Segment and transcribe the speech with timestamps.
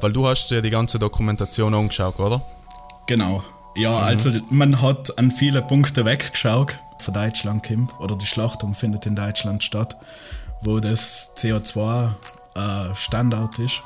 [0.00, 2.40] Weil du hast dir die ganze Dokumentation angeschaut, oder?
[3.08, 3.42] Genau.
[3.74, 4.04] Ja, mhm.
[4.04, 9.16] also man hat an viele Punkte weggeschaut von Deutschland kommt, oder die Schlachtung findet in
[9.16, 9.96] Deutschland statt,
[10.62, 12.12] wo das CO2
[12.54, 13.82] äh, Standard ist.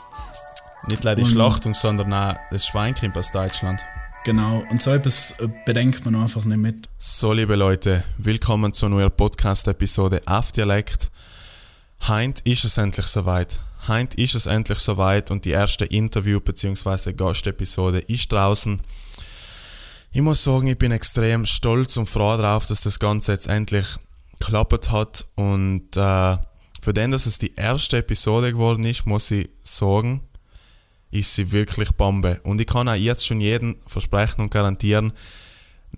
[0.87, 3.83] Nicht leider die Schlachtung, sondern auch das Schwein kommt aus Deutschland.
[4.25, 6.91] Genau, und so etwas äh, bedenkt man einfach nicht mit.
[6.99, 11.11] So, liebe Leute, willkommen zu einer neuen Podcast-Episode auf Dialekt.
[12.07, 13.61] Heint ist es endlich soweit.
[13.89, 17.13] Heint ist es endlich soweit und die erste Interview- bzw.
[17.13, 18.81] Gastepisode ist draußen.
[20.13, 23.87] Ich muss sagen, ich bin extrem stolz und froh darauf, dass das Ganze jetzt endlich
[24.39, 25.27] geklappt hat.
[25.35, 26.37] Und äh,
[26.81, 30.21] für den, dass es die erste Episode geworden ist, muss ich sagen,
[31.11, 32.41] ist sie wirklich Bombe.
[32.45, 35.13] Und ich kann auch jetzt schon jedem versprechen und garantieren,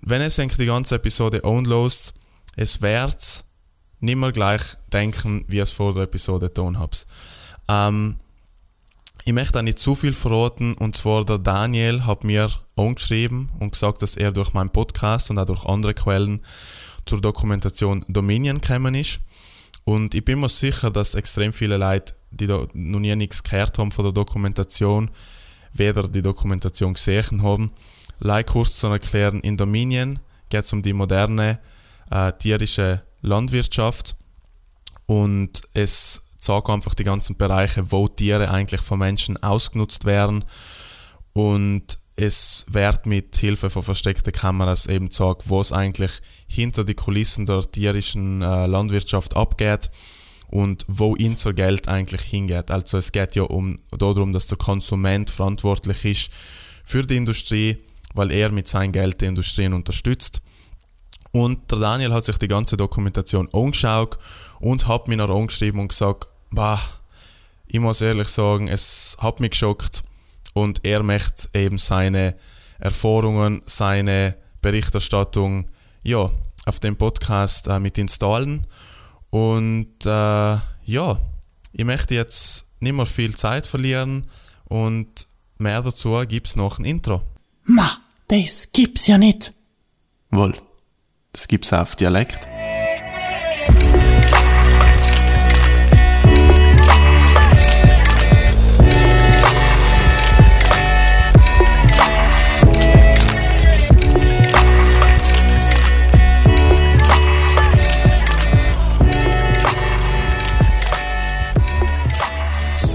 [0.01, 2.13] wenn es die ganze Episode onlost,
[2.55, 3.45] es wird
[3.99, 7.07] nicht mehr gleich denken, wie es vor der Episode getan habt.
[7.67, 8.17] Ähm,
[9.23, 13.71] ich möchte auch nicht zu viel verraten und zwar der Daniel hat mir angeschrieben und
[13.71, 16.41] gesagt, dass er durch meinen Podcast und auch durch andere Quellen
[17.05, 19.19] zur Dokumentation Dominion gekommen ist.
[19.83, 23.77] Und ich bin mir sicher, dass extrem viele Leute, die da noch nie nichts gehört
[23.77, 25.09] haben von der Dokumentation,
[25.73, 27.71] weder die Dokumentation gesehen haben.
[28.19, 31.59] Like kurz zu erklären, in Dominion geht es um die moderne
[32.11, 34.15] äh, tierische Landwirtschaft
[35.05, 40.45] und es zeigt einfach die ganzen Bereiche, wo Tiere eigentlich von Menschen ausgenutzt werden
[41.33, 46.93] und es wird mit Hilfe von versteckten Kameras eben gezeigt, wo es eigentlich hinter die
[46.93, 49.91] Kulissen der tierischen äh, Landwirtschaft abgeht
[50.47, 52.71] und wo unser Geld eigentlich hingeht.
[52.71, 56.29] Also es geht ja um darum, dass der Konsument verantwortlich ist
[56.85, 57.77] für die Industrie,
[58.13, 60.41] weil er mit seinem Geld die Industrien unterstützt.
[61.33, 64.17] Und der Daniel hat sich die ganze Dokumentation angeschaut
[64.61, 66.79] und hat mir noch angeschrieben und gesagt, bah,
[67.67, 70.03] ich muss ehrlich sagen, es hat mich geschockt
[70.53, 72.35] und er möchte eben seine
[72.79, 75.65] Erfahrungen, seine Berichterstattung
[76.03, 76.31] ja,
[76.65, 78.65] auf dem Podcast äh, mit installen.
[79.29, 81.19] Und äh, ja,
[81.73, 84.27] ich möchte jetzt nicht mehr viel Zeit verlieren
[84.65, 85.27] und
[85.57, 87.21] mehr dazu gibt es noch ein Intro.
[87.65, 89.53] Ma, das gibt's ja nicht.
[90.31, 90.55] Wohl,
[91.33, 92.54] das gibt's auf Dialekt.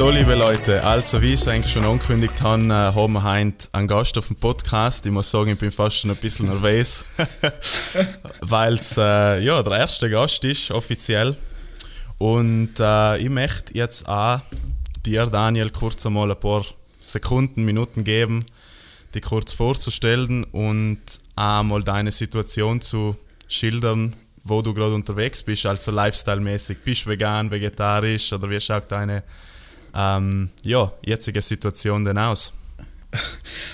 [0.01, 3.69] So, liebe Leute, also wie ich es eigentlich schon angekündigt habe, äh, haben wir heute
[3.73, 5.05] einen Gast auf dem Podcast.
[5.05, 7.17] Ich muss sagen, ich bin fast schon ein bisschen nervös,
[8.41, 11.37] weil es äh, ja, der erste Gast ist, offiziell.
[12.17, 14.41] Und äh, ich möchte jetzt auch
[15.05, 16.65] dir, Daniel, kurz einmal ein paar
[17.03, 18.47] Sekunden, Minuten geben,
[19.15, 21.03] dich kurz vorzustellen und
[21.37, 23.17] einmal deine Situation zu
[23.49, 26.79] schildern, wo du gerade unterwegs bist, also lifestyle-mäßig.
[26.87, 29.25] Bist du vegan, vegetarisch oder wie schaut deine
[29.95, 32.53] ähm, ja, jetzige Situation denn aus?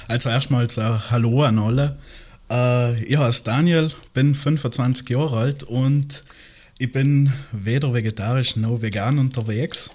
[0.09, 1.99] Also erstmals äh, Hallo an alle.
[2.49, 6.23] Äh, ich heiße Daniel, bin 25 Jahre alt und
[6.79, 9.91] ich bin weder vegetarisch noch vegan unterwegs.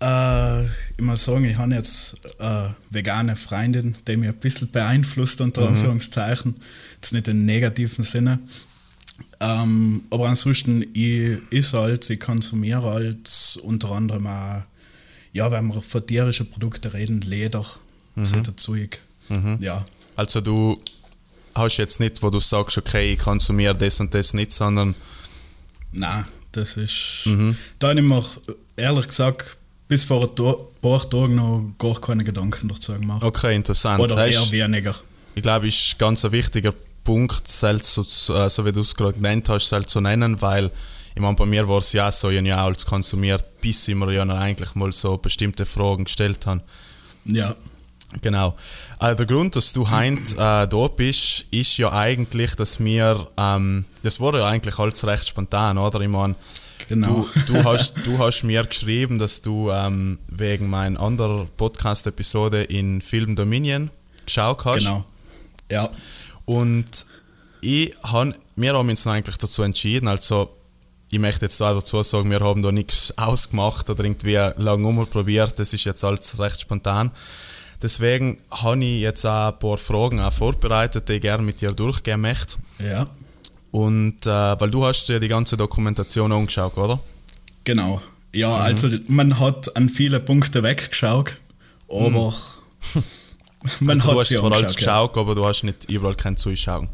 [0.00, 5.40] Äh, ich muss sagen, ich habe jetzt eine vegane Freundin, die mich ein bisschen beeinflusst,
[5.40, 5.68] unter mhm.
[5.68, 6.56] Anführungszeichen.
[6.94, 8.38] Jetzt nicht im negativen Sinne.
[9.40, 14.62] Ähm, aber ansonsten, ich esse halt, ich konsumiere halt unter anderem auch
[15.32, 17.64] ja, wenn wir von tierischen Produkten reden, Leder,
[18.14, 18.26] mhm.
[18.26, 18.98] so Zeug.
[19.28, 19.58] Mhm.
[19.60, 19.84] Ja.
[20.16, 20.80] Also du
[21.54, 24.94] hast jetzt nicht, wo du sagst, okay, ich konsumiere das und das nicht, sondern...
[25.92, 27.22] Nein, das ist...
[27.26, 27.56] Mhm.
[27.78, 28.24] Da habe ich mir
[28.76, 29.56] ehrlich gesagt
[29.88, 33.24] bis vor ein paar Tagen noch gar keine Gedanken dazu gemacht.
[33.24, 34.00] Okay, interessant.
[34.00, 34.94] Oder eher weniger.
[35.34, 39.14] Ich glaube, ist ganz ein wichtiger Punkt, selbst so, äh, so wie du es gerade
[39.14, 40.70] genannt hast, selbst zu nennen, weil
[41.14, 43.94] ich meine, bei mir war es ja so, ich habe ja als konsumiert, bis ich
[43.94, 46.62] mir ja eigentlich mal so bestimmte Fragen gestellt habe.
[47.24, 47.54] Ja.
[48.22, 48.56] Genau.
[48.98, 53.84] Also der Grund, dass du heute äh, da bist, ist ja eigentlich, dass wir, ähm,
[54.02, 56.00] das wurde ja eigentlich alles recht spontan, oder?
[56.00, 56.34] Ich meine,
[56.88, 57.26] genau.
[57.46, 63.00] du, du, hast, du hast mir geschrieben, dass du ähm, wegen meiner anderen Podcast-Episode in
[63.00, 63.90] Film Dominion
[64.26, 64.86] geschaut hast.
[64.86, 65.04] Genau.
[65.70, 65.88] Ja.
[66.46, 67.06] Und
[67.60, 70.50] ich han, wir haben uns eigentlich dazu entschieden, also
[71.10, 75.58] ich möchte jetzt auch dazu sagen, wir haben da nichts ausgemacht oder irgendwie lange umprobiert.
[75.58, 77.10] Das ist jetzt alles recht spontan.
[77.82, 81.72] Deswegen habe ich jetzt auch ein paar Fragen auch vorbereitet, die ich gerne mit dir
[81.72, 82.56] durchgehen möchte.
[82.78, 83.06] Ja.
[83.72, 87.00] Und äh, weil du hast dir die ganze Dokumentation angeschaut, oder?
[87.64, 88.02] Genau.
[88.32, 88.62] Ja, mhm.
[88.62, 91.36] also man hat an viele Punkte weggeschaut
[91.90, 92.34] aber
[93.80, 95.06] man Also, du hat hast sie zwar alles angeschaut, ja.
[95.06, 96.88] geschaut, aber du hast nicht überall kein Zuschauen.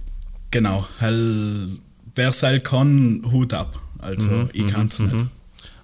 [0.51, 1.69] Genau, hell,
[2.15, 3.79] wer es kann, Hut ab.
[4.07, 5.27] Also Mhm, ich kann es nicht.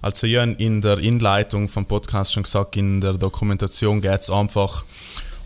[0.01, 4.83] Also habe in der Inleitung vom Podcast schon gesagt, in der Dokumentation geht es einfach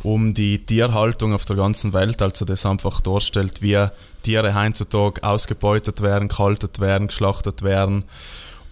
[0.03, 3.83] um die Tierhaltung auf der ganzen Welt, also das einfach darstellt, wie
[4.23, 8.03] Tiere heutzutage ausgebeutet werden, gehalten werden, geschlachtet werden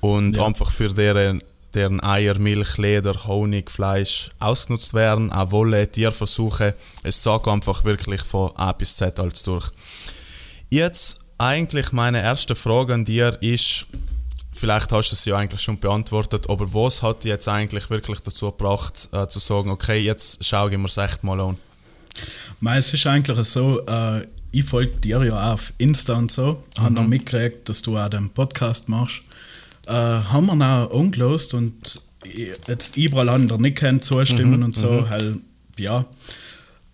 [0.02, 0.46] und Ja.
[0.46, 1.42] einfach für deren,
[1.74, 6.76] deren Eier, Milch, Leder, Honig, Fleisch ausgenutzt werden, auch Wolle, Tierversuche.
[7.04, 9.70] Es sagt einfach wirklich von A bis Z alles durch.
[10.70, 13.88] Jetzt eigentlich meine erste Frage an dir ist,
[14.54, 18.20] vielleicht hast du es ja eigentlich schon beantwortet, aber was hat dich jetzt eigentlich wirklich
[18.22, 21.58] dazu gebracht, äh, zu sagen, okay, jetzt schaue ich mir es echt mal an?
[22.60, 26.64] Mei, Es ist eigentlich so, äh, ich folge dir ja auch auf Insta und so,
[26.78, 26.82] mhm.
[26.82, 29.22] habe dann mitgekriegt, dass du auch den Podcast machst.
[29.88, 32.02] Äh, haben wir auch angelost und
[32.68, 35.36] jetzt überall andere nicht können zustimmen und so, halt,
[35.78, 36.06] ja.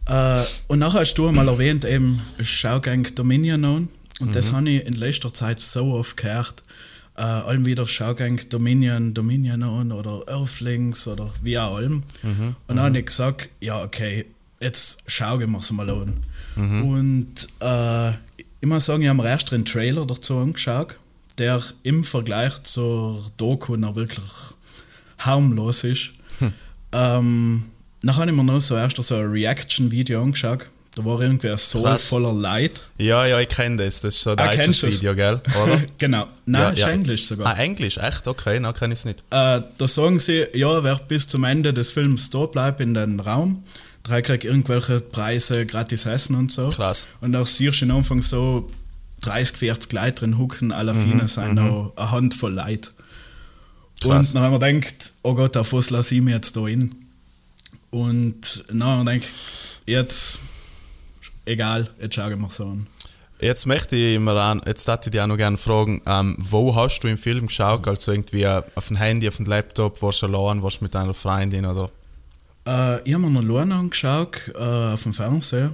[0.07, 3.89] Äh, und nachher hast du mal erwähnt, eben, Schaugang Dominion an.
[4.21, 6.63] Und das habe ich in letzter Zeit so oft gehört.
[7.17, 12.03] Äh, allem wieder Schaugang Dominion, Dominion an oder Earthlings oder wie auch allem.
[12.67, 14.25] Und dann habe ich gesagt, ja, okay,
[14.59, 16.13] jetzt schauen wir es mal an.
[16.83, 18.11] Und äh,
[18.61, 20.95] ich muss sagen, ich habe mir erst den Trailer dazu angeschaut,
[21.37, 24.21] der im Vergleich zur Doku noch wirklich
[25.17, 26.11] harmlos ist.
[26.93, 27.63] Ähm,
[28.01, 30.67] dann habe ich mir noch so erst so ein Reaction-Video angeschaut.
[30.93, 32.05] Da war irgendwie ein Soul Krass.
[32.09, 32.81] voller Leid.
[32.97, 34.01] Ja, ja, ich kenne das.
[34.01, 34.83] Das ist so ein Ah, deutsches?
[34.83, 35.39] Video, gell?
[35.63, 35.81] Oder?
[35.97, 36.27] genau.
[36.45, 36.89] Nein, Ja, ist ja.
[36.89, 37.47] Englisch sogar.
[37.55, 38.27] Ah, Englisch, echt?
[38.27, 39.19] Okay, dann kenne ich es nicht.
[39.29, 43.21] Äh, da sagen sie, ja, wer bis zum Ende des Films da bleibt in den
[43.21, 43.63] Raum,
[44.09, 46.67] der kriegt irgendwelche Preise, gratis Essen und so.
[46.67, 47.07] Krass.
[47.21, 48.67] Und da siehst du am Anfang so
[49.21, 52.89] 30, 40 Leute drin hucken, alle Fine sind noch eine Handvoll Leute.
[54.01, 54.27] Krass.
[54.29, 56.93] Und dann haben wir gedacht, oh Gott, auf was lasse ich mich jetzt da hin?
[57.91, 59.29] Und dann haben wir gedacht,
[59.85, 60.39] jetzt,
[61.51, 62.87] egal, jetzt schauen wir so an.
[63.39, 66.75] Jetzt möchte ich mir an, jetzt darf ich dich auch noch gerne fragen, ähm, wo
[66.75, 67.87] hast du im Film geschaut?
[67.87, 71.15] Also irgendwie auf dem Handy, auf dem Laptop, warst du allein, warst du mit deiner
[71.15, 71.89] Freundin oder?
[72.67, 74.59] Äh, ich habe mir noch Lorna angeschaut äh,
[74.93, 75.71] auf dem Fernseher.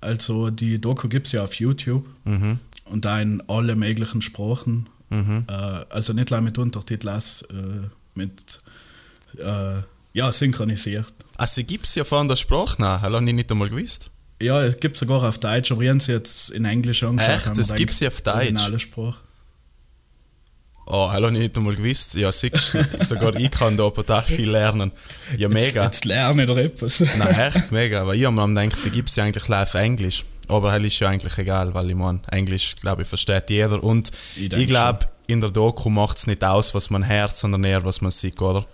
[0.00, 2.58] Also die Doku gibt es ja auf YouTube Mhm.
[2.86, 4.88] und da in alle möglichen Sprachen.
[5.10, 5.52] Äh,
[5.90, 8.60] also nicht nur mit Untertiteln, äh, mit
[9.38, 9.82] äh,
[10.14, 11.12] ja, synchronisiert.
[11.36, 14.10] Ah, sie gibt es ja von der Sprache nach, habe ich nicht einmal gewusst.
[14.40, 17.46] Ja, es gibt sogar auf Deutsch, aber ich habe sie jetzt in Englisch angeschaut.
[17.48, 17.58] Echt?
[17.58, 18.36] Es gibt sie auf Deutsch?
[18.36, 19.20] Originale Sprache.
[20.88, 22.14] Oh, das ich nicht einmal gewusst.
[22.14, 24.92] Ja, siehst du, sogar ich kann da total viel lernen.
[25.36, 25.82] Ja, mega.
[25.84, 27.00] Jetzt, jetzt lerne ich da etwas.
[27.00, 28.06] Nein, echt mega.
[28.06, 30.24] Weil ich mir gedacht, sie gibt es ja eigentlich live Englisch.
[30.46, 33.82] Aber das ist ja eigentlich egal, weil ich meine, Englisch, glaube ich, versteht jeder.
[33.82, 37.64] Und Ich ich, glaube, in der Doku macht es nicht aus, was man hört, sondern
[37.64, 38.64] eher, was man sieht, oder?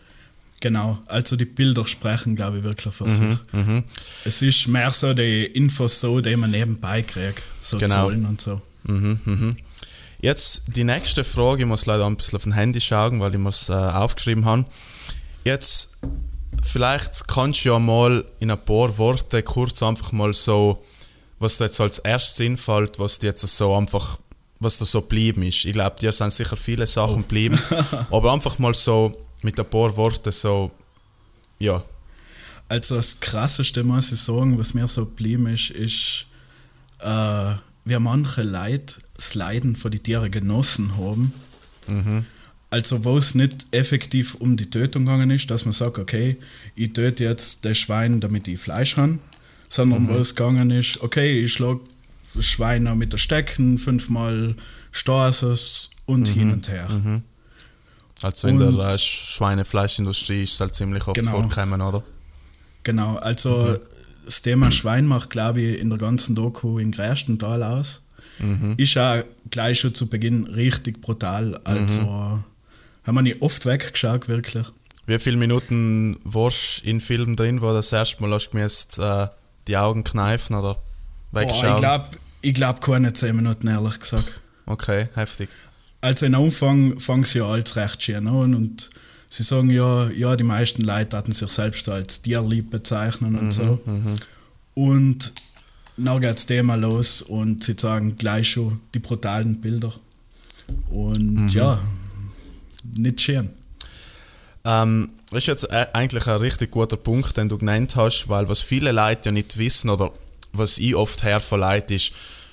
[0.62, 3.36] Genau, also die Bilder sprechen, glaube ich, wirklich für sich.
[3.50, 3.82] Mhm,
[4.24, 7.92] Es ist mehr so die Infos so, die man nebenbei kriegt, so Genau.
[8.06, 8.62] Zahlen und so.
[8.84, 9.56] Mhm, mhm.
[10.20, 13.38] Jetzt die nächste Frage, ich muss leider ein bisschen auf dem Handy schauen, weil ich
[13.40, 14.64] mir es äh, aufgeschrieben habe.
[15.44, 15.98] Jetzt,
[16.62, 20.84] vielleicht kannst du ja mal in ein paar Worte kurz einfach mal so,
[21.40, 24.20] was dir jetzt als erstes einfällt, was dir jetzt so einfach,
[24.60, 25.64] was da so geblieben ist.
[25.64, 27.58] Ich glaube, dir sind sicher viele Sachen geblieben,
[28.12, 30.70] aber einfach mal so mit ein paar Worten so,
[31.58, 31.82] ja.
[32.68, 36.26] Also das Krasseste, muss ich sagen, was mir so geblieben ist, ist,
[37.00, 41.32] äh, wie manche Leute das Leiden von den Tieren genossen haben.
[42.70, 46.38] Also wo es nicht effektiv um die Tötung gegangen ist, dass man sagt, okay,
[46.74, 49.18] ich töte jetzt das Schwein, damit ich Fleisch habe,
[49.68, 51.80] sondern wo es gegangen ist, okay, ich schlage
[52.34, 54.56] das Schwein mit der Stecken, fünfmal
[54.90, 56.88] Stasis und hin und her.
[58.22, 61.32] Also in Und- der äh, Schweinefleischindustrie ist es halt ziemlich oft Genau.
[61.32, 62.02] vorgekommen, oder?
[62.84, 63.76] Genau, also
[64.24, 68.02] das Thema Schwein macht, glaube ich, in der ganzen Doku den größten Teil aus.
[68.76, 71.60] Ist auch gleich schon zu Beginn richtig brutal.
[71.62, 72.00] Also
[73.04, 74.66] haben wir nicht oft weggeschaut, wirklich.
[75.06, 78.98] Wie viele Minuten warst du in Film drin, wo du das erste Mal hast gemusst,
[78.98, 79.28] äh,
[79.68, 80.78] die Augen kneifen oder
[81.30, 81.74] Boah, wegschauen?
[81.74, 82.08] ich glaube,
[82.40, 84.40] ich glaub keine 10 Minuten, ehrlich gesagt.
[84.66, 85.48] Okay, heftig.
[86.02, 88.90] Also im Anfang fangen sie ja alles recht schön an und
[89.30, 93.80] sie sagen ja, ja, die meisten Leute hatten sich selbst als tierlieb bezeichnen und so.
[94.74, 95.32] Und
[95.96, 99.92] dann geht das Thema los und sie sagen gleich schon die brutalen Bilder.
[100.90, 101.78] Und ja,
[102.96, 103.50] nicht schön.
[104.64, 108.48] Ähm, das ist jetzt e- eigentlich ein richtig guter Punkt, den du genannt hast, weil
[108.48, 110.12] was viele Leute ja nicht wissen oder
[110.52, 112.12] was ich oft her von Leuten ist,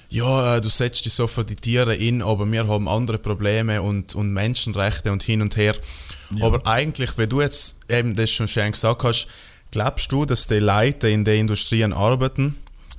[0.10, 3.82] ja, äh, du setzt dich so für die Tiere in, aber wir haben andere Probleme
[3.82, 5.75] und, und Menschenrechte und hin und her.
[6.42, 9.28] Aber eigentlich, wenn du jetzt eben das schon schön gesagt hast,
[9.72, 12.56] Glaubst du, dass die Leute in den Industrien arbeiten,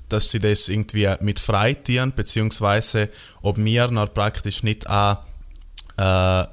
[0.09, 3.09] dass sie das irgendwie mit freitieren, beziehungsweise
[3.43, 5.19] ob wir noch praktisch nicht auch
[5.97, 6.45] äh,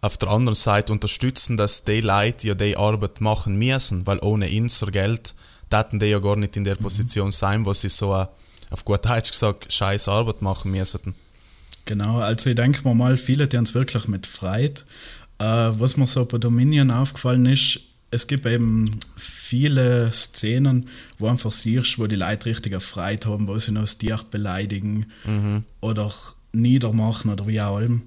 [0.00, 4.48] auf der anderen Seite unterstützen, dass die Leute ja die Arbeit machen müssen, weil ohne
[4.50, 5.34] unser Geld
[5.72, 8.28] hätten die ja gar nicht in der Position sein, wo sie so, eine,
[8.70, 11.14] auf gut Deutsch gesagt, scheiß Arbeit machen müssten.
[11.84, 14.84] Genau, also ich denke mir mal, viele, die uns wirklich mit Freit.
[15.38, 20.86] Äh, was mir so bei Dominion aufgefallen ist, es gibt eben viele Szenen,
[21.18, 25.06] wo einfach siehst, wo die Leute richtig Freude haben, wo sie noch das Tier beleidigen
[25.80, 26.12] oder
[26.52, 28.00] niedermachen oder wie auch immer.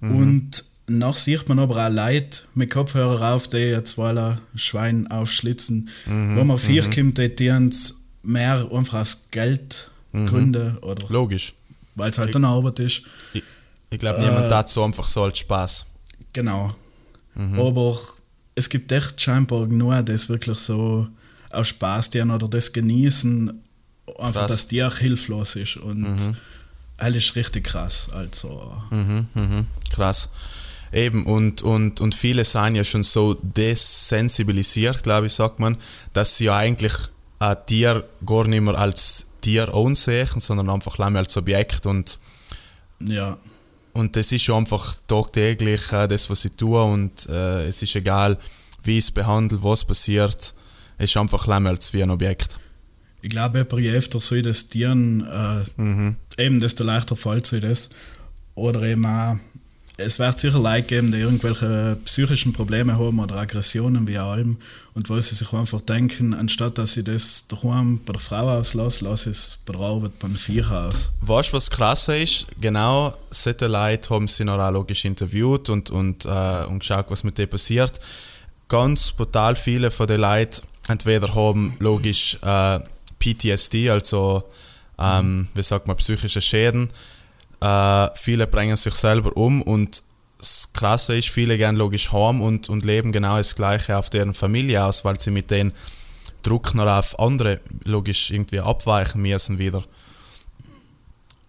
[0.00, 5.08] Und nach sieht man aber auch Leute mit Kopfhörer auf, die jetzt weil ein Schwein
[5.08, 5.88] aufschlitzen.
[6.36, 9.28] Wo man vier kommt, die uns mehr einfach aus
[10.12, 11.54] Geldgründen oder Logisch.
[11.94, 13.02] weil es halt eine Arbeit ist.
[13.32, 13.42] Ich,
[13.90, 15.86] ich glaube, niemand hat so einfach so als Spaß.
[16.32, 16.74] Genau.
[17.56, 17.98] Aber
[18.54, 21.06] es gibt echt scheinbar nur, das wirklich so
[21.50, 23.48] aus Spaß tun oder das genießen,
[24.18, 24.50] einfach, Krass.
[24.50, 25.76] dass die auch hilflos ist.
[25.78, 26.34] Und
[26.98, 28.08] das ist richtig krass.
[28.12, 30.28] Also, Mhm, mhm, krass.
[30.92, 35.76] Eben, und, und, und viele sind ja schon so desensibilisiert, glaube ich, sagt man,
[36.12, 36.92] dass sie ja eigentlich
[37.38, 41.86] ein Tier gar nicht mehr als Tier ansehen, sondern einfach nur als Objekt.
[41.86, 42.18] Und,
[43.00, 43.38] ja.
[43.92, 46.92] und das ist schon einfach tagtäglich äh, das, was sie tun.
[46.92, 48.38] Und äh, es ist egal,
[48.82, 50.54] wie es behandelt, was passiert.
[50.98, 52.58] Es ist einfach nur als wie ein Objekt.
[53.22, 57.90] Ich glaube, je öfter so das Tieren, äh, eben desto leichter fällt so das.
[58.54, 59.36] Oder eben auch,
[60.00, 64.56] es wird sicher Leute geben, die irgendwelche psychischen Probleme haben oder Aggressionen wie allem
[64.94, 69.06] und wo sie sich einfach denken, anstatt dass sie das daheim bei der Frau auslassen,
[69.08, 71.10] lasse ich es bei der Arbeit beim Viech aus.
[71.20, 72.46] Weißt du, was krasser ist?
[72.60, 77.38] Genau, solche Leute haben sie noch logisch interviewt und, und, äh, und geschaut, was mit
[77.38, 78.00] denen passiert.
[78.68, 82.80] Ganz brutal viele von den Leuten entweder haben logisch äh,
[83.18, 84.44] PTSD, also
[84.98, 86.88] ähm, wie sagt man, psychische Schäden.
[87.60, 90.02] Äh, viele bringen sich selber um und
[90.38, 94.32] das Krasse ist, viele gehen logisch heim und, und leben genau das Gleiche auf deren
[94.32, 95.72] Familie aus, weil sie mit den
[96.42, 99.84] Druck noch auf andere logisch irgendwie abweichen müssen wieder.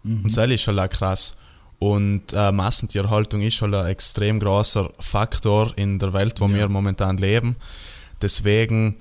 [0.04, 1.38] Und das ist halt auch krass.
[1.80, 6.56] Und äh, Massentierhaltung ist halt ein extrem großer Faktor in der Welt, wo Ja.
[6.56, 7.56] wir momentan leben.
[8.22, 8.98] Deswegen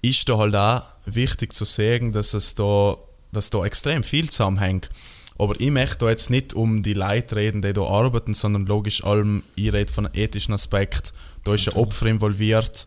[0.00, 2.96] ist da halt auch wichtig zu sagen, dass es da,
[3.32, 4.88] dass da extrem viel zusammenhängt.
[5.38, 9.42] Aber ich möchte jetzt nicht um die Leute reden, die da arbeiten, sondern logisch allem,
[9.56, 11.12] ich rede von einem ethischen Aspekt.
[11.42, 12.86] Da ist ein Opfer involviert,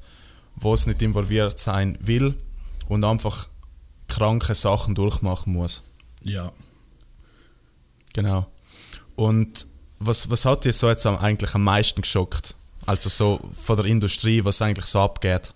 [0.55, 2.35] was nicht involviert sein will
[2.87, 3.47] und einfach
[4.07, 5.83] kranke Sachen durchmachen muss.
[6.23, 6.51] Ja.
[8.13, 8.47] Genau.
[9.15, 9.67] Und
[9.99, 12.55] was, was hat dir so jetzt eigentlich am meisten geschockt?
[12.85, 15.53] Also so von der Industrie, was eigentlich so abgeht?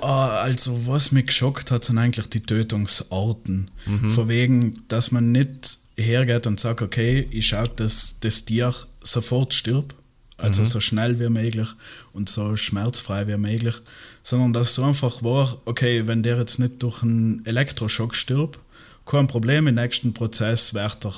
[0.00, 3.70] Ah, Also, was mich geschockt hat, sind eigentlich die Tötungsarten.
[3.86, 4.10] Mhm.
[4.10, 9.54] Von wegen, dass man nicht hergeht und sagt, okay, ich schaue, dass das Tier sofort
[9.54, 9.94] stirbt,
[10.38, 10.44] Mhm.
[10.48, 11.68] also so schnell wie möglich
[12.12, 13.74] und so schmerzfrei wie möglich,
[14.22, 18.58] sondern dass so einfach war, okay, wenn der jetzt nicht durch einen Elektroschock stirbt,
[19.06, 21.14] kein Problem, im nächsten Prozess wird er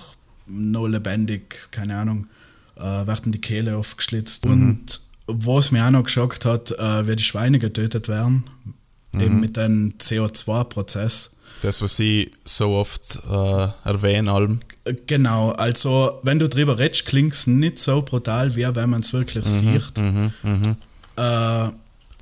[0.47, 2.27] noch lebendig, keine Ahnung,
[2.77, 4.45] äh, werden die Kehle aufgeschlitzt.
[4.47, 8.45] Und was mir auch noch geschockt hat, äh, wie die Schweine getötet werden,
[9.19, 11.37] eben mit dem CO2-Prozess.
[11.63, 14.61] Das, was ich so oft äh, erwähne, allem.
[15.07, 19.13] Genau, also wenn du drüber redest, klingt es nicht so brutal, wie wenn man es
[19.13, 19.99] wirklich sieht.
[21.17, 21.69] Äh,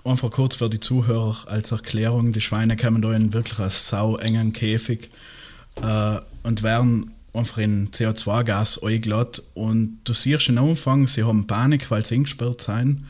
[0.05, 4.17] einfach kurz für die Zuhörer als Erklärung, die Schweine kommen da in wirklich einen sau
[4.17, 5.11] engen Käfig
[5.83, 9.43] äh, und werden einfach in CO2-Gas eingeladen.
[9.55, 13.07] Und du siehst am Anfang, sie haben Panik, weil sie eingesperrt sind.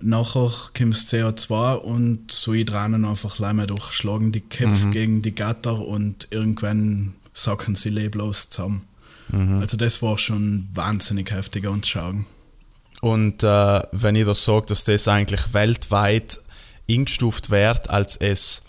[0.00, 4.30] Nachher kommt das CO2 und so drinnen einfach Leime durchschlagen.
[4.30, 8.82] Die Köpfe gegen die Gatter und irgendwann sacken sie leblos zusammen.
[9.60, 12.24] Also das war schon wahnsinnig heftig anzuschauen.
[13.02, 16.40] Und äh, wenn ich das sage, dass das eigentlich weltweit
[16.90, 18.62] eingestuft wird als es,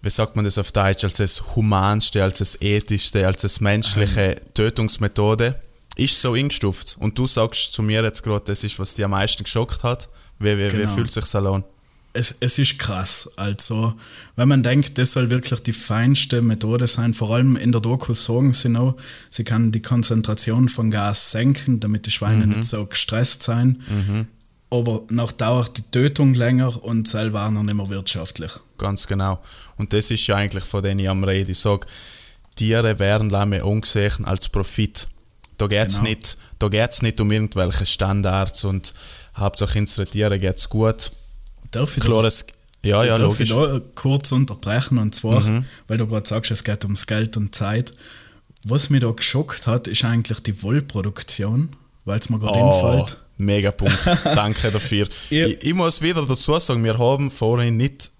[0.00, 4.40] wie sagt man das auf Deutsch, als das humanste, als das ethischste, als das menschliche
[4.54, 5.60] Tötungsmethode,
[5.96, 6.96] ist so eingestuft.
[7.00, 10.08] Und du sagst zu mir jetzt gerade, das ist, was dich am meisten geschockt hat.
[10.38, 10.94] Wie, wie, wie Genau.
[10.94, 11.64] fühlt sich an?
[12.12, 13.30] Es, es ist krass.
[13.36, 13.94] Also,
[14.36, 18.14] wenn man denkt, das soll wirklich die feinste Methode sein, vor allem in der Doku
[18.14, 18.96] sagen sie noch,
[19.30, 23.82] sie kann die Konzentration von Gas senken, damit die Schweine nicht so gestresst sein.
[24.70, 28.50] Aber noch dauert die Tötung länger und selber auch noch nicht mehr wirtschaftlich.
[28.76, 29.40] Ganz genau.
[29.76, 31.52] Und das ist ja eigentlich von denen ich am Rede.
[31.52, 31.86] Ich sage,
[32.54, 35.08] Tiere werden lange angesehen als Profit.
[35.56, 36.08] Da geht es Genau.
[36.10, 38.92] nicht, da geht's nicht um irgendwelche Standards und
[39.36, 41.12] Hauptsache unsere Tiere geht es gut.
[41.70, 42.46] Darf ich Klar, es,
[42.82, 43.50] Ja, ja, darf logisch.
[43.54, 43.56] Mhm.
[43.62, 45.42] Ich da kurz unterbrechen und zwar,
[45.86, 47.92] weil du gerade sagst, es geht ums Geld und Zeit.
[48.64, 51.70] Was mich da geschockt hat, ist eigentlich die Wollproduktion,
[52.04, 53.16] weil es mir gerade Oh, einfällt.
[53.36, 53.96] mega Punkt.
[54.24, 55.06] Danke dafür.
[55.30, 58.10] Ich, ich muss wieder dazu sagen, wir haben vorhin nicht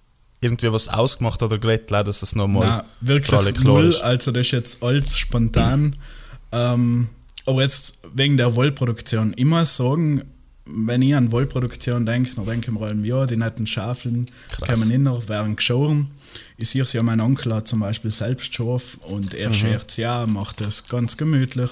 [0.40, 3.88] irgendwie was ausgemacht oder geredet, leider, dass das nochmal Nein, wirklich für alle klar null.
[3.88, 4.00] ist.
[4.02, 5.96] Also das ist jetzt alles spontan.
[6.52, 7.08] ähm,
[7.44, 9.34] aber jetzt wegen der Wollproduktion.
[9.40, 10.22] Muss sagen,
[10.70, 14.26] wenn ich an Wollproduktion denke, dann denke ich mir allem, ja, die netten Schafeln
[14.60, 16.08] kommen inner, werden geschoren.
[16.56, 19.38] Ich sehe es ja, mein Onkel hat zum Beispiel selbst Schaf und Mhm.
[19.38, 21.70] er schert ja, macht das ganz gemütlich.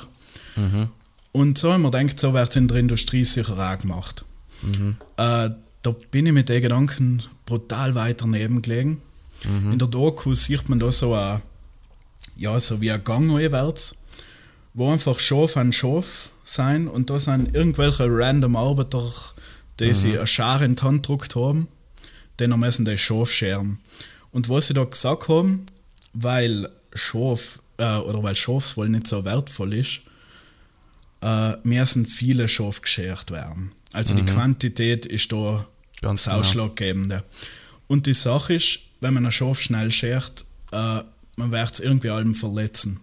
[1.32, 4.24] Und so wir gedacht, so wird es in der Industrie sicher auch gemacht.
[4.62, 4.96] Mhm.
[5.18, 5.50] Äh,
[5.82, 9.02] da bin ich mit den Gedanken brutal weit daneben gelegen.
[9.44, 9.72] Mhm.
[9.72, 11.42] In der Doku sieht man da so ein,
[12.36, 13.96] ja, so wie ein Gang einwärts,
[14.72, 19.12] wo einfach Schaf an Schaf sein und da sind irgendwelche random Arbeiter,
[19.78, 21.68] die sich eine Schere in die Hand gedruckt haben,
[22.38, 23.78] denen müssen die Schaf scheren.
[24.30, 25.66] Und was sie da gesagt haben,
[26.12, 30.00] weil Schaf, äh, oder weil Schafswoll nicht so wertvoll ist,
[31.20, 33.72] äh, müssen viele Schafe geschert werden.
[33.92, 35.66] Also die Quantität ist da
[36.02, 36.40] Ganz das genau.
[36.40, 37.24] Ausschlaggebende.
[37.86, 41.00] Und die Sache ist, wenn man ein Schaf schnell schert, äh,
[41.36, 43.00] man wird es irgendwie allem verletzen.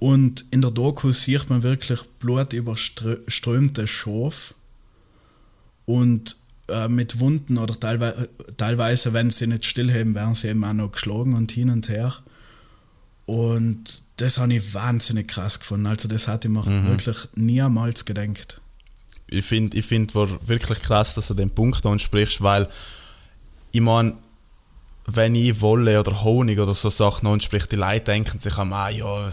[0.00, 4.54] Und in der Doku sieht man wirklich blutüberströmte Schaf
[5.86, 6.36] und
[6.68, 10.92] äh, mit Wunden oder teilweise, teilweise, wenn sie nicht stillheben, werden sie eben auch noch
[10.92, 12.14] geschlagen und hin und her.
[13.26, 15.86] Und das habe ich wahnsinnig krass gefunden.
[15.86, 18.60] Also das hatte ich mir wirklich niemals gedacht.
[19.26, 22.68] ich finde, ich find, war wirklich krass, dass du den Punkt ansprichst, weil
[23.72, 24.14] ich meine,
[25.06, 28.88] wenn ich Wolle oder Honig oder so Sachen anspricht, die Leute denken sich am, ah
[28.88, 29.30] ja,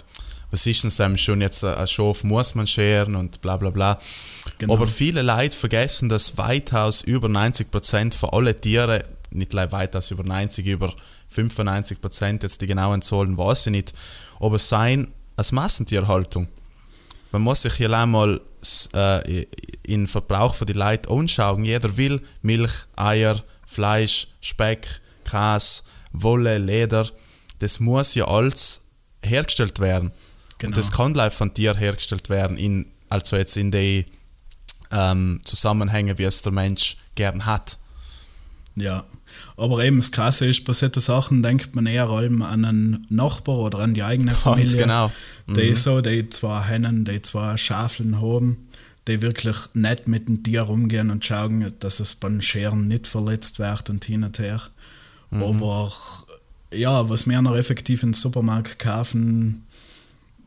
[0.52, 3.98] was ist denn das schon jetzt ein Schaf muss man scheren und bla bla bla.
[4.58, 4.74] Genau.
[4.74, 10.66] Aber viele Leute vergessen, dass weitaus über 90% von allen Tieren, nicht weitaus über 90,
[10.66, 10.94] über
[11.34, 13.94] 95% jetzt die genauen Zahlen weiß ich nicht,
[14.40, 16.48] aber sein als Massentierhaltung.
[17.32, 19.44] Man muss sich hier allein mal s- äh,
[19.84, 21.64] in den Verbrauch von die Leute anschauen.
[21.64, 24.86] Jeder will Milch, Eier, Fleisch, Speck,
[25.24, 27.08] Käse, Wolle, Leder.
[27.60, 28.82] Das muss ja alles
[29.24, 30.12] hergestellt werden.
[30.58, 30.70] Genau.
[30.70, 34.06] Und das kann live von Tier hergestellt werden, in, also jetzt in die
[34.92, 37.78] ähm, Zusammenhänge, wie es der Mensch gern hat.
[38.76, 39.04] Ja,
[39.58, 43.58] aber eben das Krasse ist, bei solchen Sachen denkt man eher allem an einen Nachbar
[43.58, 44.78] oder an die eigene Familie.
[44.78, 45.12] genau.
[45.48, 48.68] Die so, die zwei Hennen, die zwei Schafeln haben,
[49.08, 53.60] die wirklich nicht mit dem Tier umgehen und schauen, dass es beim Scheren nicht verletzt
[53.60, 54.62] wird und hin und her.
[55.32, 55.92] Aber
[56.74, 59.66] ja, was wir noch effektiv im Supermarkt kaufen,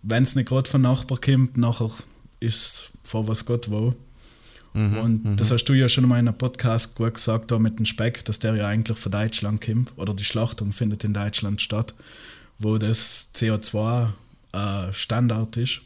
[0.02, 1.90] wenn es nicht gerade von Nachbar kommt, nachher
[2.40, 3.94] ist es von was Gott wo.
[4.74, 7.86] und das hast du ja schon mal in einem Podcast gut gesagt, da mit dem
[7.86, 11.94] Speck, dass der ja eigentlich von Deutschland kommt, oder die Schlachtung findet in Deutschland statt,
[12.58, 14.08] wo das CO2
[14.52, 15.82] äh, Standard ist.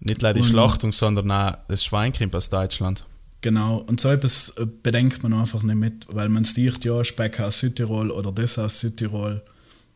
[0.00, 3.04] Nicht leider die Schlachtung, sondern auch das Schwein kommt aus Deutschland.
[3.40, 7.38] Genau, und so etwas äh, bedenkt man einfach nicht mit, weil man sieht, ja, Speck
[7.40, 9.42] aus Südtirol oder das aus Südtirol.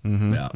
[0.05, 0.51] ja,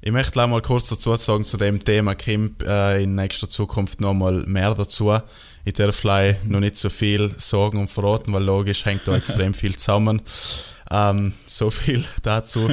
[0.00, 4.00] Ich möchte gleich mal kurz dazu sagen zu dem Thema Kim äh, in nächster Zukunft
[4.00, 5.18] noch mal mehr dazu.
[5.64, 9.52] Ich darf vielleicht noch nicht so viel sagen und verraten, weil logisch hängt da extrem
[9.62, 10.22] viel zusammen.
[10.90, 12.70] Ähm, so viel dazu.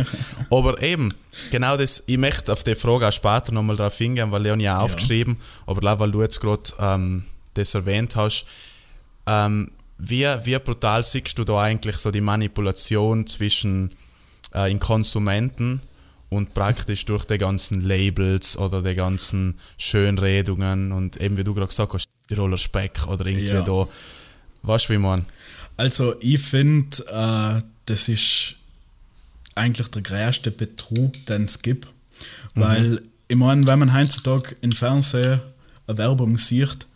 [0.52, 1.14] Aber eben,
[1.52, 4.78] genau das, ich möchte auf die Frage auch später nochmal drauf hingehen, weil Leon ja
[4.80, 7.24] aufgeschrieben, aber auch weil du jetzt gerade ähm,
[7.54, 8.46] das erwähnt hast.
[9.26, 13.92] Ähm, wie, wie brutal siehst du da eigentlich so die Manipulation zwischen
[14.54, 15.82] äh, in Konsumenten
[16.30, 21.68] und praktisch durch die ganzen Labels oder die ganzen Schönredungen und eben wie du gerade
[21.68, 23.62] gesagt hast, Tiroler Speck oder irgendwie Ja.
[23.62, 23.88] da.
[24.64, 25.26] Weißt du, wie man?
[25.78, 28.56] Also ich finde, äh, das ist
[29.56, 31.88] eigentlich der größte Betrug, den es gibt.
[32.56, 35.42] Weil, ich meine, wenn man heutzutage im Fernsehen
[35.88, 36.88] eine Werbung sieht,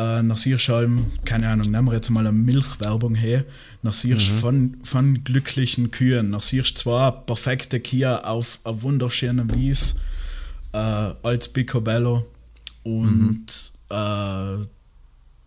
[0.00, 3.44] äh, nach siehst du allem, keine Ahnung, nehmen wir jetzt mal eine Milchwerbung her,
[3.82, 8.80] nach siehst du von, von glücklichen Kühen, nach siehst du zwei perfekte Kühe auf einer
[8.82, 9.96] wunderschönen Wies
[10.72, 12.26] äh, als Picobello
[12.82, 13.46] und
[13.90, 14.64] äh,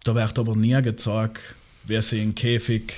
[0.06, 2.94] da wird aber nie gezeigt, wer sie im Käfig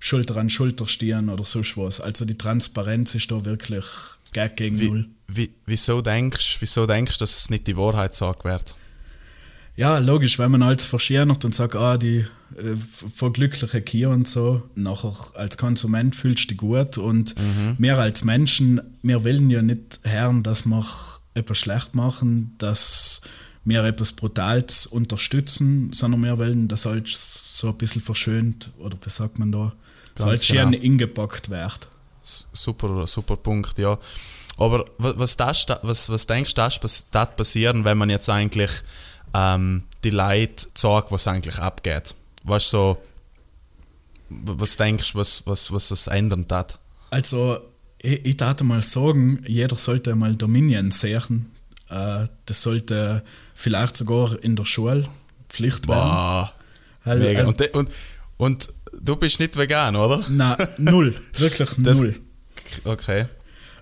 [0.00, 2.00] Schulter an Schulter stehen oder so was.
[2.00, 3.84] Also die Transparenz ist da wirklich
[4.32, 5.08] gegen gegen null.
[5.26, 8.74] Wie, wie, wieso denkst wieso denkst, dass es nicht die Wahrheit gesagt wird?
[9.78, 12.76] Ja, logisch, wenn man als verschönert und sagt, ah, die äh,
[13.14, 17.36] verglückliche Kier und so, nachher als Konsument fühlst du dich gut und
[17.78, 20.84] wir als Menschen, wir wollen ja nicht hören, dass wir
[21.34, 23.20] etwas schlecht machen, dass
[23.64, 29.10] wir etwas Brutales unterstützen, sondern wir wollen, dass alles so ein bisschen verschönt, oder wie
[29.10, 29.72] sagt man da,
[30.16, 30.82] Ganz schön genau.
[30.82, 31.48] ingepackt.
[32.24, 33.96] S- Super, super Punkt, ja.
[34.56, 38.70] Aber wa- was, das, was, was denkst du, das passieren, wenn man jetzt eigentlich
[39.34, 42.14] ähm, die Leute sagt, was eigentlich abgeht?
[42.44, 42.98] Weißt du, so,
[44.30, 46.78] was denkst du, was, was, was das ändern hat?
[47.10, 47.58] Also,
[48.00, 51.50] ich, ich darf mal sagen, jeder sollte mal Dominion sehen.
[51.88, 55.08] Äh, das sollte vielleicht sogar in der Schule
[55.48, 56.10] Pflicht werden.
[56.10, 56.48] Wow.
[57.04, 57.46] Weil- Mega.
[57.46, 57.90] Und, de- und,
[58.36, 58.68] und
[59.00, 60.22] du bist nicht vegan, oder?
[60.28, 61.14] Nein, null.
[61.38, 62.20] Wirklich Das- null.
[62.84, 63.26] Okay.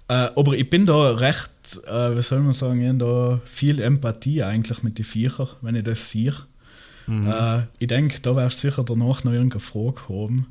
[0.09, 1.51] Äh, aber ich bin da recht,
[1.89, 5.85] äh, wie soll man sagen, ich da viel Empathie eigentlich mit den Viechern, wenn ich
[5.85, 6.35] das sehe.
[7.09, 10.47] Äh, ich denke, da wärst du sicher danach noch irgendeine Frage haben.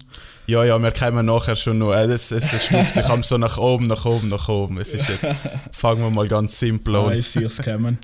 [0.47, 1.93] Ja, ja, wir kommen nachher schon noch.
[1.93, 4.77] Es, es, es stuft sich am so nach oben, nach oben, nach oben.
[4.77, 5.25] Es ist jetzt,
[5.73, 7.17] fangen wir mal ganz simpel an.
[7.17, 7.97] ich sehe es kommen.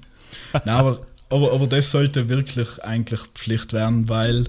[0.54, 4.46] Nein, aber, aber, aber das sollte wirklich eigentlich Pflicht werden, weil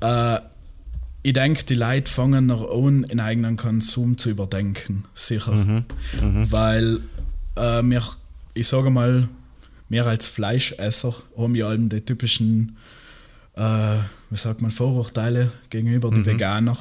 [0.00, 0.38] äh,
[1.24, 5.04] ich denke, die Leute fangen noch an, in eigenen Konsum zu überdenken.
[5.14, 5.52] Sicher.
[6.50, 7.00] Weil
[7.56, 8.02] äh, wir,
[8.52, 9.26] ich sage mal,
[9.88, 12.76] wir als Fleischesser haben ja allem die typischen,
[13.56, 13.96] äh,
[14.28, 16.76] wie sagt man, Vorurteile gegenüber den Veganern.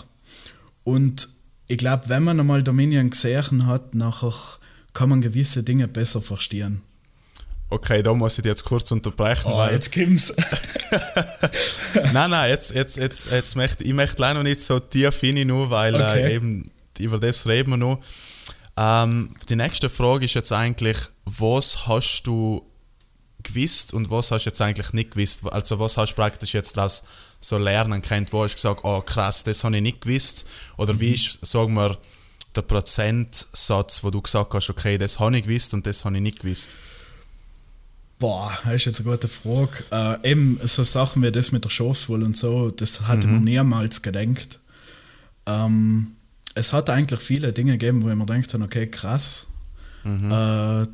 [0.83, 1.29] Und
[1.67, 4.33] ich glaube, wenn man einmal Dominion gesehen hat, nachher
[4.91, 6.81] kann man gewisse Dinge besser verstehen.
[7.73, 10.31] Okay, da muss ich dich jetzt kurz unterbrechen, Oh, weil jetzt kommt's.
[12.13, 15.47] nein, nein, jetzt, jetzt, jetzt, jetzt möchte ich möchte leider noch nicht so tief rein,
[15.47, 16.21] nur weil Okay.
[16.21, 17.99] äh, eben über das reden wir noch.
[18.77, 22.63] Ähm, die nächste Frage ist jetzt eigentlich, was hast du
[23.41, 25.41] gewusst und was hast du jetzt eigentlich nicht gewusst?
[25.51, 27.03] Also was hast du praktisch jetzt daraus
[27.39, 30.45] so lernen können, wo hast du gesagt, oh krass, das habe ich nicht gewusst?
[30.77, 31.97] Oder wie ist, sagen wir,
[32.55, 36.21] der Prozentsatz, wo du gesagt hast, okay, das habe ich gewusst und das habe ich
[36.21, 36.75] nicht gewusst?
[38.23, 39.83] Boah, das ist jetzt eine gute Frage.
[39.91, 43.41] Äh, eben so Sachen wie das mit der Schafswolle und so, das hatte ich mir
[43.41, 44.61] niemals gedacht.
[45.45, 46.13] Ähm,
[46.55, 49.47] es hat eigentlich viele Dinge gegeben, wo ich mir gedacht habe, okay, krass.
[50.05, 50.87] Äh,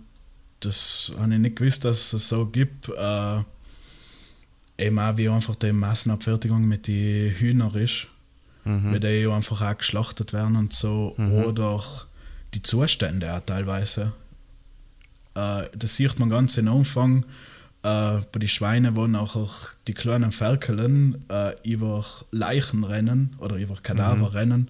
[0.60, 2.90] das habe ich nicht gewusst, dass es so gibt.
[2.90, 3.44] Äh,
[4.80, 8.08] eben auch wie einfach die Massenabfertigung mit den Hühnern ist.
[8.64, 11.16] Wie die einfach auch geschlachtet werden und so.
[11.46, 11.84] Oder
[12.56, 14.14] die Zustände auch teilweise.
[15.40, 17.24] Äh, das sieht man ganz im Anfang
[17.84, 19.50] äh, bei den Schweinen, wo nachher
[19.88, 24.70] die kleinen Ferkeln äh, über Leichen rennen oder über Kadaver rennen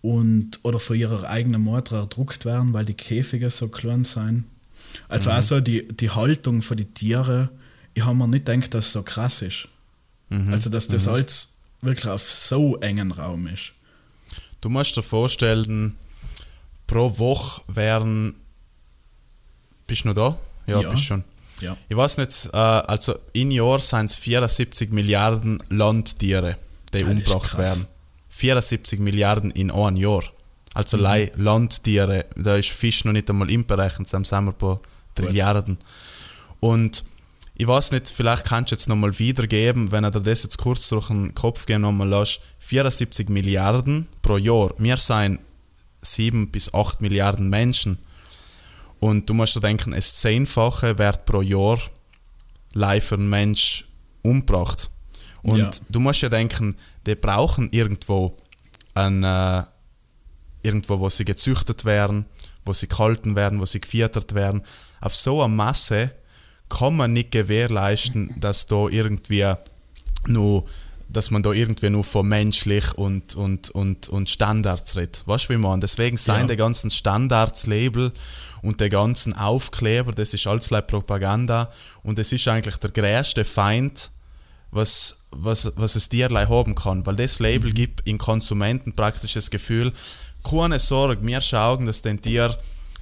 [0.00, 4.44] und oder von ihrer eigenen Mutter erdruckt werden, weil die Käfige so klein sind.
[5.08, 7.48] Also also die, die Haltung von den Tieren,
[7.94, 9.68] ich habe mir nicht gedacht, dass es so krass ist.
[10.50, 13.72] Also dass das alles wirklich auf so engen Raum ist.
[14.62, 15.96] Du musst dir vorstellen,
[16.86, 18.34] pro Woche wären.
[19.92, 20.38] Bist du noch da?
[20.66, 20.88] Ja, Ja.
[20.88, 21.22] bist schon.
[21.60, 21.76] Ja.
[21.90, 26.56] Ich weiß nicht, äh, also in Jahr sind es 74 Milliarden Landtiere,
[26.94, 27.86] die ist umgebracht werden.
[28.30, 30.22] 74 Milliarden in einem Jahr.
[30.72, 31.04] Also Mhm.
[31.04, 34.80] allein Landtiere, da ist Fisch noch nicht einmal inberechnet, da sind wir ein paar
[35.14, 35.76] Trilliarden.
[36.60, 37.04] Und
[37.54, 40.88] ich weiß nicht, vielleicht kannst du jetzt nochmal wiedergeben, wenn er dir das jetzt kurz
[40.88, 42.40] durch den Kopf gehen nochmal lässt.
[42.60, 44.72] 74 Milliarden pro Jahr.
[44.78, 45.40] Wir sind
[46.00, 47.98] 7 bis 8 Milliarden Menschen.
[49.02, 51.76] Und du musst dir denken, es Zehnfache wird pro Jahr
[52.72, 53.84] live einen Mensch
[54.22, 54.90] umgebracht.
[55.42, 55.70] Und Ja.
[55.88, 58.36] du musst ja denken, die brauchen irgendwo
[58.94, 59.64] ein, äh,
[60.62, 62.26] irgendwo, wo sie gezüchtet werden,
[62.64, 64.62] wo sie gehalten werden, wo sie gefüttert werden.
[65.00, 66.14] Auf so eine Masse
[66.68, 69.52] kann man nicht gewährleisten, dass da irgendwie
[70.28, 70.64] nur
[71.12, 75.22] dass man da irgendwie nur von menschlich und, und, und, und Standards redet.
[75.26, 75.80] Weißt du, wie man?
[75.80, 76.44] Deswegen sind Ja.
[76.44, 78.12] die ganzen Standards-Label
[78.62, 81.70] und die ganzen Aufkleber, das ist alles Propaganda
[82.02, 84.10] und es ist eigentlich der größte Feind,
[84.70, 87.04] was, was, was es Tierlein haben kann.
[87.04, 89.92] Weil das Label gibt in Konsumenten praktisch das Gefühl,
[90.42, 92.56] keine Sorge, wir schauen, dass den Tier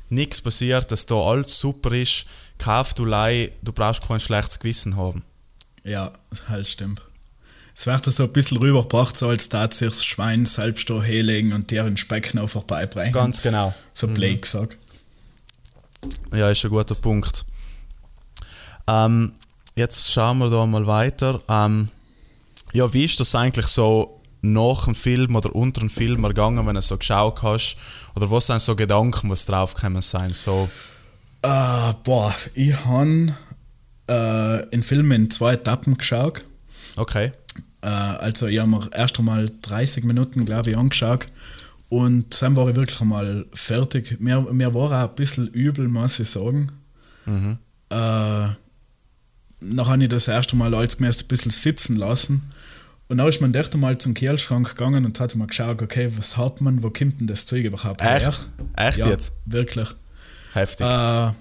[0.08, 2.26] nichts passiert, dass da alles super ist,
[2.58, 5.22] kauf du Lei, du brauchst kein schlechtes Gewissen haben.
[5.84, 6.12] Ja,
[6.48, 7.00] halt stimmt.
[7.80, 11.70] Es wird so ein bisschen rübergebracht, so als sich das Schwein selbst da hinlegen und
[11.70, 13.10] deren Speck noch vorbeibringen.
[13.10, 13.72] Ganz genau.
[13.94, 14.76] So blöd gesagt.
[16.30, 17.46] Ja, ist ein guter Punkt.
[18.86, 19.32] Ähm,
[19.76, 21.40] jetzt schauen wir da mal weiter.
[21.48, 21.88] Ähm,
[22.74, 26.74] ja, wie ist das eigentlich so nach dem Film oder unter dem Film ergangen, wenn
[26.74, 27.78] du so geschaut hast?
[28.14, 30.34] Oder was sind so Gedanken, was draufgekommen sein?
[30.34, 30.68] So,
[31.40, 33.34] Äh, boah, ich habe
[34.06, 34.12] äh,
[34.70, 36.44] einen Film in zwei Etappen geschaut.
[36.96, 37.32] okay.
[37.82, 41.26] Äh, also ich habe mir erst einmal 30 Minuten, glaube ich, angeschaut.
[41.88, 44.20] Und dann war ich wirklich einmal fertig.
[44.20, 46.70] Mir, mir war auch ein bisschen übel, muss ich sagen.
[47.90, 48.54] Äh,
[49.60, 52.52] dann habe ich das erste Mal als gemäß ein bisschen sitzen lassen.
[53.08, 56.36] Und dann ist man dort mal zum Kühlschrank gegangen und hat mal geschaut, okay, was
[56.36, 58.16] hat man, wo kommt denn das Zeug überhaupt her?
[58.16, 58.48] Echt?
[58.76, 59.32] Echt ja, jetzt?
[59.46, 59.88] Wirklich.
[60.52, 60.86] Heftig.
[60.86, 61.32] Äh,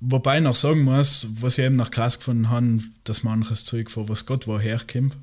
[0.00, 3.90] wobei ich noch sagen muss, was ich eben noch krass gefunden habe, dass manches Zeug
[3.90, 5.16] von was Gott woher kommt.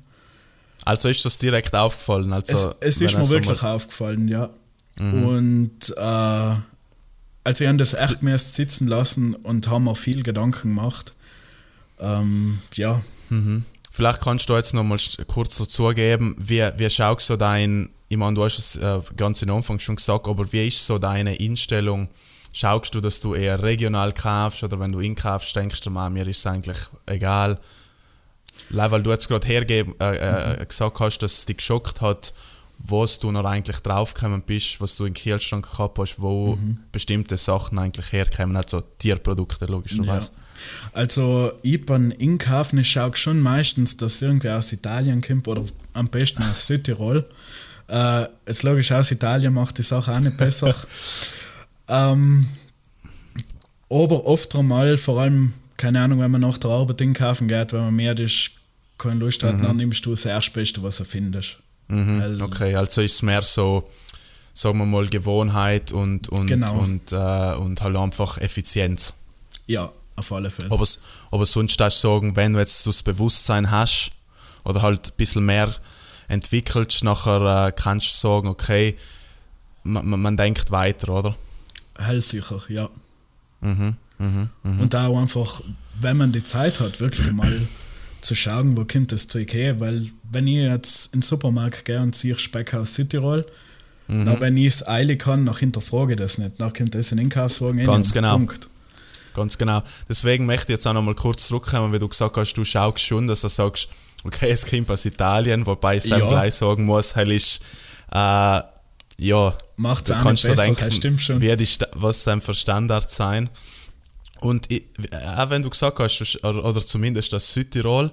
[0.84, 2.32] Also ist das direkt aufgefallen.
[2.32, 4.50] Also, es es ist mir wirklich mal- aufgefallen, ja.
[4.98, 6.00] Und äh,
[7.46, 11.14] also ich habe das echt erst sitzen lassen und haben mir viel Gedanken gemacht.
[11.98, 13.02] Ähm, ja,
[13.90, 18.34] Vielleicht kannst du jetzt noch mal kurz dazugeben, wie, wie schaut so dein, ich meine,
[18.34, 22.08] du hast es äh, ganz am Anfang schon gesagt, aber wie ist so deine Einstellung?
[22.52, 26.38] Schaust du, dass du eher regional kaufst oder wenn du inkaufst, denkst du, mir ist
[26.38, 27.58] es eigentlich egal?
[28.70, 32.32] Leider, Weil du jetzt gerade hergeben, äh, äh, gesagt hast, dass es dich geschockt hat,
[32.78, 36.58] was du noch eigentlich draufgekommen bist, was du im Kühlschrank gehabt hast, wo
[36.92, 40.30] bestimmte Sachen eigentlich herkommen, also Tierprodukte logischerweise.
[40.92, 46.08] Also ich beim Einkaufen, ich schaue schon meistens, dass irgendwer aus Italien kommt oder am
[46.08, 47.24] besten aus Südtirol.
[47.88, 50.74] Äh, jetzt logisch aus Italien macht die Sache auch nicht besser.
[51.88, 52.48] ähm,
[53.90, 57.80] aber oft einmal, vor allem, keine Ahnung, wenn man nach der Arbeit einkaufen geht, wenn
[57.80, 58.50] man mehr ist,
[58.98, 61.58] keine Lust hat, dann nimmst du das Erstbeste, was du findest.
[61.88, 63.90] Weil- Okay, also ist es mehr so,
[64.54, 66.78] sagen wir mal, Gewohnheit und, und, Genau.
[66.78, 69.12] und, äh, und halt einfach Effizienz.
[69.66, 70.70] Ja, auf alle Fälle.
[70.70, 70.86] Aber,
[71.30, 74.12] aber sonst darfst du sagen, wenn du jetzt das Bewusstsein hast
[74.64, 75.74] oder halt ein bisschen mehr
[76.28, 78.96] entwickelst, nachher äh, kannst du sagen, okay,
[79.82, 81.34] man, man, man denkt weiter, oder?
[81.98, 82.88] Hellsicher, ja.
[83.60, 84.80] Mhm, mhm, mhm.
[84.80, 85.60] Und auch einfach,
[86.00, 87.52] wenn man die Zeit hat, wirklich mal
[88.20, 89.80] zu schauen, wo kommt das Zeug her.
[89.80, 93.44] Weil, wenn ich jetzt in den Supermarkt gehe und sehe Speck aus Südtirol,
[94.06, 94.26] Mhm.
[94.26, 96.60] dann, wenn ich es eilig kann, dann hinterfrage ich das nicht.
[96.60, 98.32] Dann kommt das in den Einkaufswagen Ganz und genau.
[98.32, 98.68] Punkt.
[99.34, 99.82] Ganz genau.
[100.08, 103.00] Deswegen möchte ich jetzt auch noch mal kurz zurückkommen, weil du gesagt hast, du schaust
[103.00, 103.88] schon, dass du sagst,
[104.24, 106.18] okay, es kommt aus Italien, wobei ich Ja.
[106.18, 107.60] gleich sagen muss, hell ist,
[108.12, 108.66] äh, ja,
[109.16, 109.52] du
[109.88, 111.40] auch kannst nicht besser, das stimmt schon.
[111.40, 113.48] Wie die, was sein für Standards sein.
[114.44, 114.84] Und ich,
[115.36, 118.12] auch wenn du gesagt hast, oder, zumindest das Südtirol,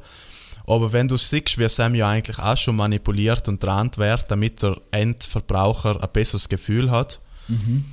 [0.66, 4.62] aber wenn du siehst, wie Sam ja eigentlich auch schon manipuliert und dran wird, damit
[4.64, 7.84] der Endverbraucher ein besseres Gefühl hat, Mhm.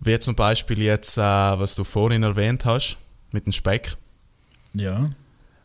[0.00, 2.98] wie zum Beispiel jetzt, äh, was du vorhin erwähnt hast,
[3.32, 3.96] mit dem Speck.
[4.74, 5.08] Ja,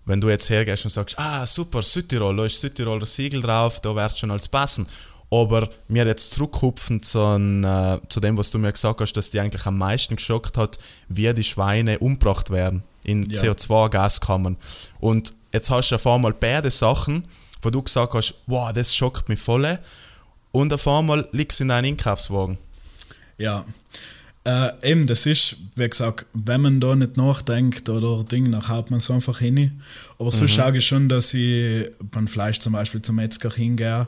[0.05, 3.93] Wenn du jetzt hergehst und sagst, ah super, Südtirol, da ist Südtiroler Siegel drauf, da
[3.95, 4.87] wird schon als passen.
[5.31, 9.39] Aber mir jetzt zurückhupfen zu, äh, zu dem, was du mir gesagt hast, dass die
[9.39, 13.41] eigentlich am meisten geschockt hat, wie die Schweine umgebracht werden in Ja.
[13.41, 14.57] CO2-Gaskammern.
[14.99, 17.23] Und jetzt hast du auf einmal beide Sachen,
[17.61, 19.79] wo du gesagt hast, wow, das schockt mich voll.
[20.51, 22.57] Und auf einmal liegst du in deinem Einkaufswagen.
[23.37, 23.65] ja.
[24.43, 28.89] Äh, eben, das ist, wie gesagt, wenn man da nicht nachdenkt oder Ding, dann haut
[28.89, 29.79] man es einfach hin.
[30.17, 34.07] Aber so schaue ich schon, dass ich beim Fleisch zum Beispiel zum Metzger hingehe,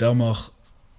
[0.00, 0.36] der mir,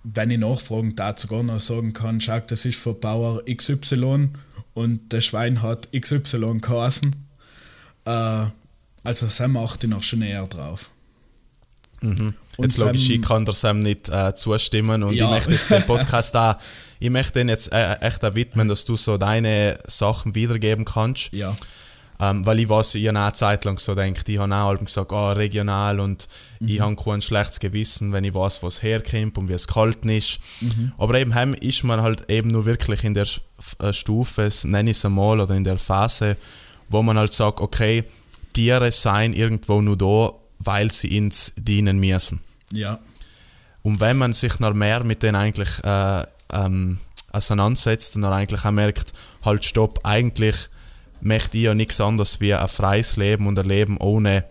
[0.04, 4.30] wenn ich nachfragen darf, sogar noch sagen kann, schau, das ist von Bauer XY
[4.74, 7.16] und der Schwein hat XY geheißen.
[8.06, 8.46] Äh,
[9.04, 10.92] also Sam achte ich noch schon eher drauf.
[12.02, 15.26] Und Jetzt logisch, Sam- ich kann der Sam nicht äh, zustimmen und Ja.
[15.26, 16.56] ich möchte jetzt den Podcast auch,
[17.00, 21.34] ich möchte den jetzt äh, echt widmen, dass du so deine Sachen wiedergeben kannst.
[21.34, 21.56] Ja,
[22.22, 24.78] Ähm, weil ich weiß, ich habe auch eine Zeit lang so gedacht, ich habe auch
[24.78, 26.28] gesagt, ah, regional und
[26.60, 30.40] ich habe kein schlechtes Gewissen, wenn ich weiß, was herkommt und wie es kalt ist.
[30.98, 33.28] Aber eben heim ist man halt eben nur wirklich in der
[33.80, 36.36] äh, Stufe, nenne ich es einmal, oder in der Phase,
[36.90, 38.04] wo man halt sagt, okay,
[38.54, 42.42] Tiere seien irgendwo nur da, weil sie uns dienen müssen.
[42.74, 43.00] ja,
[43.82, 46.98] Und wenn man sich noch mehr mit denen eigentlich äh, ähm,
[47.32, 49.14] auseinandersetzt und dann eigentlich auch merkt,
[49.46, 50.56] halt stopp, eigentlich
[51.22, 54.46] möchte ich ja nichts anderes wie ein freies Leben und ein Leben ohne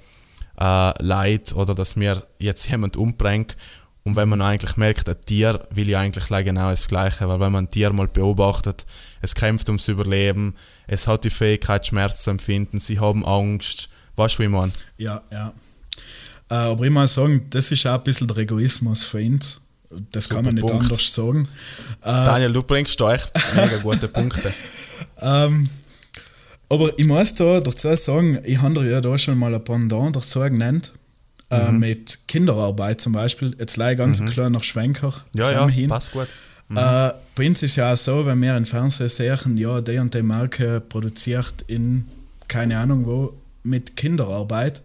[0.59, 3.57] äh, Leid oder dass mir jetzt jemand umbringt.
[4.05, 7.53] Und wenn man eigentlich merkt, ein Tier will ja eigentlich genau das Gleiche, weil wenn
[7.53, 8.87] man ein Tier mal beobachtet,
[9.21, 10.55] es kämpft ums Überleben,
[10.87, 13.91] es hat die Fähigkeit, Schmerz zu empfinden, sie haben Angst.
[14.17, 14.73] Weißt du, wie man?
[14.97, 15.53] ja, ja.
[16.51, 19.61] Äh, aber ich muss sagen, das ist auch ein bisschen der Egoismus für uns.
[20.13, 20.85] Das kann man nicht Punkt.
[20.85, 21.49] anders sagen.
[22.03, 24.53] Äh, Daniel, du bringst da echt mega gute Punkte.
[25.21, 25.65] Ähm,
[26.71, 30.17] aber ich muss da dazu sagen, ich habe dir ja da schon mal ein Pendant
[30.17, 30.93] dazu genannt.
[31.51, 31.79] Äh, Mhm.
[31.79, 33.57] mit Kinderarbeit zum Beispiel.
[33.59, 35.89] Jetzt leider ganz ein kleiner Schwenker Ja, ja, hin.
[35.89, 36.29] passt gut.
[36.71, 36.75] Äh,
[37.35, 40.21] bei uns ist ja auch so, wenn wir im Fernsehen sehen, ja, die und die
[40.21, 42.05] Marke produziert in
[42.49, 44.83] keine Ahnung wo mit Kinderarbeit.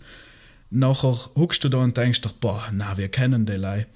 [0.69, 3.87] Nachher huckst du da und denkst dir, boah, na, wir kennen die Leute.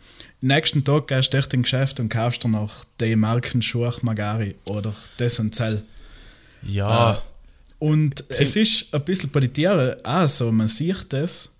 [0.41, 4.93] Nächsten Tag gehst du echt in Geschäft und kaufst dir noch die Markenschuhe Magari oder
[5.19, 5.84] das und Zell.
[6.63, 7.21] Ja,
[7.80, 11.54] Und es ist ein bisschen bei den Tieren auch so, man sieht das,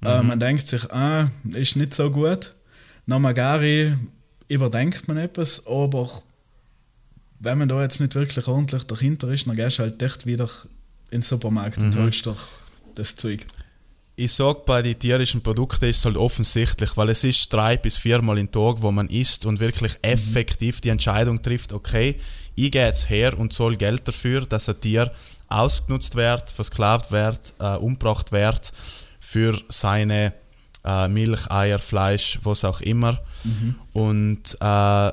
[0.00, 2.52] Äh, man denkt sich, ah, ist nicht so gut.
[3.06, 3.96] Nach Magari
[4.46, 6.08] überdenkt man etwas, aber
[7.40, 10.48] wenn man da jetzt nicht wirklich ordentlich dahinter ist, dann gehst du halt echt wieder
[11.10, 12.38] in den Supermarkt und holst doch
[12.94, 13.44] das Zeug.
[14.14, 17.96] Ich sag, bei den tierischen Produkten ist es halt offensichtlich, weil es ist drei bis
[17.96, 22.16] viermal im Tag, wo man isst und wirklich effektiv die Entscheidung trifft, okay,
[22.56, 25.12] ich gehe jetzt her und zahle Geld dafür, dass ein Tier
[25.48, 28.72] ausgenutzt wird, versklavt wird, äh, umgebracht wird
[29.20, 30.32] für seine
[30.84, 33.18] äh, Milch, Eier, Fleisch, was auch immer.
[33.92, 35.12] Und, äh,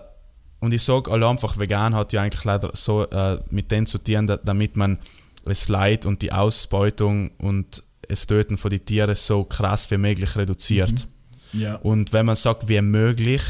[0.60, 3.98] und ich sage alle einfach, vegan hat ja eigentlich leider so äh, mit dem zu
[3.98, 5.00] tun, da- damit man
[5.44, 10.36] das Leid und die Ausbeutung und das Töten von den Tieren so krass wie möglich
[10.36, 11.08] reduziert.
[11.54, 11.76] Ja.
[11.76, 13.42] Und wenn man sagt, wie möglich,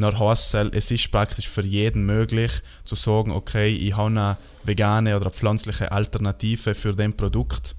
[0.00, 2.52] dann heißt es, es ist praktisch für jeden möglich
[2.84, 7.74] zu sagen, okay, ich habe eine vegane oder eine pflanzliche Alternative für den Produkt.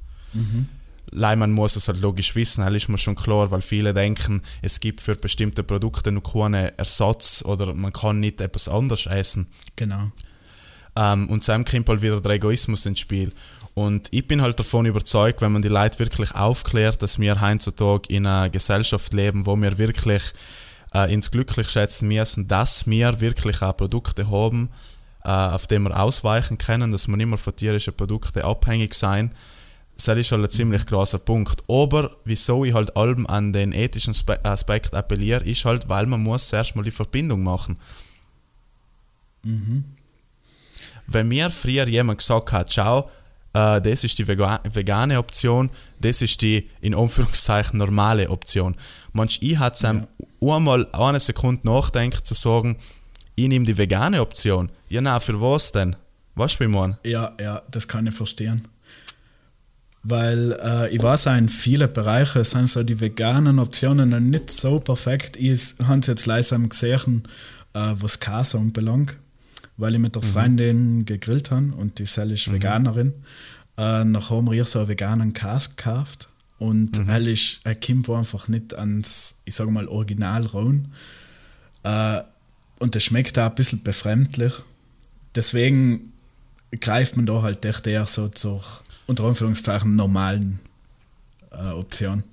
[1.13, 4.41] Leider man muss es halt logisch wissen, das ist mir schon klar, weil viele denken,
[4.61, 9.47] es gibt für bestimmte Produkte noch keinen Ersatz oder man kann nicht etwas anderes essen.
[9.75, 10.11] Genau.
[10.95, 13.31] Ähm, und dann kommt halt wieder der Egoismus ins Spiel.
[13.73, 18.13] Und ich bin halt davon überzeugt, wenn man die Leute wirklich aufklärt, dass wir heutzutage
[18.13, 20.23] in einer Gesellschaft leben, wo wir wirklich
[20.93, 24.69] äh, ins Glücklich schätzen müssen, dass wir wirklich auch Produkte haben,
[25.23, 29.33] äh, auf die wir ausweichen können, dass wir nicht mehr von tierischen Produkten abhängig sein.
[29.95, 31.63] Das ist halt ein ziemlich großer Punkt.
[31.69, 36.21] Aber wieso ich halt allem an den ethischen Spe Aspekt appelliere, ist halt, weil man
[36.21, 37.77] muss zuerst mal die Verbindung machen.
[41.07, 43.09] wenn mir früher jemand gesagt hat, schau,
[43.53, 48.75] äh, das ist die vega vegane Option, das ist die in Anführungszeichen normale Option.
[49.13, 49.85] Manch ich hat es
[50.41, 52.77] einmal eine Sekunde nachdenkt zu sagen,
[53.35, 54.71] ich nehme die vegane Option.
[54.89, 55.95] Ja, na, für was denn?
[56.35, 56.97] Was wie man?
[57.05, 58.67] Ja, ja, das kann ich verstehen.
[60.03, 64.49] Weil äh, ich weiß auch, in vielen Bereichen sind so die veganen Optionen noch nicht
[64.49, 65.37] so perfekt.
[65.37, 67.23] Ich habe es jetzt langsam gesehen,
[67.73, 69.15] äh, was Käse anbelangt,
[69.77, 73.09] weil ich mit der Freundin gegrillt habe und die Sel ist Veganerin.
[73.77, 76.30] Äh, dann haben wir ihr so einen veganen Käse gekauft
[76.61, 80.93] und er, ist, er kommt einfach nicht ans, ich sage mal, Original ran.
[81.81, 82.21] Äh,
[82.77, 84.53] und das schmeckt auch ein bisschen befremdlich.
[85.33, 86.13] Deswegen
[86.79, 88.63] greift man da halt echt eher so zur
[89.07, 90.59] unter Anführungszeichen normalen
[91.49, 92.23] äh, Option.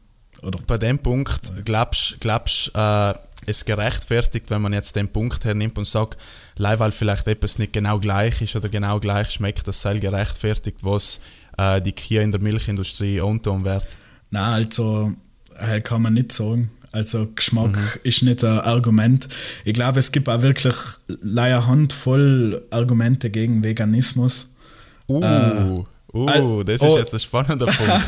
[0.43, 3.15] Oder Bei dem Punkt glaubst du, äh,
[3.47, 6.19] es gerechtfertigt, wenn man jetzt den Punkt hernimmt und sagt,
[6.59, 10.81] leider weil vielleicht etwas nicht genau gleich ist oder genau gleich schmeckt, das sei gerechtfertigt,
[10.83, 11.19] was
[11.57, 13.87] äh, die Kühe in der Milchindustrie antun wird.
[14.31, 15.13] Na also
[15.59, 16.71] halt kann man nicht sagen.
[16.91, 19.29] Also Geschmack ist nicht ein Argument.
[19.65, 20.75] Ich glaube, es gibt auch wirklich
[21.07, 24.49] leider Handvoll Argumente gegen Veganismus.
[25.07, 26.87] Uh, uh, Al- das oh.
[26.89, 28.03] ist jetzt ein spannender Punkt.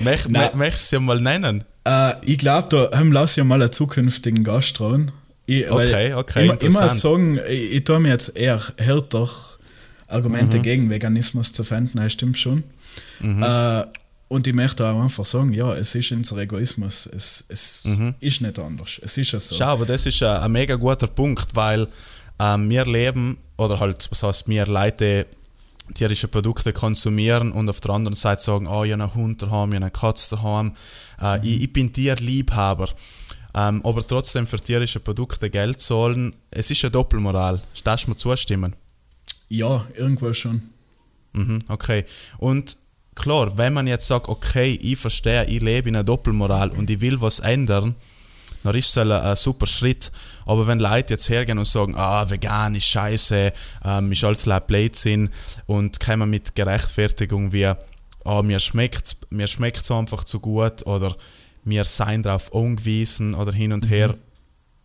[0.00, 0.50] Möcht, Nein.
[0.50, 1.64] mö- Möchtest du sie mal nennen?
[1.84, 5.10] Äh, ich glaube, da haben lass ja mal einen zukünftigen Gast dran.
[5.46, 9.28] Ich, Okay, okay, Immer, immer sagen, ich, ich tue mir jetzt eher härter
[10.06, 10.62] Argumente Mhm.
[10.62, 12.62] gegen Veganismus zu finden, das stimmt schon.
[13.20, 13.42] Mhm.
[13.42, 13.84] Äh,
[14.28, 17.06] und ich möchte auch einfach sagen, ja, es ist unser Egoismus.
[17.06, 17.84] Es, es
[18.20, 19.00] ist nicht anders.
[19.02, 19.54] Es ist ja so.
[19.54, 19.58] Mhm.
[19.58, 21.86] Schau, aber das ist ein, ein mega guter Punkt, weil
[22.38, 25.26] ähm, wir leben, oder halt, was heißt, wir Leute
[25.92, 29.70] tierische Produkte konsumieren und auf der anderen Seite sagen, oh, ich habe einen Hund daheim,
[29.70, 30.72] ich habe eine Katze daheim,
[31.20, 32.88] äh, ich, ich bin Tierliebhaber.
[33.56, 37.60] Ähm, aber trotzdem für tierische Produkte Geld zahlen, es ist eine Doppelmoral.
[37.84, 38.74] Darfst du mir zustimmen?
[39.48, 40.62] Ja, irgendwo schon.
[41.34, 42.04] Mhm, okay.
[42.38, 42.76] Und
[43.14, 47.00] klar, wenn man jetzt sagt, okay, ich verstehe, ich lebe in einer Doppelmoral und ich
[47.00, 47.94] will was ändern,
[48.64, 50.10] dann ist es ein, ein super Schritt.
[50.46, 53.52] Aber wenn Leute jetzt hergehen und sagen, ah, vegan ist scheiße,
[53.84, 55.30] ähm, ist alles ein Blödsinn
[55.66, 61.14] und kommen mit Gerechtfertigung wie, ah, mir schmeckt mir schmeckt's einfach zu gut oder
[61.64, 64.14] wir seien darauf angewiesen oder hin und her,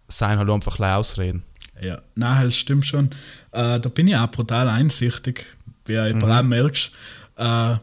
[0.07, 1.43] seien halt einfach ein Ausreden.
[1.81, 3.07] Ja, nein, das stimmt schon.
[3.51, 5.45] Äh, da bin ich auch brutal einsichtig,
[5.85, 6.49] wie du mhm.
[6.49, 6.91] merkst.
[7.37, 7.75] Äh,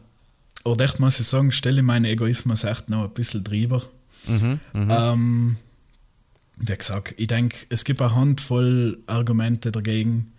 [0.66, 3.82] oder echt muss ich sagen, stelle meinen Egoismus echt noch ein bisschen drüber.
[4.74, 5.56] Ähm,
[6.58, 10.32] wie gesagt, ich denke, es gibt eine Handvoll Argumente dagegen,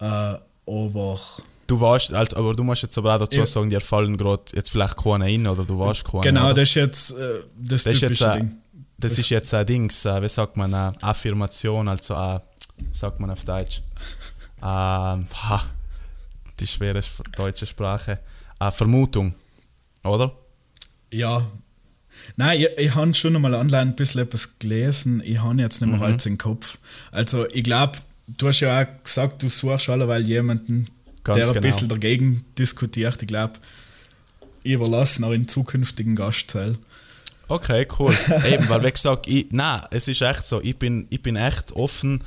[0.00, 1.20] äh, aber
[1.68, 3.46] Du warst, also, aber du musst jetzt aber auch dazu Ja.
[3.46, 6.22] sagen, dir fallen gerade jetzt vielleicht keine ein oder du warst keine.
[6.22, 6.54] genau, oder?
[6.54, 8.56] das ist jetzt äh, das, Das ist jetzt, äh, Ding.
[8.98, 12.40] Das Das- ist jetzt ein Dings, äh, wie sagt man, eine Affirmation, also eine,
[12.78, 13.82] wie sagt man auf Deutsch?
[14.58, 15.62] Ähm, ha,
[16.58, 17.00] die schwere
[17.36, 18.18] deutsche Sprache.
[18.58, 19.34] Eine Vermutung,
[20.04, 20.32] oder?
[21.12, 21.46] Ja.
[22.36, 25.22] Nein, ich, ich habe schon einmal online ein bisschen etwas gelesen.
[25.24, 26.78] Ich habe jetzt nicht mehr alles im Kopf.
[27.12, 30.88] Also, ich glaube, du hast ja auch gesagt, du suchst alleweil jemanden,
[31.22, 31.66] Ganz der ein genau.
[31.66, 33.22] bisschen dagegen diskutiert.
[33.22, 33.54] Ich glaube,
[34.62, 36.76] ich überlasse noch in zukünftigen Gastzell.
[37.48, 38.16] Okay, cool.
[38.50, 41.72] Eben, weil wie gesagt, ich, nein, es ist echt so, ich bin, ich bin echt
[41.72, 42.22] offen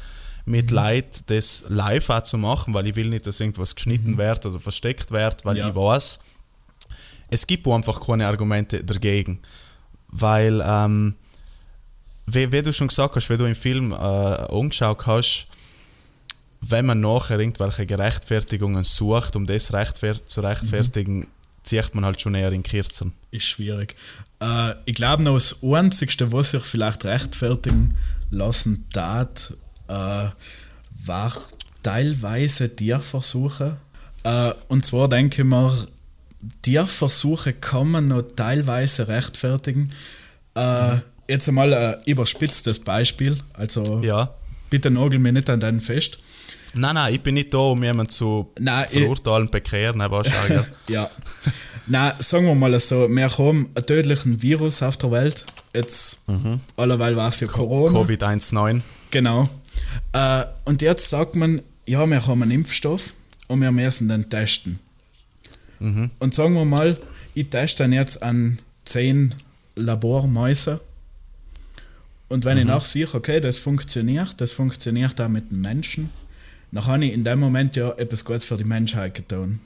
[0.49, 4.45] mit Leid das live auch zu machen, weil ich will nicht, dass irgendwas geschnitten wird
[4.45, 5.69] oder versteckt wird, weil Ja.
[5.69, 6.19] ich weiß,
[7.29, 9.39] es gibt einfach keine Argumente dagegen.
[10.07, 11.15] Weil, ähm,
[12.25, 15.47] wie, wie du schon gesagt hast, wie du im Film äh, angeschaut hast,
[16.61, 21.27] wenn man nachher irgendwelche Gerechtfertigungen sucht, um das rechtfer zu rechtfertigen,
[21.63, 23.13] zieht man halt schon eher in Kürzen.
[23.31, 23.95] ist schwierig.
[24.41, 27.95] Äh, ich glaube noch das Einzigste, was sich vielleicht rechtfertigen
[28.31, 29.53] lassen tat,
[29.89, 30.27] äh,
[31.05, 31.33] war
[31.83, 33.77] teilweise Tierversuche.
[34.23, 35.73] Äh, und zwar denke ich mir,
[36.61, 39.91] Tierversuche kann man noch teilweise rechtfertigen.
[40.55, 44.31] Äh, Jetzt einmal ein überspitztes Beispiel, also Ja.
[44.71, 46.17] bitte nagel mir nicht an deinen fest.
[46.73, 50.23] Nein, nein, ich bin nicht da, um jemanden zu Nein, verurteilen, bekehren, aber.
[50.89, 51.07] Ja.
[51.85, 55.45] Na, sagen wir mal so, wir haben einen tödlichen Virus auf der Welt.
[55.75, 56.21] Jetzt,
[56.77, 57.99] allerweil war es ja Corona.
[57.99, 58.81] Covid-19.
[59.11, 59.49] Genau.
[60.13, 63.13] Äh, und jetzt sagt man, ja, wir haben einen Impfstoff
[63.47, 64.79] und wir müssen den testen.
[66.19, 66.97] Und sagen wir mal,
[67.33, 69.33] ich teste den jetzt an 10
[69.75, 70.81] Labormäuse.
[72.27, 76.09] Und wenn ich nachsehe, okay, das funktioniert, das funktioniert auch mit dem Menschen,
[76.71, 79.61] dann habe ich in dem Moment ja etwas Gutes für die Menschheit getan.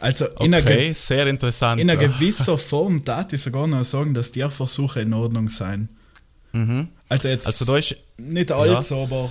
[0.00, 1.80] Also in einer, Okay, ge sehr interessant.
[1.80, 2.08] in einer ja.
[2.08, 5.48] gewisser Form darf ich sogar noch sagen, dass Tierversuche in Ordnung
[6.52, 6.88] sein.
[7.08, 8.56] Also jetzt Also da ist- nicht Ja.
[8.58, 9.30] allzu, aber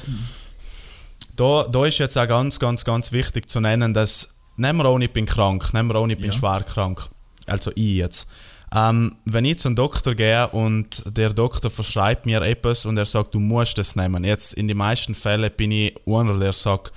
[1.36, 5.02] da, da ist jetzt auch ganz, ganz, ganz wichtig zu nennen, dass, nehmen wir an,
[5.02, 6.38] ich bin krank, nehmen wir an, ich bin Ja.
[6.38, 7.10] schwer krank.
[7.46, 8.28] Also ich jetzt.
[8.76, 13.34] Ähm, wenn ich zum Doktor gehe und der Doktor verschreibt mir etwas und er sagt,
[13.34, 14.26] du musst das nehmen.
[14.26, 16.92] Jetzt in den meisten Fällen bin ich einer, der sagt,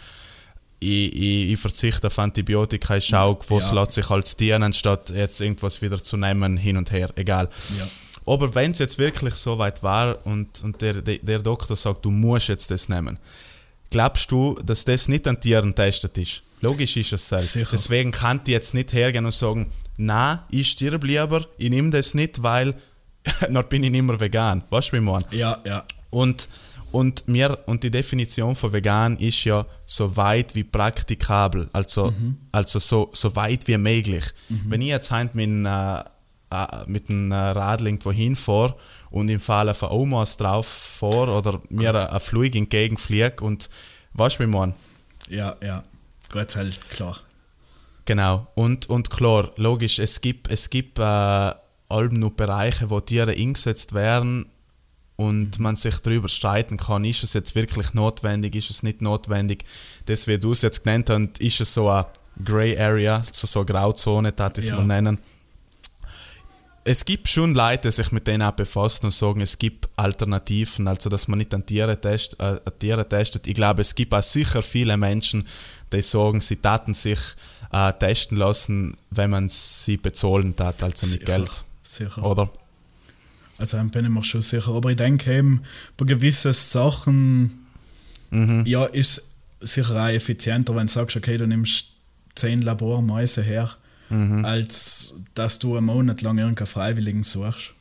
[0.80, 3.82] ich, ich, ich verzichte auf Antibiotika, ich schaue, was Ja.
[3.82, 7.48] lässt sich als dienen, statt jetzt irgendwas wieder zu nehmen, hin und her, egal.
[7.78, 7.84] Ja.
[8.26, 12.04] Aber wenn es jetzt wirklich so weit war und, und der, der, der Doktor sagt,
[12.04, 13.18] du musst jetzt das nehmen,
[13.90, 16.42] glaubst du, dass das nicht an Tieren getestet ist?
[16.62, 17.52] Logisch ist es selbst.
[17.52, 17.68] Sicher.
[17.72, 22.14] Deswegen kann die jetzt nicht hergehen und sagen, na, ich stirb lieber, ich nehme das
[22.14, 22.74] nicht, weil
[23.40, 24.62] dann bin ich nicht mehr vegan.
[24.70, 25.24] Weißt du, wie ich meine?
[25.30, 26.48] ja, ja, Und,
[26.92, 32.12] und, mir, und die Definition von vegan ist ja so weit wie praktikabel, also,
[32.52, 34.24] also so, so weit wie möglich.
[34.48, 36.04] Wenn ich jetzt mit, äh, äh,
[36.86, 38.74] mit einem Radl irgendwo hinfahre
[39.10, 43.70] und im Fall auf eine Omas drauf fahre oder mir ein, Flug entgegenfliege und
[44.14, 44.74] weißt du, wie meine?
[45.28, 45.82] ja, ja.
[46.32, 47.16] Gott sei Dank, klar.
[48.04, 48.46] Genau.
[48.54, 53.94] Und, und klar, logisch, es gibt, es gibt äh, allem nur Bereiche, wo Tiere eingesetzt
[53.94, 54.46] werden
[55.16, 59.64] und man sich darüber streiten kann, ist es jetzt wirklich notwendig, ist es nicht notwendig.
[60.06, 62.06] Das, wie du es jetzt genannt hast, ist es so eine
[62.44, 64.76] Grey Area, so, so eine Grauzone, das ich Ja.
[64.76, 65.18] mal nennen.
[66.84, 70.88] Es gibt schon Leute, die sich mit denen auch befassen und sagen, es gibt Alternativen,
[70.88, 73.46] also dass man nicht an Tiere, test, äh, an Tiere testet.
[73.46, 75.46] Ich glaube, es gibt auch sicher viele Menschen,
[75.92, 77.18] die sagen, sie taten sich
[77.72, 81.64] äh, testen lassen, wenn man sie bezahlen tat, also mit Sicher, Geld.
[81.82, 82.24] Sicher.
[82.24, 82.50] Oder?
[83.58, 84.72] Also bin ich mir schon sicher.
[84.72, 85.62] Aber ich denke eben,
[85.98, 87.60] bei gewissen Sachen
[88.30, 88.64] Mhm.
[88.66, 91.92] ja, ist sicher auch effizienter, wenn du sagst, okay, du nimmst
[92.36, 93.70] 10 Labormäuse her,
[94.10, 94.44] Mhm.
[94.44, 97.72] als dass du einen Monat lang irgendeinen Freiwilligen suchst.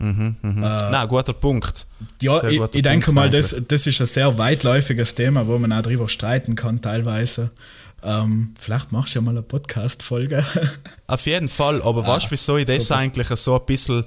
[0.00, 0.60] Mhm, mhm.
[0.60, 1.86] Na, guter Punkt.
[2.22, 5.58] Ja, ich, guter ich denke Punkt mal, das, das ist ein sehr weitläufiges Thema, wo
[5.58, 7.50] man auch drüber streiten kann, teilweise.
[8.02, 10.44] Ähm, vielleicht machst du ja mal eine Podcast-Folge.
[11.08, 12.96] Auf jeden Fall, aber weißt du, wieso ich das Ah, super.
[13.00, 14.04] eigentlich so ein bisschen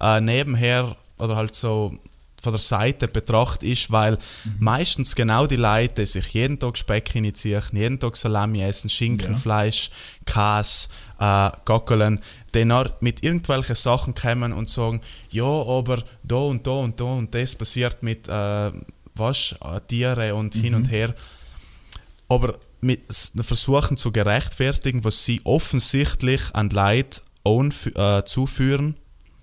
[0.00, 1.96] äh, nebenher oder halt so
[2.40, 4.54] von der Seite betrachte, ist, weil Mhm.
[4.60, 9.36] meistens genau die Leute, die sich jeden Tag Speck hinziehen, jeden Tag Salami essen, Schinken,
[9.44, 9.68] Ja.
[10.24, 12.20] Käse, äh, Gockeln,
[12.54, 17.04] die dann mit irgendwelchen Sachen kommen und sagen, ja, aber da und da und da
[17.04, 18.70] und das passiert mit äh,
[19.14, 20.74] was, äh, Tieren und hin Mhm.
[20.76, 21.14] und her
[22.30, 23.00] aber mit
[23.40, 28.96] versuchen zu gerechtfertigen, was sie offensichtlich an Leid anfü- äh, zuführen,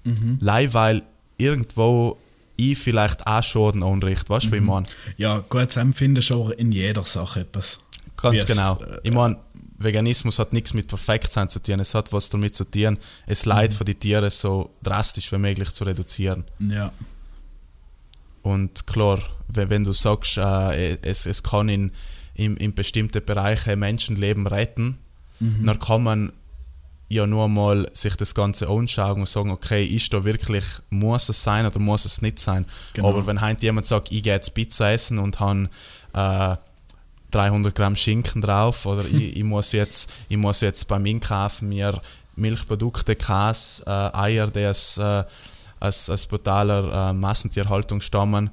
[0.04, 0.38] Mhm.
[0.40, 1.02] leih weil
[1.38, 2.18] irgendwo
[2.58, 4.30] ich vielleicht auch Schaden anrichte.
[4.30, 4.86] Weißt du, wie ich meine?
[5.18, 7.80] ja, gut, empfinde schon in jeder Sache etwas.
[8.18, 8.80] Ganz Wie es, genau.
[8.82, 9.38] äh, ich meine,
[9.78, 12.98] Veganismus hat nichts mit Perfektsein zu tun, es hat was damit zu tun,
[13.28, 13.76] es Leid Mhm.
[13.76, 16.46] für die Tiere so drastisch wie möglich zu reduzieren.
[16.60, 16.92] Ja,
[18.42, 21.92] Und klar, we- wenn du sagst, äh, es, es kann in,
[22.36, 24.98] in, in bestimmte Bereiche Menschenleben retten,
[25.40, 25.66] Mhm.
[25.66, 26.32] dann kann man
[27.08, 31.44] ja nur mal sich das Ganze anschauen und sagen, okay, ist da wirklich, muss es
[31.44, 32.66] sein oder muss es nicht sein?
[32.94, 33.10] Genau.
[33.10, 35.70] Aber wenn heute jemand sagt, ich gehe jetzt Pizza essen und habe
[36.14, 36.56] äh,
[37.32, 42.00] 300 Gramm Schinken drauf oder ich, ich, muss jetzt, ich muss jetzt beim Einkaufen mir
[42.36, 45.24] Milchprodukte, Käse, äh, Eier, das äh,
[45.80, 48.50] aus, aus brutaler äh, Massentierhaltung stammen.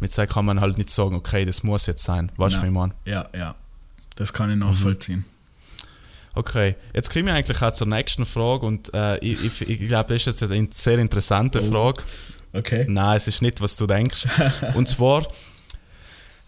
[0.00, 2.32] Mit der kann man halt nicht sagen, okay, das muss jetzt sein.
[2.36, 2.94] Weißt du, wie ich meine?
[3.04, 3.54] Ja, ja.
[4.16, 5.26] Das kann ich nachvollziehen.
[6.34, 10.14] Okay, jetzt kommen wir eigentlich auch zur nächsten Frage und äh, ich, ich, ich glaube,
[10.14, 11.70] das ist jetzt eine sehr interessante Oh.
[11.70, 12.02] Frage.
[12.52, 12.84] Okay.
[12.88, 14.26] Nein, es ist nicht, was du denkst.
[14.74, 15.26] und zwar,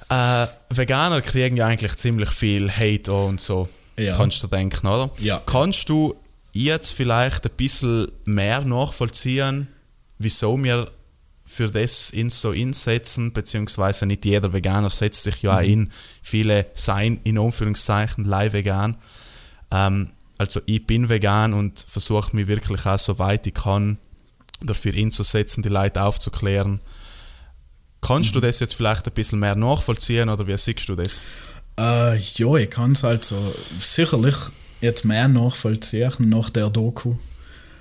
[0.09, 3.68] äh, Veganer kriegen ja eigentlich ziemlich viel Hate und so.
[3.97, 4.16] Ja.
[4.16, 5.11] Kannst du denken, oder?
[5.18, 5.43] Ja.
[5.47, 6.14] Kannst du
[6.53, 9.68] jetzt vielleicht ein bisschen mehr nachvollziehen,
[10.18, 10.91] wieso wir
[11.45, 15.93] für das uns so einsetzen, beziehungsweise nicht jeder Veganer setzt sich ja auch in.
[16.22, 18.97] Viele seien in Anführungszeichen live vegan.
[19.73, 23.99] Ähm, also ich bin vegan und versuche mich wirklich auch so weit ich kann
[24.61, 26.81] dafür einzusetzen, die Leute aufzuklären.
[28.01, 31.20] Kannst du das jetzt vielleicht ein bisschen mehr nachvollziehen oder wie siehst du das?
[31.79, 33.37] Äh, ja, ich kann es also
[33.81, 34.37] sicherlich
[34.81, 37.14] jetzt mehr nachvollziehen nach der Doku.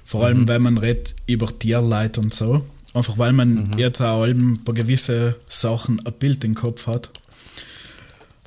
[0.06, 2.66] Vor allem, wenn man redet über Tierleid und so.
[2.94, 7.10] Einfach weil man jetzt auch allem bei gewissen Sachen ein Bild im Kopf hat.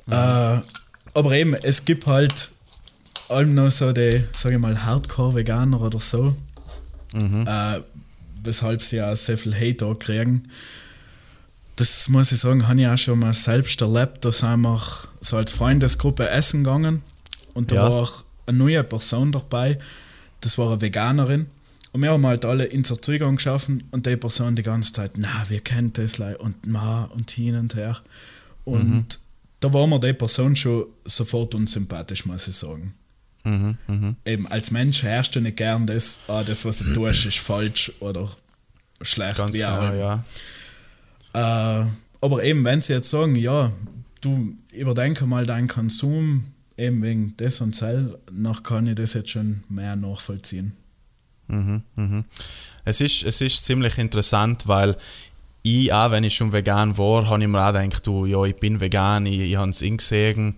[0.07, 0.61] Äh,
[1.13, 2.49] aber eben, es gibt halt
[3.29, 6.35] allem noch so die, sag ich mal, Hardcore-Veganer oder so.
[7.13, 7.81] Äh,
[8.43, 10.43] weshalb sie auch sehr viel Hate auch kriegen.
[11.77, 14.23] Das muss ich sagen, habe ich auch schon mal selbst erlebt.
[14.23, 14.81] Da sind wir
[15.21, 17.01] so als Freundesgruppe essen gegangen
[17.53, 17.81] und da Ja.
[17.83, 19.77] war auch eine neue Person dabei.
[20.41, 21.47] Das war eine Veganerin.
[21.91, 25.13] Und wir haben halt alle in zur Zeugung geschaffen und die Person die ganze Zeit,
[25.17, 27.97] na, wir kennen das Leute und ma und hin und her.
[28.65, 29.19] Und
[29.61, 32.93] da war mir die Person schon sofort unsympathisch, muss ich sagen.
[33.45, 34.15] Mhm, mhm.
[34.25, 37.91] Eben, als Mensch herrscht du nicht gern das, ah, das, was du tust, ist falsch
[37.99, 38.29] oder
[39.01, 39.37] schlecht.
[39.37, 40.23] Ganz genau, ja.
[41.33, 41.87] Äh,
[42.21, 43.71] aber eben, wenn sie jetzt sagen, ja,
[44.21, 49.29] du überdenke mal deinen Konsum, eben wegen das und Zell, noch kann ich das jetzt
[49.29, 50.73] schon mehr nachvollziehen.
[51.47, 52.25] Mhm, mhm.
[52.83, 54.97] Es, ist, es ist ziemlich interessant, weil
[55.65, 58.55] ich, auch wenn ich schon vegan war, habe ich mir auch gedacht, du, ja, ich
[58.55, 60.55] bin vegan, ich, ich habe es eingesehen,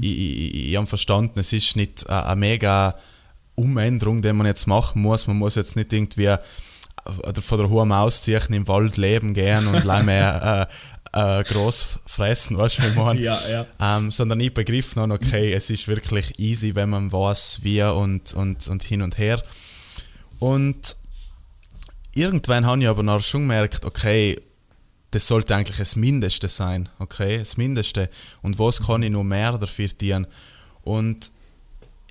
[0.00, 2.96] ich, ich, ich habe verstanden, es ist nicht eine, eine mega
[3.54, 5.28] Umänderung, die man jetzt machen muss.
[5.28, 6.38] Man muss jetzt nicht irgendwie äh,
[7.40, 10.68] von der hohen Maus ziehen, im Wald leben gehen und gleich mehr
[11.14, 13.20] äh, äh, groß fressen, weißt du, ich meine?
[13.20, 13.66] Ja, ja.
[13.80, 18.32] Ähm, sondern ich begriff noch, okay, es ist wirklich easy, wenn man weiß, wie und,
[18.34, 19.40] und, und hin und her.
[20.40, 20.96] Und
[22.12, 24.40] irgendwann habe ich aber noch schon gemerkt, okay,
[25.10, 28.10] das sollte eigentlich das Mindeste sein, okay, das Mindeste.
[28.42, 30.26] Und was kann ich noch mehr dafür tun?
[30.82, 31.30] Und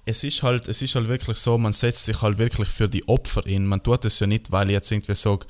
[0.06, 3.08] es ist halt, es ist halt wirklich so, man setzt sich halt wirklich für die
[3.08, 3.66] Opfer in.
[3.66, 5.46] Man tut es ja nicht, weil ich jetzt irgendwie sage,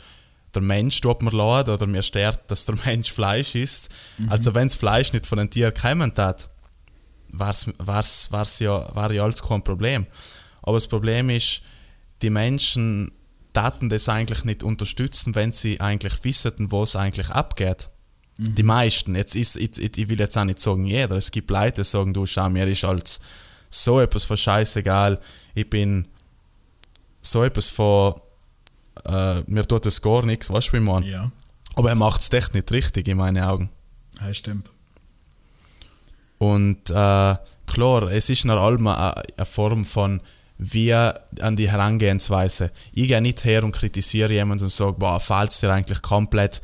[0.53, 3.89] der Mensch tut mir leid oder mir stört, dass der Mensch Fleisch isst.
[4.29, 6.49] Also wenn das Fleisch nicht von einem Tier kommen hat,
[7.29, 10.05] war's, war's, war's ja, war ja alles kein Problem.
[10.63, 11.61] Aber das Problem ist,
[12.21, 13.11] die Menschen
[13.58, 17.89] taten das eigentlich nicht unterstützen, wenn sie eigentlich wisseten, was eigentlich abgeht.
[18.38, 21.82] Die meisten, jetzt ist, ich, ich will jetzt auch nicht sagen jeder, es gibt Leute,
[21.82, 23.20] die sagen, du schau, mir ist als
[23.72, 25.20] so etwas von scheißegal,
[25.55, 26.08] ich bin
[27.20, 28.14] so etwas von,
[29.05, 31.01] äh, mir tut das gar nichts, weißt du, wie man.
[31.01, 31.32] Ja,
[31.74, 33.72] Aber er macht es echt nicht richtig in meinen Augen.
[34.20, 34.70] das stimmt.
[36.38, 37.36] Und äh,
[37.66, 40.22] klar, es ist nach allem eine, eine Form von
[40.60, 42.72] wie an die Herangehensweise.
[42.93, 46.62] Ich gehe nicht her und kritisiere jemanden und sage, boah, es dir eigentlich komplett,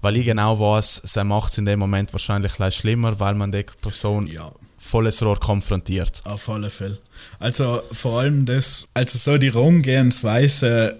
[0.00, 3.52] weil ich genau weiß, sie macht es in dem Moment wahrscheinlich gleich schlimmer, weil man
[3.52, 6.22] die Person Ja, volles Rohr konfrontiert.
[6.24, 6.98] auf alle Fälle.
[7.38, 10.96] Also vor allem das, also so die Rumgehensweise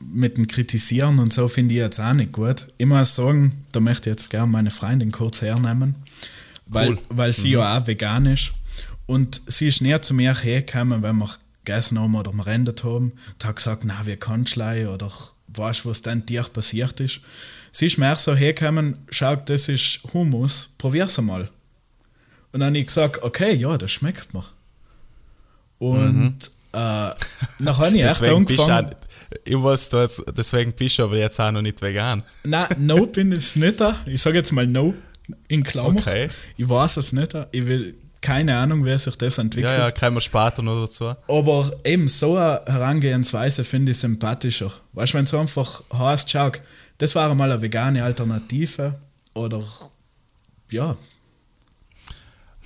[0.00, 2.66] mit dem Kritisieren und so finde ich jetzt auch nicht gut.
[2.76, 5.94] Ich muss sagen, da möchte ich jetzt gerne meine Freundin kurz hernehmen,
[6.66, 6.98] weil, Cool.
[7.10, 8.52] weil sie ja auch vegan ist.
[9.06, 11.30] Und sie ist näher zu mir hergekommen, wenn wir
[11.64, 13.12] gegessen haben oder wir rendet haben.
[13.32, 15.10] Und hat gesagt, na, wir kannst oder
[15.48, 17.20] weißt du, was dein Tier passiert ist.
[17.72, 21.48] Sie ist mir so hergekommen, schaut, das ist Hummus, probier's einmal.
[22.52, 24.44] Und dann habe ich gesagt, okay, ja, das schmeckt mir.
[25.78, 26.38] Und
[26.72, 27.10] äh,
[27.58, 28.94] dann habe ich echt du angefangen.
[29.44, 32.22] ich weiß, da jetzt, deswegen bist du aber jetzt auch noch nicht vegan.
[32.44, 33.98] Nein, no bin ich nicht da.
[34.06, 34.94] Ich sage jetzt mal no
[35.48, 35.98] in Klammern.
[35.98, 36.28] Okay.
[36.56, 37.34] Ich weiß es nicht.
[37.52, 39.72] Ich will keine Ahnung, wie sich das entwickelt.
[39.72, 41.14] Ja, ja, kommen wir später noch dazu.
[41.28, 44.72] Aber eben so eine Herangehensweise finde ich sympathischer.
[44.92, 46.50] Weißt du, wenn es einfach heißt, schau,
[46.98, 48.94] das war mal eine vegane Alternative
[49.34, 49.62] oder
[50.70, 50.96] ja,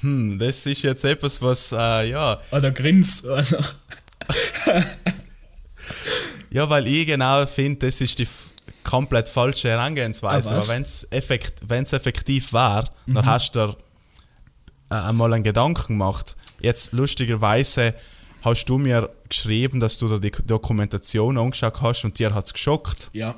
[0.00, 3.24] Hm, das ist jetzt etwas, was, äh, ja, oder grins.
[3.24, 3.46] Oder
[6.50, 8.28] Ja, weil ich genau finde, das ist die
[8.82, 10.50] komplett falsche Herangehensweise.
[10.50, 10.58] Ah?
[10.58, 13.74] Aber wenn es effekt, wenn's effektiv war, dann hast du
[14.88, 16.36] einmal einen Gedanken gemacht.
[16.60, 17.94] Jetzt lustigerweise
[18.42, 22.52] hast du mir geschrieben, dass du da die Dokumentation angeschaut hast und dir hat es
[22.52, 23.10] geschockt.
[23.12, 23.34] Ja.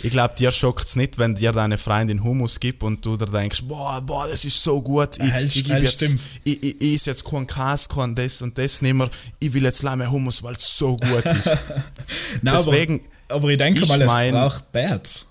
[0.00, 3.26] Ich glaube, dir schockt es nicht, wenn dir deine Freundin Hummus gibt und du dir
[3.26, 5.16] denkst, boah, boah, das ist so gut.
[5.18, 6.02] Ich, Hell- ich, hell jetzt,
[6.44, 9.10] ich, ich, ich jetzt keinen Käse, kein das und das nicht mehr.
[9.40, 11.46] Ich will jetzt leider mehr Hummus, weil es so gut ist.
[12.42, 15.26] Nein, Deswegen, aber, aber ich denke ich mal, es mein- braucht Bads.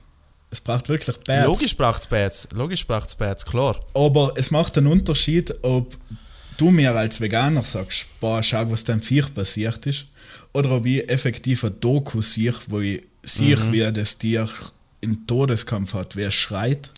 [0.57, 1.45] Es braucht wirklich Bads.
[1.47, 3.79] Logisch braucht es Bats, logisch braucht es Bats, klar.
[3.93, 5.95] Aber es macht einen Unterschied, ob
[6.57, 10.05] du mir als Veganer sagst, boah, schau, was deinem Viech passiert ist,
[10.53, 13.71] oder ob ich effektiv ein Doku sehe, wo ich sehe, Mhm.
[13.71, 14.49] wie das Tier
[15.01, 16.89] in Todeskampf hat, wie es schreit.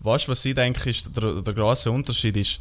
[0.00, 2.60] Weißt du, was ich denke, ist der, der große Unterschied ist,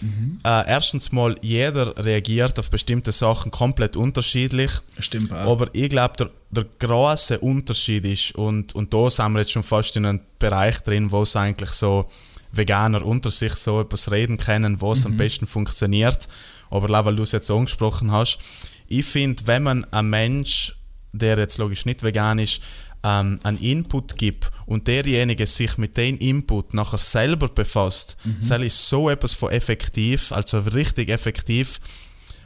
[0.00, 4.70] äh, erstens mal, jeder reagiert auf bestimmte Sachen komplett unterschiedlich.
[4.98, 5.52] Stimmt auch.
[5.52, 9.62] Aber ich glaube, der, der große Unterschied ist, und, und da sind wir jetzt schon
[9.62, 12.06] fast in einem Bereich drin, wo es eigentlich so
[12.52, 16.28] Veganer unter sich so etwas reden können, was am besten funktioniert.
[16.70, 18.38] Aber auch, weil du es jetzt angesprochen hast,
[18.86, 20.74] ich finde, wenn man einem Mensch,
[21.12, 22.60] der jetzt logisch nicht vegan ist,
[23.04, 28.88] ähm, einen Input gibt und derjenige sich mit dem Input nachher selber befasst, das ist
[28.88, 31.80] so etwas von effektiv, also richtig effektiv,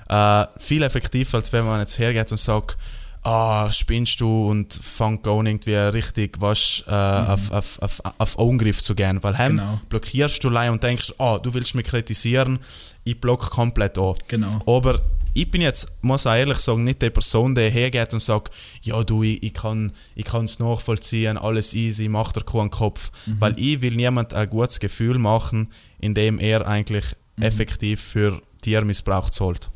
[0.08, 2.76] äh, viel effektiver, als wenn man jetzt hergeht und sagt,
[3.24, 8.82] ah, spinnst du und fängt an irgendwie richtig was, äh, auf, auf, auf, auf Angriff
[8.82, 9.22] zu gehen.
[9.22, 9.80] Weil heim Genau.
[9.88, 12.58] blockierst du allein und denkst, ah, du willst mich kritisieren,
[13.04, 14.14] ich block komplett an.
[14.28, 14.58] Genau.
[14.66, 15.00] Aber
[15.34, 18.52] ich bin jetzt, muss auch ehrlich sagen, nicht die Person, die hergeht und sagt,
[18.82, 23.10] ja du, ich, ich kann es nachvollziehen, alles easy, mach dir keinen Kopf.
[23.38, 25.68] Weil ich will niemand ein gutes Gefühl machen,
[26.00, 27.04] indem er eigentlich
[27.40, 29.70] effektiv für Tiermissbrauch zahlt.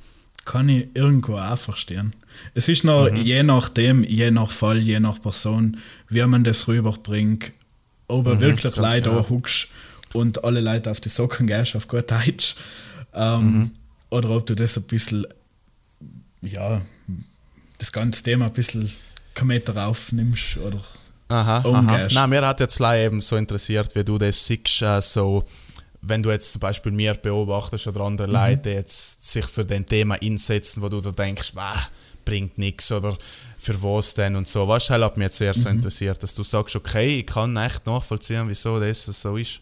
[0.44, 2.14] Kann ich irgendwo auch verstehen.
[2.54, 5.78] Es ist noch je nachdem, je nach Fall, je nach Person,
[6.08, 7.52] wie man das rüberbringt,
[8.08, 9.18] ob er wirklich ganz Leute genau.
[9.18, 9.68] anhuckst
[10.12, 12.54] und alle Leute auf die Socken gehst, auf gut Deutsch.
[13.12, 13.72] Ähm,
[14.10, 15.26] Oder ob du das ein bisschen,
[16.46, 16.80] ja,
[17.78, 18.90] das ganze Thema ein bisschen
[19.34, 20.56] Komet drauf nimmst.
[20.58, 20.80] Oder
[21.28, 21.68] Aha, aha.
[21.68, 22.14] umgehst.
[22.14, 25.44] Nein, mir hat jetzt leider eben so interessiert, wie du das siehst, äh, so,
[26.02, 29.84] wenn du jetzt zum Beispiel mir beobachtest oder andere Leute, die jetzt sich für den
[29.84, 31.88] Thema einsetzen, wo du da denkst, bah,
[32.24, 33.16] bringt nichts oder
[33.58, 34.68] für was denn und so.
[34.68, 38.48] Was hat mich jetzt zuerst so interessiert, dass du sagst, okay, ich kann echt nachvollziehen,
[38.48, 39.60] wieso das so ist.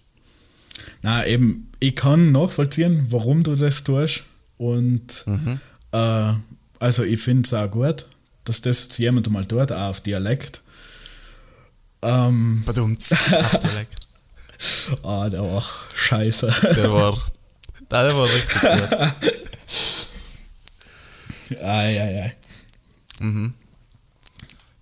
[1.03, 4.25] Na eben, ich kann nachvollziehen, warum du das tust.
[4.57, 5.25] Und
[5.93, 6.33] äh,
[6.81, 8.07] also ich finde es auch gut,
[8.45, 10.61] dass das jemand mal tut, auch auf Dialekt.
[12.03, 13.97] Ähm, Badumts, auf Dialekt.
[15.03, 15.65] ah, der war
[15.95, 16.53] scheiße.
[16.77, 17.17] Der war,
[17.91, 18.93] der war richtig gut.
[21.63, 22.35] ei, ei, ei.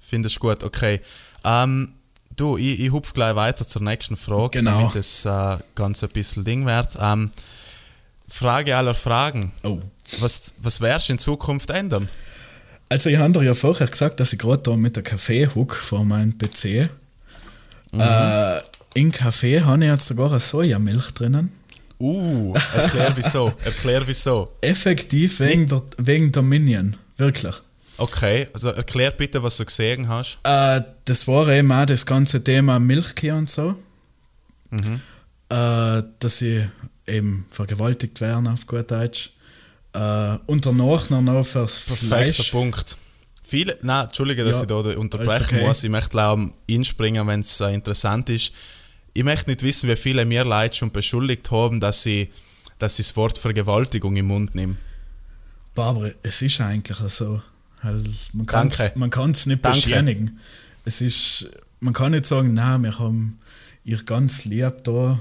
[0.00, 1.00] Findest du gut, okay.
[1.44, 1.92] Ähm,
[2.36, 4.78] du, ich, ich hupf gleich weiter zur nächsten Frage, Genau.
[4.90, 6.96] damit das äh, Ganze ein bisschen Ding wird.
[7.00, 7.30] Ähm,
[8.32, 9.52] Frage aller Fragen.
[9.62, 9.78] Oh.
[10.20, 12.08] Was, was wirst du in Zukunft ändern?
[12.88, 15.74] Also ich habe dir ja vorher gesagt, dass ich gerade da mit der Kaffee huck
[15.74, 16.90] vor meinem PC.
[17.94, 18.60] Äh,
[18.94, 21.52] Im Kaffee habe ich jetzt sogar eine Sojamilch drinnen.
[22.00, 23.52] Uh, erklär wieso.
[23.64, 24.52] erklär wieso.
[24.60, 26.96] Effektiv wegen der, wegen der Minion.
[27.16, 27.54] Wirklich.
[27.98, 30.38] Okay, also erklär bitte, was du gesehen hast.
[30.42, 33.76] Äh, das war eben auch das ganze Thema Milchkühe und so.
[34.72, 36.66] Äh, dass sie
[37.06, 39.30] eben vergewaltigt werden auf gut Deutsch.
[39.92, 42.50] Äh, und danach noch, fürs Perfekter Fleisch.
[42.50, 42.96] Punkt.
[43.42, 45.66] Viele, nein, entschuldige, dass Ja, ich da unterbrechen okay.
[45.66, 45.84] muss.
[45.84, 46.38] Ich möchte auch
[46.70, 48.52] einspringen, wenn es äh, interessant ist.
[49.12, 52.30] Ich möchte nicht wissen, wie viele mir Leute schon beschuldigt haben, dass sie,
[52.78, 54.78] dass sie das Wort Vergewaltigung im Mund nehmen.
[55.74, 57.42] Barbara, es ist eigentlich so.
[58.32, 59.80] Man kann es man kann's nicht Danke.
[59.80, 60.38] beschönigen.
[60.84, 61.50] Es ist,
[61.80, 63.38] man kann nicht sagen, nein, wir haben
[63.84, 65.18] ihr ganz lieb da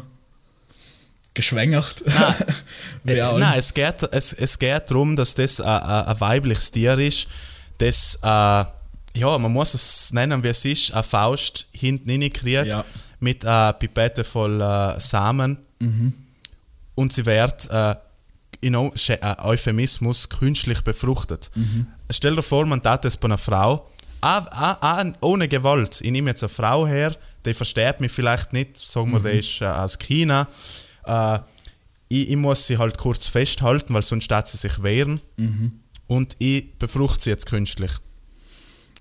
[1.34, 2.04] geschwängert.
[3.04, 6.98] Wie Äh, nein, es geht, es, es geht darum, dass das ein, ein, weibliches Tier
[6.98, 7.28] ist,
[7.78, 12.86] das, äh, ja, man muss es nennen, wie es ist, eine Faust hinten reinkriegt Ja.
[13.20, 15.58] mit einer Pipette voll äh, Samen
[16.96, 17.96] und sie wird äh,
[18.62, 21.50] in äh, Euphemismus künstlich befruchtet.
[22.12, 23.90] Stell dir vor, man tat das bei einer Frau,
[24.22, 26.00] auch, auch, auch ohne Gewalt.
[26.02, 27.16] Ich nehme jetzt eine Frau her,
[27.46, 30.48] die versteht mich vielleicht nicht, sagen wir, die ist äh, aus China.
[31.06, 31.40] Äh,
[32.10, 35.22] ich, ich muss sie halt kurz festhalten, weil sonst steht sie sich wehren.
[36.08, 37.92] Und ich befruchte sie jetzt künstlich.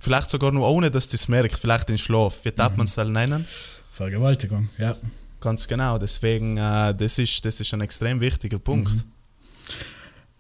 [0.01, 2.44] Vielleicht sogar nur ohne, dass sie es merkt, vielleicht in Schlaf.
[2.44, 3.44] Wie darf man es dann nennen?
[3.92, 4.96] Vergewaltigung, ja.
[5.40, 8.92] Ganz genau, deswegen, äh, das, ist, das ist ein extrem wichtiger Punkt.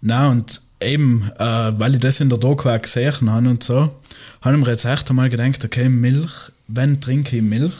[0.00, 4.00] Na und eben, äh, weil ich das in der Doku auch gesehen habe und so,
[4.40, 7.74] habe ich mir jetzt echt einmal gedacht, okay, Milch, wenn trinke ich Milch,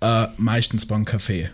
[0.00, 1.50] äh, meistens beim Kaffee.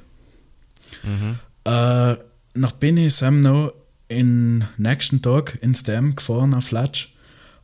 [1.65, 2.17] Äh,
[2.55, 3.73] nach bin ich eben noch
[4.09, 7.09] im nächsten Tag ins DM gefahren auf Flatsch,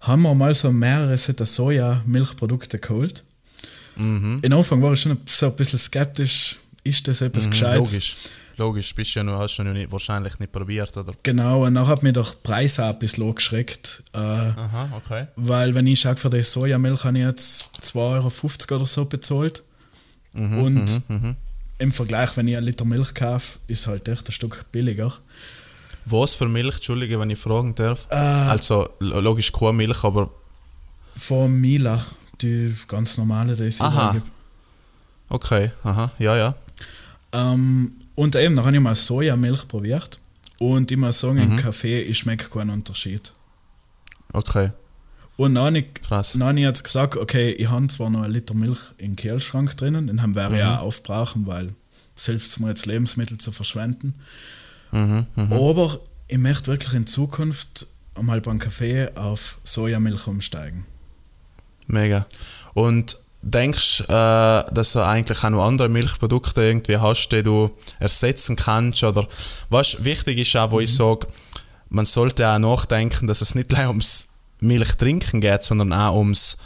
[0.00, 3.22] haben wir mal so mehrere Sätze Soja-Milchprodukte geholt.
[3.96, 4.40] Mhm.
[4.42, 7.76] In Anfang war ich schon so ein bisschen skeptisch, ist das etwas Mhm, gescheit?
[7.78, 8.16] logisch.
[8.58, 11.14] Logisch, bist ja noch, hast du ja nicht, wahrscheinlich nicht probiert, oder?
[11.22, 14.02] Genau, und dann hat mich der Preis auch ein bisschen angeschreckt.
[14.12, 15.26] Äh, Aha, okay.
[15.36, 17.94] weil wenn ich schaue, für die Sojamilch habe ich jetzt 2,50
[18.72, 19.62] Euro oder so bezahlt.
[20.34, 21.02] Mhm, und
[21.82, 25.12] im Vergleich, wenn ich einen Liter Milch kaufe, ist es halt echt ein Stück billiger.
[26.04, 28.06] Was für Milch, Entschuldige, wenn ich fragen darf?
[28.10, 28.14] Äh.
[28.16, 30.30] also, lo- logisch Kuhmilch, aber.
[31.16, 32.04] Von Mila,
[32.40, 34.12] die ganz normale, die es Aha.
[34.12, 34.26] gibt.
[35.28, 36.54] Okay, aha, ja, ja.
[37.32, 40.18] Ähm, und eben, dann habe ich mal Sojamilch probiert.
[40.58, 41.42] Und ich muss sagen, Mhm.
[41.52, 43.32] im Kaffee ich schmeckt keinen Unterschied.
[44.32, 44.70] Okay,
[45.36, 45.54] Und
[46.02, 46.36] krass.
[46.38, 50.06] habe ich jetzt gesagt, okay, ich habe zwar noch einen Liter Milch im Kühlschrank drinnen,
[50.06, 50.56] den haben wir Mhm.
[50.56, 51.70] ja auch aufbrauchen, weil
[52.16, 54.14] es hilft mir jetzt Lebensmittel zu verschwenden.
[54.92, 55.52] Mhm, mhm.
[55.52, 60.84] Aber ich möchte wirklich in Zukunft einmal beim Kaffee auf Sojamilch umsteigen.
[61.86, 62.26] Mega.
[62.74, 67.70] Und denkst du, äh, dass du eigentlich auch noch andere Milchprodukte irgendwie hast, die du
[67.98, 69.02] ersetzen kannst?
[69.02, 69.26] Oder
[69.70, 71.26] was wichtig ist auch, wo ich sage,
[71.88, 74.28] man sollte auch nachdenken, dass es nicht allein ums
[74.62, 76.56] Milch trinken geht, sondern auch ums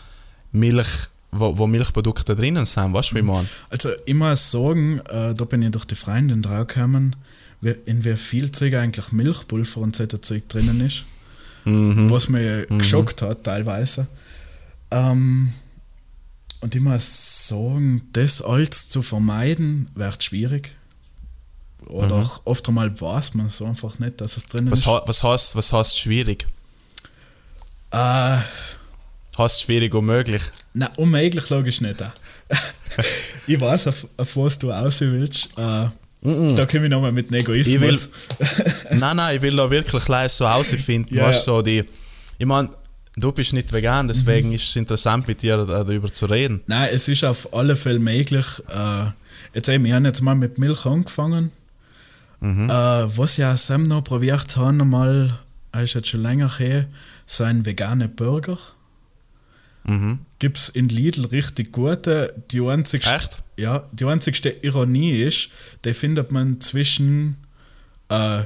[0.53, 2.93] Milch, wo, wo Milchprodukte drinnen sind.
[2.93, 3.49] Weißt du, wie man?
[3.71, 7.17] Also muss sagen, äh, da bin ich durch die Freundin draufgekommen,
[7.63, 11.05] in wie viel Zeug eigentlich Milchpulver und so Zeug drinnen ist.
[11.65, 14.07] Was mich geschockt hat teilweise.
[14.93, 15.53] Ähm,
[16.61, 20.73] und ich muss sagen, das alles zu vermeiden, wird schwierig.
[21.87, 24.87] Oder oft einmal weiß man so einfach nicht, dass es drinnen Was, ist.
[24.87, 26.47] was, heißt, was heißt schwierig?
[27.97, 28.39] Äh,
[29.39, 30.43] Heißt schwierig unmöglich?
[30.73, 32.03] Nein, unmöglich logisch nicht.
[33.47, 35.51] ich weiß, auf, auf was du raus willst.
[35.59, 35.89] Äh,
[36.55, 38.11] Da komme ich nochmal mit dem Ich will, Egoismus.
[38.91, 41.15] nein, nein, ich will da wirklich leise so herausfinden.
[41.15, 41.53] Ja, weißt, ja.
[41.53, 41.85] so die,
[42.39, 42.71] ich meine,
[43.17, 46.63] du bist nicht vegan, deswegen ist es interessant, mit dir darüber zu reden.
[46.67, 48.47] Nein, es ist auf alle Fälle möglich.
[48.69, 49.11] Äh,
[49.55, 51.51] jetzt eben, wir haben jetzt mal mit Milch angefangen.
[52.41, 52.71] Mhm.
[52.71, 52.73] Äh,
[53.19, 55.39] was ja Sam noch probiert haben, einmal,
[55.73, 56.87] er ist jetzt schon länger her,
[57.27, 58.59] so ein veganer Burger.
[59.85, 60.21] Mhm.
[60.39, 62.35] Gibt es in Lidl richtig gute.
[62.51, 63.45] Die einzigste, Echt?
[63.57, 65.51] Ja, die einzigste Ironie ist,
[65.85, 67.37] die findet man zwischen
[68.09, 68.43] äh,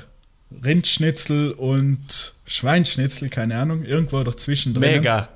[0.64, 4.82] Rindschnitzel und Schweinschnitzel, keine Ahnung, irgendwo dazwischen drin.
[4.82, 5.28] Mega.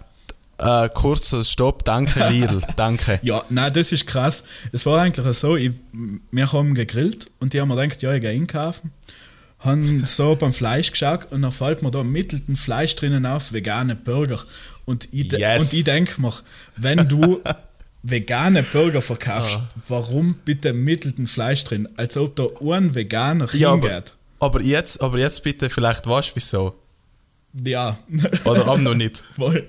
[0.58, 3.18] Äh, kurzer Stopp, danke Lidl, danke.
[3.22, 4.44] Ja, nein, das ist krass.
[4.72, 5.72] Es war eigentlich so, ich,
[6.30, 8.92] wir haben gegrillt und die haben mir gedacht, ja, ich gehe einkaufen.
[9.64, 13.96] Haben so beim Fleisch geschaut und dann fällt mir da mittelten Fleisch drinnen auf, vegane
[13.96, 14.38] Burger.
[14.84, 15.64] Und ich, Yes.
[15.64, 16.32] und ich denke mir,
[16.76, 17.40] wenn du
[18.02, 19.58] vegane Burger verkaufst,
[19.88, 21.88] warum bitte mittelten Fleisch drin?
[21.96, 24.12] Als ob da ein Veganer Ja, aber, hingeht.
[24.40, 26.74] aber, jetzt, aber jetzt bitte vielleicht weißt du wieso.
[27.64, 27.96] Ja,
[28.44, 29.24] Oder haben noch nicht.
[29.36, 29.66] voll.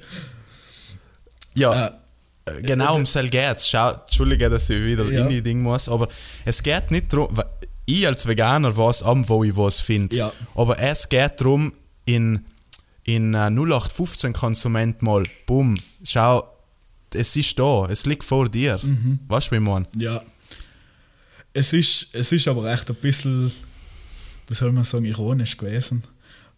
[1.54, 1.88] Ja,
[2.46, 3.70] Äh, äh, genau um es geht's.
[3.70, 5.22] Schau, Entschuldige, dass ich wieder Ja.
[5.22, 6.10] in die Ding muss, aber
[6.44, 7.30] es geht nicht darum,
[7.86, 10.16] ich als Veganer weiß am, wo ich was finde.
[10.16, 10.32] Ja.
[10.56, 11.74] Aber es geht darum,
[12.06, 12.46] in,
[13.04, 16.48] in äh, 0815 Konsument mal, bumm, schau,
[17.14, 18.80] es ist da, es liegt vor dir.
[18.82, 19.20] Mhm.
[19.28, 19.88] Weißt du, wie ich meine?
[19.98, 20.22] Ja.
[21.54, 23.52] Es ist, es ist aber echt ein bisschen,
[24.48, 26.04] wie soll man sagen, ironisch gewesen.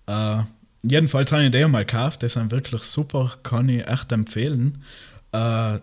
[0.08, 0.42] Äh,
[0.82, 4.84] jedenfalls habe ich die mal gekauft, die sind wirklich super, kann ich echt empfehlen.
[5.32, 5.80] Äh,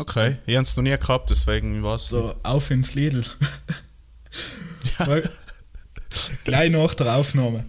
[0.00, 3.24] Okay, ich habe es noch nie gehabt, deswegen ich so, auf ins Lidl.
[4.98, 5.28] Weil-
[6.44, 7.64] Gleich nach der Aufnahme.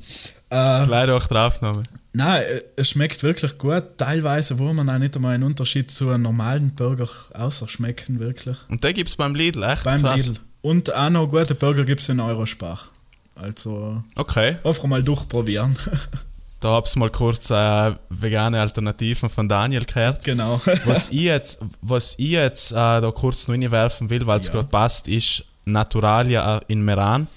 [0.51, 1.84] Äh, Leider auch der Aufnahme.
[2.14, 3.84] Nein, äh, es schmeckt wirklich gut.
[3.97, 8.57] Teilweise, wo man auch nicht einmal einen Unterschied zu einem normalen Burger außer schmecken, wirklich.
[8.70, 10.16] Und den gibt es beim Lidl, echt Beim krass.
[10.28, 10.39] Lidl.
[10.62, 12.80] Und auch noch gute Burger gibt es in Eurospar.
[13.36, 15.78] Also Okay, einfach mal durchprobieren.
[16.60, 20.24] da hab's mal kurz äh, vegane Alternativen von Daniel gehört.
[20.24, 20.60] genau.
[20.86, 24.53] was ich jetzt, was ich jetzt äh, da kurz noch reinwerfen will, weil es Ja.
[24.53, 27.28] gerade passt, ist Naturalia in Meran.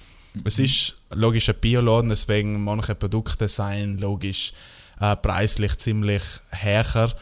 [0.45, 4.53] Es ist logisch ein Bioladen, deswegen manche Produkte seien logisch
[5.01, 7.12] äh, preislich ziemlich höher,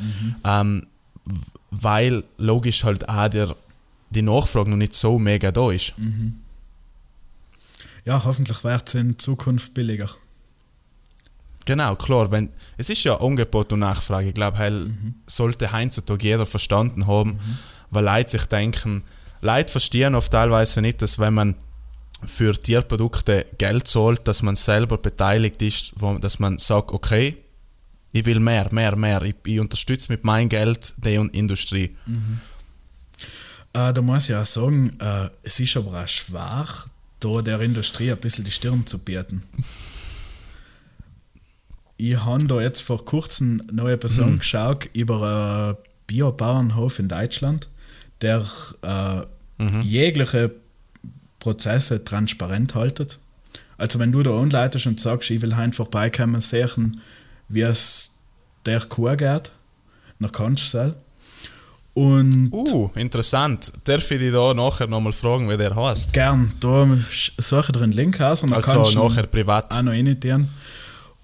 [0.45, 0.87] ähm,
[1.25, 1.35] w-
[1.73, 3.55] weil logisch halt auch der,
[4.11, 5.95] die Nachfrage noch nicht so mega da ist.
[8.05, 10.09] ja, hoffentlich wird es in Zukunft billiger.
[11.67, 12.31] Genau, klar.
[12.31, 12.49] Wenn,
[12.79, 14.29] es ist ja Angebot und Nachfrage.
[14.29, 14.91] Ich glaube, heil
[15.27, 17.39] sollte heutzutage jeder verstanden haben,
[17.91, 19.05] weil Leute sich denken,
[19.41, 21.55] Leute verstehen oft teilweise nicht, dass wenn man
[22.27, 27.37] für Tierprodukte Geld zahlt, dass man selber beteiligt ist, wo, dass man sagt, okay,
[28.13, 29.23] ich will mehr, mehr, mehr.
[29.23, 31.97] Ich, ich unterstütze mit meinem Geld die Industrie.
[33.73, 36.89] Äh, da muss ich auch sagen, äh, es ist aber auch schwach,
[37.21, 39.43] da der Industrie ein bisschen die Stirn zu bieten.
[41.97, 44.25] ich habe da jetzt vor kurzem noch etwas mhm.
[44.25, 45.77] angeschaut über einen
[46.07, 47.69] Biobauernhof in Deutschland,
[48.21, 48.45] der
[48.83, 49.83] äh, mhm.
[49.83, 50.53] jegliche
[51.39, 53.19] Prozesse transparent haltet.
[53.79, 57.01] Also wenn du da anleitest und sagst, ich will heim vorbeikommen, sehen,
[57.49, 58.17] wie es
[58.67, 59.51] der Kuh geht,
[60.19, 60.95] dann kannst du es
[61.95, 63.73] und uh, interessant.
[63.85, 66.13] Darf ich dich da nachher nochmal fragen, wie der heißt?
[66.13, 66.53] Gern.
[66.61, 66.87] Da
[67.39, 69.75] suche ich dir einen Link aus und dann also kannst nachher privat.
[69.75, 70.49] auch noch reinitieren.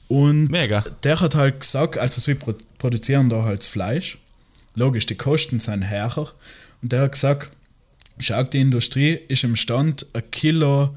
[0.09, 0.85] Und Mega.
[1.03, 4.19] der hat halt gesagt, also sie produzieren da halt Fleisch.
[4.75, 6.31] Logisch, die Kosten sind höher.
[6.83, 7.51] Und der hat gesagt,
[8.19, 10.97] schau, die Industrie ist imstand, ein Kilo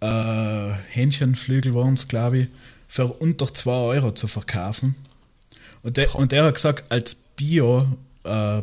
[0.00, 2.48] äh, Hähnchenflügel waren es, glaube ich,
[2.88, 4.94] für unter 2 Euro zu verkaufen.
[5.82, 7.86] Und der, und der hat gesagt, als Bio
[8.24, 8.62] äh,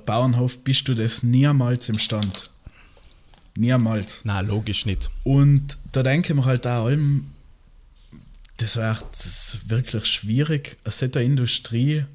[0.64, 2.52] bist du das niemals im Stand.
[3.56, 4.22] Niemals.
[4.24, 5.10] Na, logisch nicht.
[5.24, 7.32] Und da denke ich mir halt auch allem,
[8.58, 8.98] das wäre
[9.66, 10.78] wirklich schwierig,
[11.16, 12.06] eine Industrie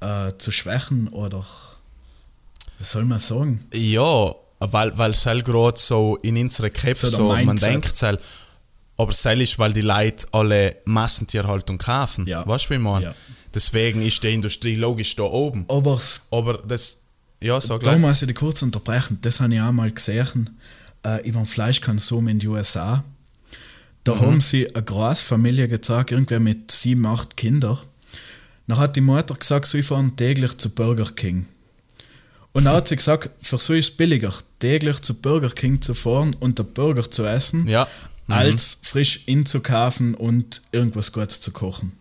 [0.00, 1.46] äh, zu schwächen oder
[2.78, 3.66] was soll man sagen?
[3.72, 8.20] Ja, weil, weil es halt gerade so in unserer Köpfe so, so man denkt halt,
[8.96, 12.26] aber es ist, weil die Leute alle Massentierhaltung kaufen.
[12.26, 12.46] Ja.
[12.46, 13.02] Weißt du, wie man?
[13.02, 13.14] Ja.
[13.54, 15.64] Deswegen ist die Industrie logisch da oben.
[15.68, 16.00] Aber,
[16.30, 16.98] Aber das.
[17.40, 19.18] Ja, sag Da muss ich dich kurz unterbrechen.
[19.22, 20.58] Das habe ich auch mal gesehen
[21.04, 23.04] äh, über den Fleischkonsum in den USA.
[24.02, 24.20] Da mhm.
[24.20, 27.78] haben sie eine Großfamilie gezeigt, irgendwer mit sieben, acht Kindern.
[28.66, 31.46] Dann hat die Mutter gesagt, sie fahren täglich zu Burger King.
[32.58, 35.94] Und dann hat sie gesagt, für so ist es billiger, täglich zu Burger King zu
[35.94, 37.86] fahren und der Burger zu essen, ja.
[38.26, 38.34] mhm.
[38.34, 41.92] als frisch inzukaufen und irgendwas Gutes zu kochen.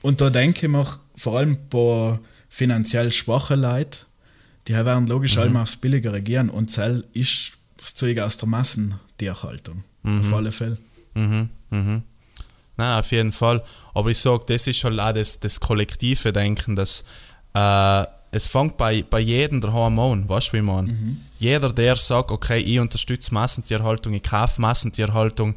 [0.00, 0.86] Und da denke ich mir,
[1.16, 4.06] vor allem bei finanziell schwachen Leuten,
[4.68, 5.56] die werden logisch mhm.
[5.56, 9.82] aufs Billigere gehen und Zell ist das Zeug aus der Massentierhaltung.
[10.04, 10.20] Mhm.
[10.20, 10.78] Auf alle Fälle.
[11.14, 11.48] Mhm.
[11.70, 12.02] Mhm.
[12.76, 13.64] Nein, auf jeden Fall.
[13.92, 17.02] Aber ich sage, das ist halt auch das, das kollektive Denken, dass
[17.54, 20.86] äh, es fängt bei, bei jedem daheim an, weißt du, wie man?
[20.86, 21.20] Mhm.
[21.38, 25.54] Jeder, der sagt, okay, ich unterstütze Massentierhaltung, ich kaufe Massentierhaltung,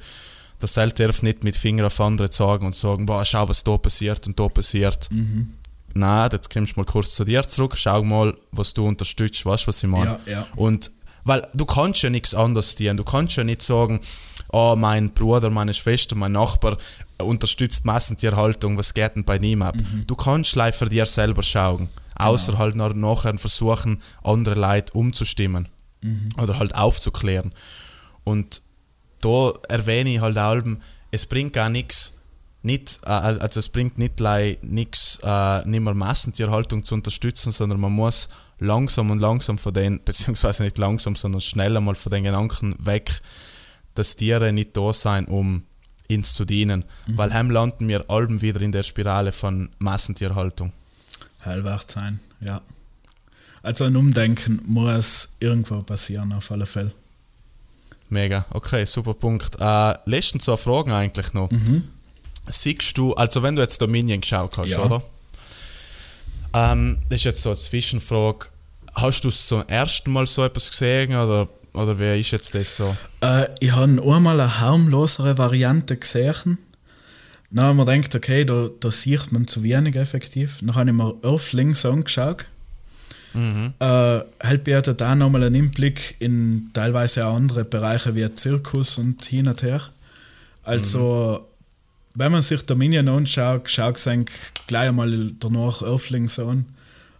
[0.61, 3.77] der Seil darf nicht mit Finger auf andere zeigen und sagen, boah, schau, was da
[3.77, 5.09] passiert und da passiert.
[5.11, 5.53] Mhm.
[5.93, 9.63] Nein, jetzt kommst du mal kurz zu dir zurück, schau mal, was du unterstützt, weißt
[9.63, 10.19] du, was ich meine?
[10.25, 10.47] Ja, ja.
[10.55, 10.89] Und
[11.25, 12.97] weil du kannst ja nichts anderes tun.
[12.97, 14.01] Du kannst ja nicht sagen,
[14.51, 16.77] oh, mein Bruder, meine Schwester, mein Nachbar
[17.17, 19.75] unterstützt Massentierhaltung, was geht denn bei ihm ab?
[19.75, 20.05] Mhm.
[20.05, 21.87] Du kannst für dir selber schauen.
[22.17, 22.31] Genau.
[22.31, 25.67] Außer halt nachher versuchen, andere Leute umzustimmen.
[26.01, 26.31] Mhm.
[26.41, 27.53] Oder halt aufzuklären.
[28.23, 28.61] Und
[29.21, 30.61] da erwähne ich halt auch,
[31.11, 32.19] es bringt gar nichts,
[32.61, 34.19] nicht, äh, also es bringt nicht
[34.61, 40.01] nichts, äh, nicht mehr Massentierhaltung zu unterstützen, sondern man muss langsam und langsam von den,
[40.05, 43.21] beziehungsweise nicht langsam, sondern schnell einmal von den Gedanken weg,
[43.95, 45.63] dass Tiere nicht da sein, um
[46.09, 46.85] uns zu dienen.
[47.07, 47.17] Mhm.
[47.17, 50.73] Weil heim landen wir allem wieder in der Spirale von Massentierhaltung.
[51.45, 52.61] Hellwach sein, ja.
[53.61, 56.91] Also ein Umdenken muss irgendwo passieren, auf alle Fälle.
[58.09, 59.57] Mega, okay, super Punkt.
[59.59, 61.49] Äh, letzten zwei Fragen eigentlich noch.
[61.49, 61.87] Mhm.
[62.47, 64.79] Siehst du, also wenn du jetzt Dominion geschaut hast, ja.
[64.79, 65.01] oder?
[66.53, 68.47] Ähm, das ist jetzt so eine Zwischenfrage.
[68.93, 72.95] Hast du zum ersten Mal so etwas gesehen oder, oder wie ist jetzt das so?
[73.21, 76.59] Äh, ich habe einmal eine harmlosere Variante gesehen.
[77.53, 80.57] Dann habe ich mir gedacht, okay, da, da sieht man zu wenig effektiv.
[80.61, 82.45] Dann habe ich mir Earthlings angeschaut.
[83.33, 83.73] Mhm.
[83.79, 89.23] Äh, halt bietet auch nochmal einen Einblick in teilweise auch andere Bereiche wie Zirkus und
[89.23, 89.81] hin und her.
[90.63, 92.19] Also, mhm.
[92.19, 94.09] wenn man sich Dominion anschaut, schaut es
[94.65, 96.65] gleich einmal danach Earthlings an.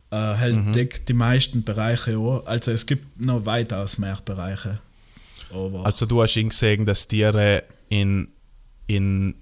[0.10, 0.74] Äh, halt mhm.
[0.74, 2.42] deckt die meisten Bereiche an.
[2.46, 4.80] Also, es gibt noch weitaus mehr Bereiche.
[5.52, 8.30] Aber also, du hast ihn gesehen, dass Tiere in,
[8.88, 9.36] in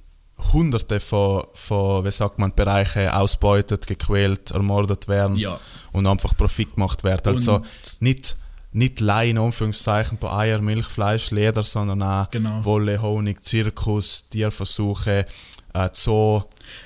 [0.53, 5.59] hunderte von, von wie sagt man, Bereichen ausbeutet, gequält, ermordet werden ja.
[5.91, 7.27] und einfach Profit gemacht wird.
[7.27, 7.67] Also und
[7.99, 8.37] nicht,
[8.71, 12.63] nicht Laien, Anführungszeichen, bei Eier, Milch, Fleisch, Leder, sondern auch genau.
[12.65, 15.25] Wolle, Honig, Zirkus, Tierversuche,
[15.73, 16.43] äh, Zoo.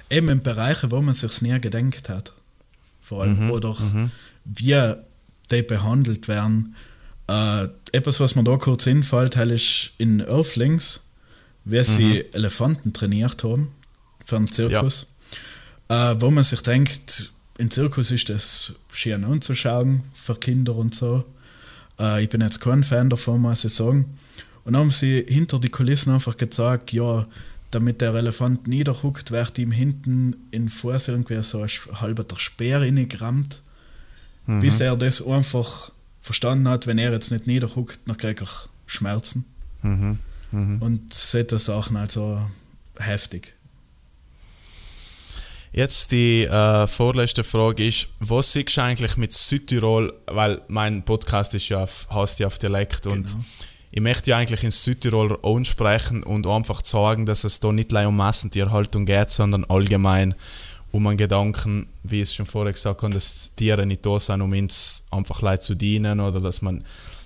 [0.10, 2.34] Eben in Bereichen, wo man sich nie gedenkt hat.
[3.02, 3.46] Vor allem.
[3.46, 3.52] Mhm.
[3.52, 4.12] Oder mhm.
[4.46, 4.96] wie
[5.52, 6.76] die behandelt werden.
[7.28, 11.05] Äh, etwas, was mir da kurz einfällt, ist in Earthlings
[11.66, 12.24] wie sie mhm.
[12.34, 13.72] Elefanten trainiert haben
[14.24, 15.08] für einen Zirkus.
[15.90, 16.12] Ja.
[16.14, 21.26] Äh, wo man sich denkt, im Zirkus ist das schön anzuschauen für Kinder und so.
[22.00, 24.18] Äh, ich bin jetzt kein Fan davon, muss ich sagen.
[24.64, 27.26] Und dann haben sie hinter die Kulissen einfach gesagt, ja,
[27.72, 31.70] damit der Elefant niederhuckt, wird ihm hinten in Fuß irgendwie so ein
[32.02, 33.62] halber Speer reingerammt,
[34.48, 34.62] mhm.
[34.62, 35.92] bis er das einfach
[36.22, 38.48] verstanden hat, wenn er jetzt nicht niederhuckt, dann kriegt er
[38.88, 39.46] Schmerzen.
[39.82, 40.20] Mhm.
[40.52, 40.82] Mhm.
[40.82, 42.42] Und solche Sachen also
[42.98, 43.54] heftig.
[45.72, 51.54] Jetzt die äh, vorletzte Frage ist, was siehst du eigentlich mit Südtirol, weil mein Podcast
[51.54, 53.44] ist ja auf, heißt ja auf Dialekt und Genau.
[53.92, 57.92] ich möchte ja eigentlich in Südtiroler Ohren sprechen und einfach sagen, dass es da nicht
[57.92, 60.34] allein um Massentierhaltung geht, sondern allgemein
[60.94, 64.42] um einen Gedanken, wie ich es schon vorher gesagt habe, dass Tiere nicht da sind,
[64.42, 66.86] um uns einfach Leid zu dienen oder dass man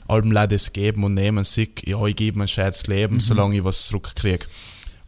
[0.09, 3.57] allem Leid das geben und nehmen sieht, ja, ich gebe mir ein schönes Leben, solange
[3.57, 4.45] ich was zurückkriege.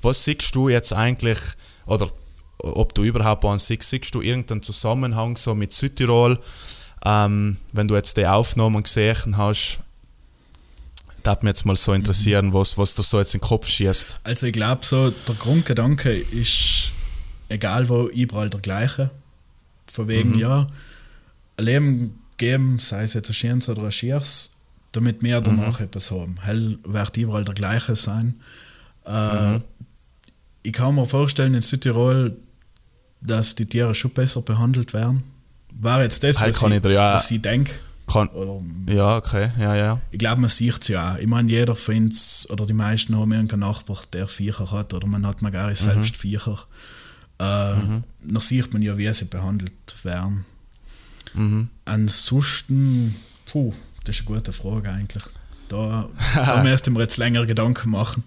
[0.02, 1.40] Was siehst du jetzt eigentlich,
[1.86, 2.12] oder
[2.60, 6.40] ob du überhaupt einen siehst, siehst du irgendeinen Zusammenhang so mit Südtirol,
[7.04, 9.80] ähm, wenn du jetzt die Aufnahmen gesehen hast,
[11.24, 14.22] da mich jetzt mal so interessieren, was, was dir so jetzt in den Kopf schießt.
[14.24, 16.92] Also ich glaube so, der Grundgedanke ist,
[17.50, 19.12] egal wo, überall der gleiche.
[19.92, 20.68] Von wegen, ja,
[21.58, 24.58] ein Leben geben, sei es jetzt ein schönes oder ein schieres,
[24.92, 26.36] damit wir danach etwas haben.
[26.42, 28.40] Hell wird überall der gleiche sein.
[29.06, 29.60] Äh,
[30.64, 32.38] Ich kann mir vorstellen, in Südtirol,
[33.22, 35.24] dass die Tiere schon besser behandelt werden.
[35.74, 37.72] War jetzt das, was, ich, ja- was ich denke.
[38.08, 38.62] Kann, Oder
[38.94, 40.02] ja, okay, ja, ja.
[40.12, 41.18] ich glaube, man sieht es ja auch.
[41.18, 45.26] Ich meine, jeder uns oder die meisten haben irgendeinen Nachbar, der Viecher hat oder man
[45.26, 46.60] hat man gar nicht selbst Viecher.
[47.38, 48.04] Äh, Dann
[48.40, 49.72] sieht man ja, wie sie behandelt
[50.04, 50.46] werden.
[51.86, 53.16] Ansonsten,
[53.46, 53.74] puh,
[54.04, 55.24] das ist eine gute Frage eigentlich.
[55.70, 58.24] Da, da müsste mir jetzt länger Gedanken machen.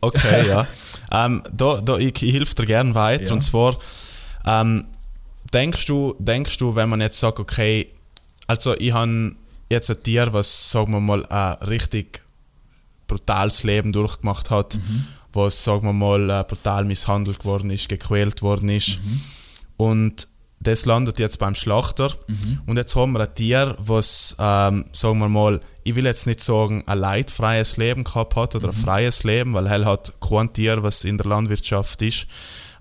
[0.00, 0.66] Okay, ja.
[1.12, 3.26] Ähm, da, da, ich, ich helfe dir gerne weiter.
[3.26, 3.32] Ja.
[3.32, 3.78] Und zwar,
[4.44, 4.86] ähm,
[5.54, 7.92] denkst, du, denkst du, wenn man jetzt sagt, okay,
[8.48, 9.36] also ich habe
[9.70, 12.22] jetzt ein Tier, was, sagen wir mal, ein richtig
[13.06, 14.78] brutales Leben durchgemacht hat,
[15.32, 19.00] was, sagen wir mal, brutal misshandelt worden ist, gequält worden ist.
[19.76, 20.26] Und
[20.60, 22.12] das landet jetzt beim Schlachter.
[22.66, 26.40] Und jetzt haben wir ein Tier, was, ähm, sagen wir mal, ich will jetzt nicht
[26.40, 30.82] sagen, ein leidfreies Leben gehabt hat oder ein freies Leben, weil er hat kein Tier,
[30.82, 32.26] was in der Landwirtschaft ist.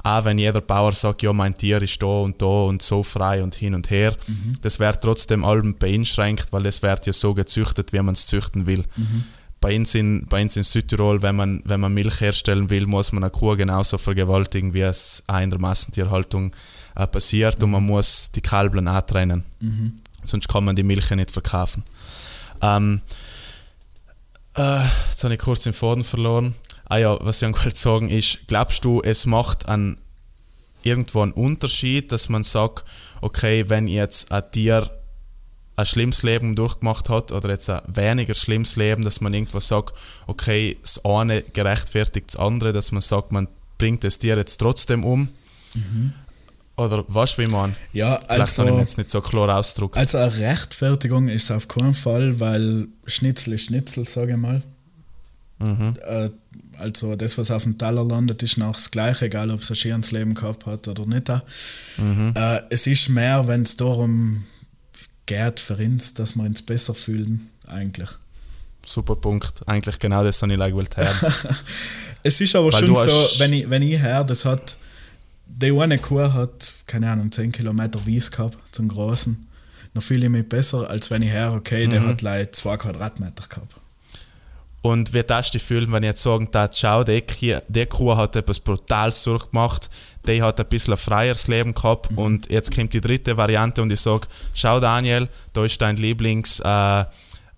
[0.03, 3.41] Auch wenn jeder Bauer sagt, ja, mein Tier ist da und da und so frei
[3.41, 4.15] und hin und her,
[4.61, 8.67] das wird trotzdem allem beeinschränkt, weil es wird ja so gezüchtet, wie man es züchten
[8.67, 8.83] will.
[9.61, 13.13] Bei uns, in, bei uns in Südtirol, wenn man, wenn man Milch herstellen will, muss
[13.13, 16.51] man eine Kuh genauso vergewaltigen, wie es auch in der Massentierhaltung
[16.95, 19.43] äh, passiert und man muss die Kalblen auch trennen.
[20.23, 21.83] Sonst kann man die Milch nicht verkaufen.
[22.61, 23.01] Ähm,
[24.55, 26.55] äh, jetzt habe ich kurz den Faden verloren.
[26.85, 29.97] Ah ja, was ich wollte sagen ist, glaubst du, es macht einen,
[30.83, 32.85] irgendwo einen Unterschied, dass man sagt,
[33.21, 34.89] okay, wenn jetzt ein Tier
[35.75, 39.93] ein schlimmes Leben durchgemacht hat oder jetzt ein weniger schlimmes Leben, dass man irgendwo sagt,
[40.25, 45.03] okay, das eine gerechtfertigt das andere, dass man sagt, man bringt das Tier jetzt trotzdem
[45.03, 45.27] um?
[46.77, 47.75] Oder weißt du, wie man?
[47.93, 49.97] Ja, Vielleicht also, kann ich mir jetzt nicht so klar ausdrücken.
[49.97, 54.61] also eine Rechtfertigung ist auf keinen Fall, weil Schnitzel ist Schnitzel, sage ich mal.
[55.59, 56.29] Äh,
[56.77, 59.75] also das, was auf dem Teller landet, ist noch das Gleiche, egal ob es ein
[59.77, 61.29] schönes Leben gehabt hat oder nicht.
[61.29, 64.43] Äh, es ist mehr, wenn es darum
[65.25, 68.09] geht für uns, dass wir uns besser fühlen, eigentlich.
[68.85, 69.61] Super Punkt.
[69.65, 71.33] Eigentlich genau das, was ich like wollte hören.
[72.23, 74.77] Es ist aber Weil schon so, wenn ich, wenn ich her, das hat,
[75.47, 79.47] die eine Kuh hat, keine Ahnung, 10 Kilometer Wies gehabt, zum Großen.
[79.93, 83.45] Dann fühle ich mich besser, als wenn ich her, okay, der hat leider 2 Quadratmeter
[83.47, 83.75] gehabt.
[84.81, 88.15] Und wie das dich fühlen, wenn ich jetzt sagen darf, schau, die, Kuh- die Kuh
[88.15, 89.89] hat etwas Brutales durchgemacht,
[90.27, 93.91] die hat ein bisschen ein freieres Leben gehabt und jetzt kommt die dritte Variante und
[93.91, 97.05] ich sage, schau Daniel, da ist dein Lieblings äh,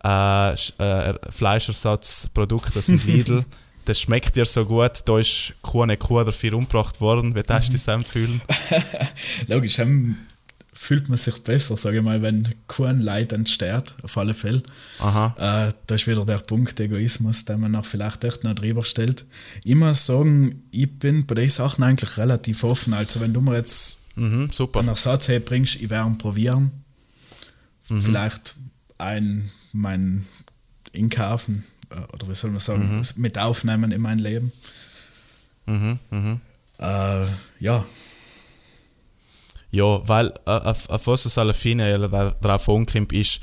[0.06, 3.46] äh, äh, Fleischersatzprodukt aus dem Lidl.
[3.88, 7.36] Das schmeckt dir so gut, da ist keine Kuh dafür umgebracht worden.
[7.36, 8.42] Wie das dich selbst fühlen?
[9.48, 10.18] Logisch, ähm,
[10.74, 14.62] fühlt man sich besser, sage ich mal, wenn kein Leid entsteht, auf alle Fälle.
[15.00, 15.68] Aha.
[15.70, 19.26] Äh, da ist wieder der Punkt Egoismus, den man noch vielleicht echt noch drüber stellt.
[19.66, 22.94] Muss sagen, ich bin bei den Sachen eigentlich relativ offen.
[22.94, 24.80] Also wenn du mir jetzt Mhm, super.
[24.80, 26.72] einen Ersatz bringst, ich werde ihn probieren.
[27.84, 28.56] Vielleicht
[28.98, 30.26] ein, mein
[30.92, 31.77] Inkaufen, äh,
[32.14, 34.52] oder wie soll man sagen, mit aufnehmen in mein Leben.
[35.66, 36.42] Mhm, mhm.
[36.80, 37.26] Äh,
[37.60, 37.86] ja,
[39.72, 42.00] Ja, weil äh, auf, auf was es alle Fine
[42.42, 43.42] darauf ankommt, ist,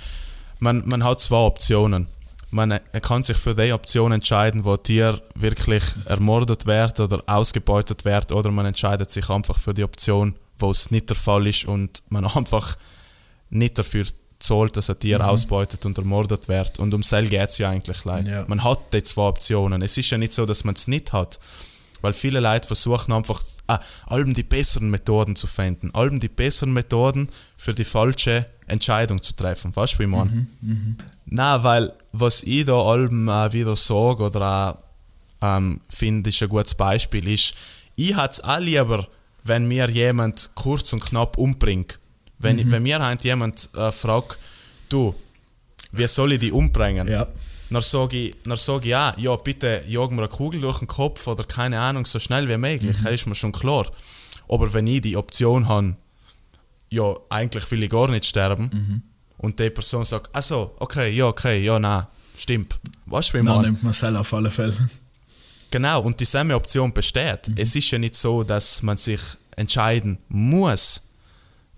[0.58, 2.08] man, man hat zwei Optionen.
[2.50, 8.04] Man äh, kann sich für die Option entscheiden, wo Tier wirklich ermordet wird oder ausgebeutet
[8.04, 11.66] wird, oder man entscheidet sich einfach für die Option, wo es nicht der Fall ist
[11.66, 12.76] und man einfach
[13.50, 14.04] nicht dafür
[14.44, 16.78] zahlt, dass ein Tier ausbeutet und ermordet wird.
[16.78, 18.30] Und um Sell geht es ja eigentlich leider.
[18.30, 18.44] Ja.
[18.46, 19.82] Man hat die zwei Optionen.
[19.82, 21.38] Es ist ja nicht so, dass man es nicht hat.
[22.00, 25.94] Weil viele Leute versuchen einfach, ah, allem die besseren Methoden zu finden.
[25.94, 29.74] Allem die besseren Methoden für die falsche Entscheidung zu treffen.
[29.74, 30.46] Weißt du, wie ich meine?
[31.26, 34.78] Nein, weil was ich da allem äh, wieder sage oder
[35.40, 37.54] ähm, finde, ist ein gutes Beispiel, ist,
[37.96, 39.06] ich hätte es auch lieber
[39.44, 42.00] wenn mir jemand kurz und knapp umbringt.
[42.38, 42.70] Wenn, Mhm.
[42.70, 44.38] wenn mir halt jemand äh, fragt,
[44.88, 45.14] du,
[45.92, 47.08] wie soll ich die umbringen?
[47.08, 47.26] Ja.
[47.70, 50.86] Dann sage ich, dann sag ich ja, ja, bitte jag mir eine Kugel durch den
[50.88, 53.86] Kopf oder keine Ahnung, so schnell wie möglich, das ist mir schon klar.
[54.48, 55.96] Aber wenn ich die Option habe,
[56.90, 59.02] ja, eigentlich will ich gar nicht sterben,
[59.38, 62.06] und die Person sagt, also, okay, ja, okay, ja, nein,
[62.36, 62.78] stimmt.
[63.06, 63.64] Weißt du, wie Dann man?
[63.64, 64.74] nimmt man es auf alle Fälle.
[65.70, 67.50] Genau, und dieselbe Option besteht.
[67.56, 69.20] Es ist ja nicht so, dass man sich
[69.56, 71.03] entscheiden muss,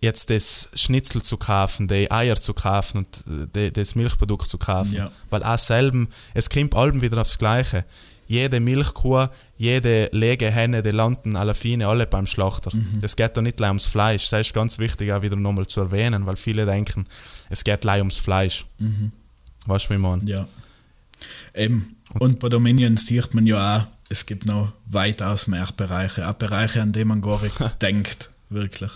[0.06, 4.56] jetzt das Schnitzel zu kaufen, die Eier zu kaufen und äh, die, das Milchprodukt zu
[4.56, 4.94] kaufen.
[4.94, 5.10] Ja.
[5.28, 7.84] Weil auch selben, es kommt allem wieder aufs Gleiche.
[8.28, 9.26] Jede Milchkuh,
[9.56, 12.72] jede Legehenne, die landen alle Fine, alle beim Schlachter.
[13.00, 14.28] Es geht da nicht allein ums Fleisch.
[14.30, 17.04] Das ist ganz wichtig auch wieder nochmal zu erwähnen, weil viele denken,
[17.50, 18.66] es geht allein ums Fleisch.
[19.66, 20.28] Weißt du, wie meine?
[20.28, 20.48] Ja.
[21.54, 21.96] Eben.
[22.18, 26.28] Und bei Dominion sieht man ja auch, es gibt noch weitaus mehr Bereiche.
[26.28, 28.30] Auch Bereiche, an die man gar nicht denkt.
[28.48, 28.90] Wirklich.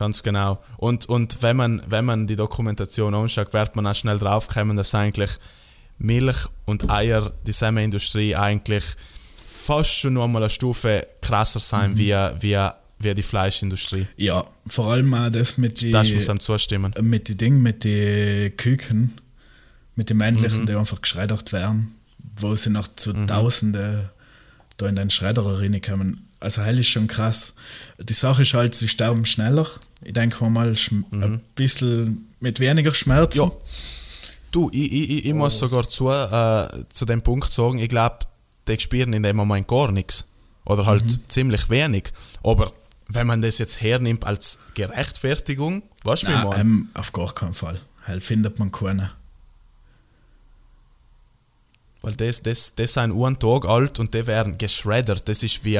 [0.00, 0.58] Ganz genau.
[0.78, 4.94] Und, und wenn, man, wenn man die Dokumentation anschaut, wird man auch schnell draufkommen, dass
[4.94, 5.30] eigentlich
[5.98, 8.84] Milch und Eier, die Semmelindustrie eigentlich
[9.46, 12.56] fast schon noch mal eine Stufe krasser sein wie, wie,
[12.98, 14.06] wie die Fleischindustrie.
[14.16, 16.94] Ja, vor allem auch das mit die, Das muss einem zustimmen.
[17.02, 19.18] mit die Ding, mit die Küken,
[19.96, 20.22] mit den Mhm.
[20.24, 21.94] männlichen, die einfach geschreddert werden,
[22.36, 24.08] wo sie noch zu Tausende
[24.78, 26.26] da in den Schredder reinkommen.
[26.40, 27.54] Also hell ist schon krass.
[27.98, 29.66] Die Sache ist halt, sie sterben schneller.
[30.02, 33.40] Ich denke mal schm- ein bisschen mit weniger Schmerzen.
[33.44, 33.50] Mhm.
[33.50, 33.56] Ja.
[34.50, 38.20] Du, ich, ich, ich, ich muss sogar zu, äh, zu dem Punkt sagen, ich glaube,
[38.66, 40.24] die spüren in dem Moment gar nichts.
[40.64, 42.04] Oder halt ziemlich wenig.
[42.42, 42.72] Aber
[43.08, 46.56] wenn man das jetzt hernimmt als Gerechtfertigung, weißt du, meine?
[46.60, 47.80] ähm, auf gar keinen Fall.
[48.04, 49.12] Hell findet man keine.
[52.02, 55.28] Weil das, das, das sind einen Tag alt und die werden geschreddert.
[55.28, 55.78] Das ist wie,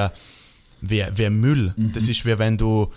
[0.82, 1.72] wie, wie Müll.
[1.76, 1.92] Mhm.
[1.92, 2.88] Das ist wie wenn du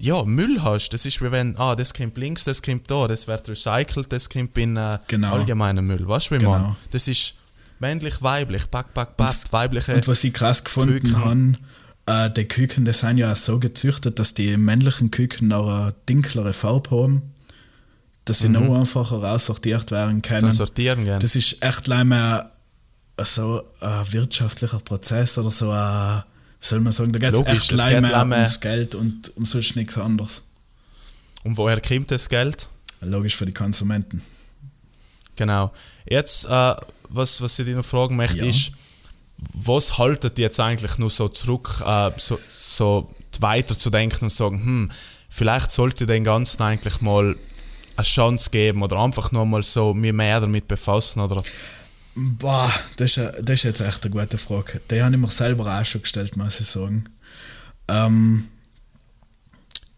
[0.00, 0.90] ja, Müll hast.
[0.90, 4.28] Das ist wie wenn, ah, das kommt links, das kommt da, das wird recycelt, das
[4.28, 5.32] kommt in äh, Genau.
[5.34, 6.06] allgemeinen Müll.
[6.06, 6.50] Weißt du, wie Genau.
[6.52, 6.76] man?
[6.92, 7.34] Das ist
[7.80, 9.94] männlich, weiblich, back, back, back, weibliche.
[9.94, 11.16] Und was ich krass gefunden Küken.
[12.06, 15.68] habe, äh, die Küken, die sind ja auch so gezüchtet, dass die männlichen Küken noch
[15.68, 17.22] eine dunklere Farbe haben,
[18.24, 20.40] dass sie noch einfacher raussortiert werden können.
[20.40, 21.18] Zum Sortieren gehen.
[21.18, 22.52] Das ist echt leider
[23.22, 26.22] so ein wirtschaftlicher Prozess oder so ein,
[26.60, 30.48] soll man sagen, da geht es echt leider ums Geld und um sonst nichts anderes.
[31.44, 32.68] Und woher kommt das Geld?
[33.00, 34.22] Logisch für die Konsumenten.
[35.36, 35.72] Genau.
[36.08, 36.74] Jetzt, äh,
[37.08, 38.46] was, was ich dich noch fragen möchte, Ja.
[38.46, 38.72] ist,
[39.54, 44.32] was haltet ihr jetzt eigentlich nur so zurück, äh, so, so weiter zu denken und
[44.32, 44.90] sagen, hm,
[45.28, 47.36] vielleicht sollte ich den Ganzen eigentlich mal
[47.96, 51.40] eine Chance geben oder einfach nur mal so mir mehr damit befassen oder
[52.18, 54.80] Boah, das ist, das ist jetzt echt eine gute Frage.
[54.90, 57.04] Die habe ich mir selber auch schon gestellt, muss ich sagen.
[57.86, 58.48] Ähm,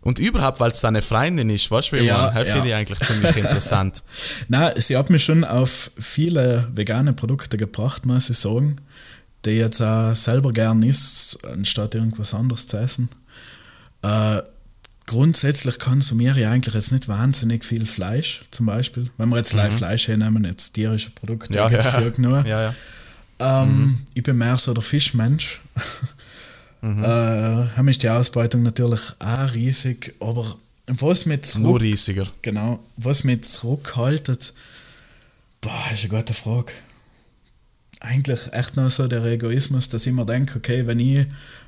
[0.03, 2.53] und überhaupt, weil es deine Freundin ist, weißt du, wie Ja, man, ja.
[2.55, 4.03] finde ich eigentlich ziemlich interessant.
[4.49, 8.77] Nein, sie hat mich schon auf viele vegane Produkte gebracht, muss ich sagen,
[9.45, 13.09] die jetzt auch selber gern isst, anstatt irgendwas anderes zu essen.
[14.03, 14.43] Äh,
[15.11, 19.11] grundsätzlich konsumiere ich eigentlich jetzt nicht wahnsinnig viel Fleisch, zum Beispiel.
[19.19, 21.57] Wenn wir jetzt live Fleisch hernehmen, jetzt tierische Produkte, Mhm.
[21.59, 22.01] Ja, gibt's ja.
[22.01, 22.47] ja genug.
[22.47, 22.75] ja, ja.
[23.63, 25.61] Ähm, Ich bin mehr so der Fischmensch.
[26.83, 27.05] Mhm.
[27.05, 27.07] äh,
[27.77, 30.57] haben ist die Ausbeutung natürlich auch riesig, aber
[30.87, 32.27] was mit Nur zurück, riesiger.
[32.41, 34.55] genau, was mit zurückhaltet,
[35.61, 36.73] boah, ist eine gute Frage.
[38.01, 41.27] Eigentlich echt nur so der Egoismus, dass ich mir denke, okay, wenn ich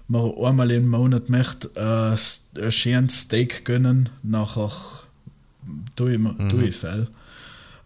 [0.09, 4.71] mir einmal im Monat möchte äh, ein schönes Steak gönnen, nachher
[5.95, 7.09] tue ich, mir- tue ich es selber.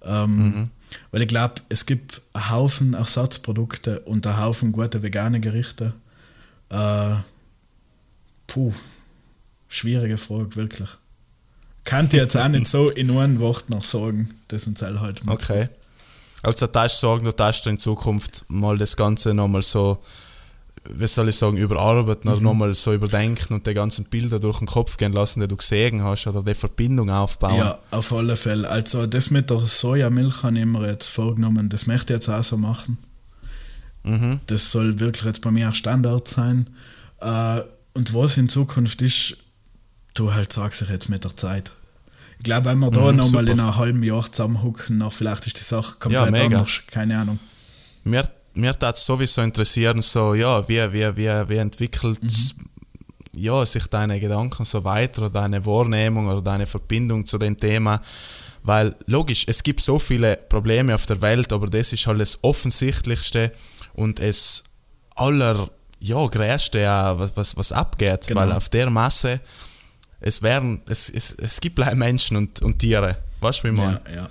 [0.03, 0.71] Ähm,
[1.11, 5.93] Weil ich glaube, es gibt einen Haufen Ersatzprodukte und einen Haufen gute vegane Gerichte.
[6.71, 7.17] Äh,
[8.47, 8.73] puh,
[9.69, 10.89] schwierige Frage, wirklich.
[11.85, 15.33] Kann ich jetzt auch nicht so in einem Wort noch sagen, das uns halt mal
[15.35, 15.69] Okay.
[16.47, 19.99] Also da ist sagen, du darfst in Zukunft mal das Ganze nochmal so,
[20.89, 22.37] wie soll ich sagen, überarbeiten Mhm.
[22.37, 25.57] oder nochmal so überdenken und die ganzen Bilder durch den Kopf gehen lassen, die du
[25.57, 27.57] gesehen hast oder die Verbindung aufbauen.
[27.57, 28.69] Ja, auf alle Fälle.
[28.71, 32.45] Also das mit der Sojamilch habe ich mir jetzt vorgenommen, das möchte ich jetzt auch
[32.45, 32.99] so machen.
[34.05, 34.41] Mhm.
[34.47, 36.71] Das soll wirklich jetzt bei mir auch Standard sein.
[37.21, 37.63] Äh,
[37.95, 39.37] und was in Zukunft ist,
[40.15, 41.73] du halt sagst ich jetzt mit der Zeit.
[42.39, 45.59] Ich glaube, wenn wir da Mhm, nochmal in einem halben Jahr zusammenhucken, dann vielleicht ist
[45.59, 46.57] die Sache komplett Ja, mega.
[46.59, 46.83] anders.
[46.91, 47.39] Keine Ahnung.
[48.05, 52.31] Mir, mir würde es sowieso interessieren, so, ja, wie, wie, wie, wie entwickelt Mhm.
[53.35, 58.01] ja, sich deine Gedanken so weiter oder deine Wahrnehmung oder deine Verbindung zu dem Thema.
[58.63, 62.43] Weil logisch, es gibt so viele Probleme auf der Welt, aber das ist halt das
[62.43, 63.53] Offensichtlichste
[63.95, 64.65] und es
[65.99, 66.85] ja, Größte,
[67.19, 68.27] was, was, was abgeht.
[68.27, 68.41] Genau.
[68.41, 69.41] Weil auf der Masse,
[70.27, 73.19] es werden, es, es, es gibt leider Menschen und, und Tiere.
[73.41, 74.01] Weißt du, wie meine?
[74.09, 74.31] Ja, ja.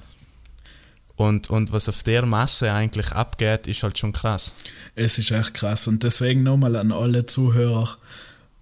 [1.15, 4.53] Und, und was auf der Masse eigentlich abgeht, ist halt schon krass.
[4.95, 5.87] Es ist echt krass.
[5.87, 7.97] Und deswegen nochmal an alle Zuhörer,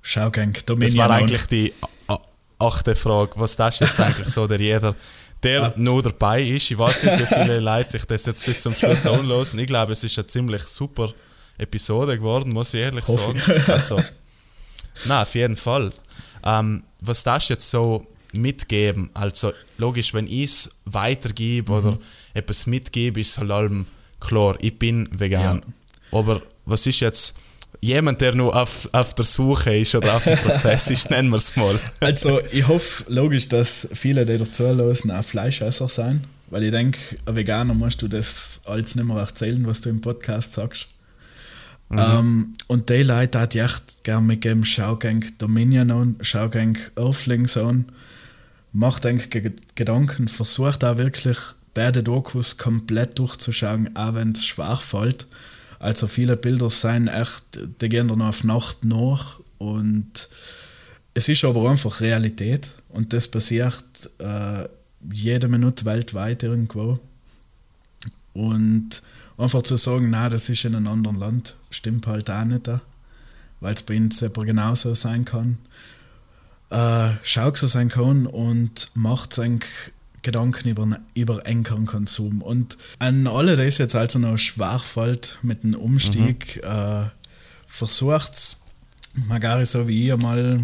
[0.03, 0.95] schau gang Dominion.
[0.95, 1.73] Das war eigentlich die
[2.59, 3.31] achte Frage.
[3.35, 4.95] Was das jetzt eigentlich so, der jeder,
[5.41, 5.73] der Ah.
[5.75, 9.07] nur dabei ist, ich weiß nicht, wie viele Leute sich das jetzt bis zum Schluss
[9.07, 9.57] anhören.
[9.57, 11.11] Ich glaube, es ist eine ziemlich super
[11.57, 13.71] Episode geworden, muss ich ehrlich Hoffe sagen.
[13.71, 13.99] Also,
[15.05, 15.91] na, auf jeden Fall.
[16.43, 19.09] Ähm, was das jetzt so mitgeben?
[19.13, 21.77] Also, logisch, wenn ich es weitergebe Mhm.
[21.77, 21.97] oder
[22.33, 23.85] etwas mitgebe, ist halt allem
[24.19, 25.61] klar, ich bin vegan.
[26.11, 27.35] Aber was ist jetzt
[27.81, 31.37] jemand, der nur auf, auf der Suche ist oder auf dem Prozess ist, nennen wir
[31.37, 31.77] es mal.
[31.99, 36.23] Also, ich hoffe logisch, dass viele, die dazu hören, auch Fleischesser sein.
[36.49, 40.01] Weil ich denke, ein Veganer musst du das alles nicht mehr erzählen, was du im
[40.01, 40.87] Podcast sagst.
[41.97, 47.85] Ähm, und die Leute, die ich echt gerne mitgeben, Schaugang Dominion an, Schaugang Earthlings an,
[48.71, 51.37] macht eigentlich Ge- Gedanken, versucht auch wirklich
[51.73, 55.27] beide Dokus komplett durchzuschauen, auch wenn es schwach fällt.
[55.79, 60.29] Also viele Bilder sind echt, die gehen dann auf Nacht nach und
[61.13, 63.83] es ist aber einfach Realität und das passiert
[64.19, 64.67] äh,
[65.11, 66.99] jede Minute weltweit irgendwo.
[68.33, 69.01] Und
[69.37, 72.69] einfach zu sagen, na, das ist in einem anderen Land, stimmt halt auch nicht,
[73.59, 75.57] weil es bei uns aber genauso sein kann.
[76.69, 79.63] Äh, schaut so sein kann und macht sich
[80.23, 82.41] Gedanken über, über engeren Konsum.
[82.41, 87.03] Und an alle, es jetzt also noch schwer fällt mit dem Umstieg, äh,
[87.67, 88.57] versucht
[89.13, 90.59] Magari so wie ich mal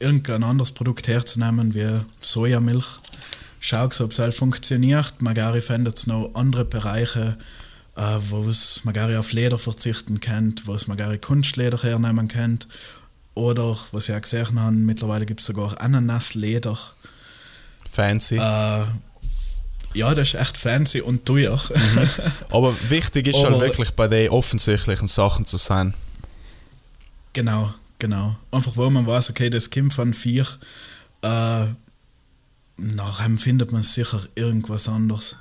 [0.00, 3.00] irgendein anderes Produkt herzunehmen wie Sojamilch.
[3.60, 5.22] Schaut, ob es halt funktioniert.
[5.22, 7.38] Magari findet es noch andere Bereiche,
[8.00, 12.66] äh, wo es Magari auf Leder verzichten könnt, wo es Magari Kunstleder hernehmen könnt.
[13.34, 16.78] Oder, was ich auch gesehen habe, mittlerweile gibt es sogar Ananasleder.
[17.88, 18.36] Fancy.
[18.36, 18.84] Äh,
[19.92, 21.60] ja, das ist echt fancy und teuer.
[22.50, 25.94] Aber wichtig ist halt aber- wirklich bei den offensichtlichen Sachen zu sein.
[27.32, 28.36] Genau, genau.
[28.50, 30.46] Einfach wo man weiß, okay, das kommt von vier.
[31.22, 31.66] Äh,
[32.76, 35.36] nachher findet man sicher irgendwas anderes.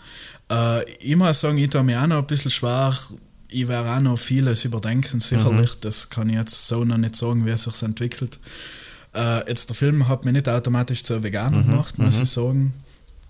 [0.50, 2.98] Äh, ich muss sagen, ich tue mir auch noch ein bisschen schwer.
[3.50, 5.72] Ich werde auch noch vieles überdenken, sicherlich.
[5.82, 8.40] Das kann ich jetzt so noch nicht sagen, wie es sich entwickelt.
[9.16, 12.74] Äh, jetzt der Film hat mich nicht automatisch zu Veganer gemacht, muss ich sagen.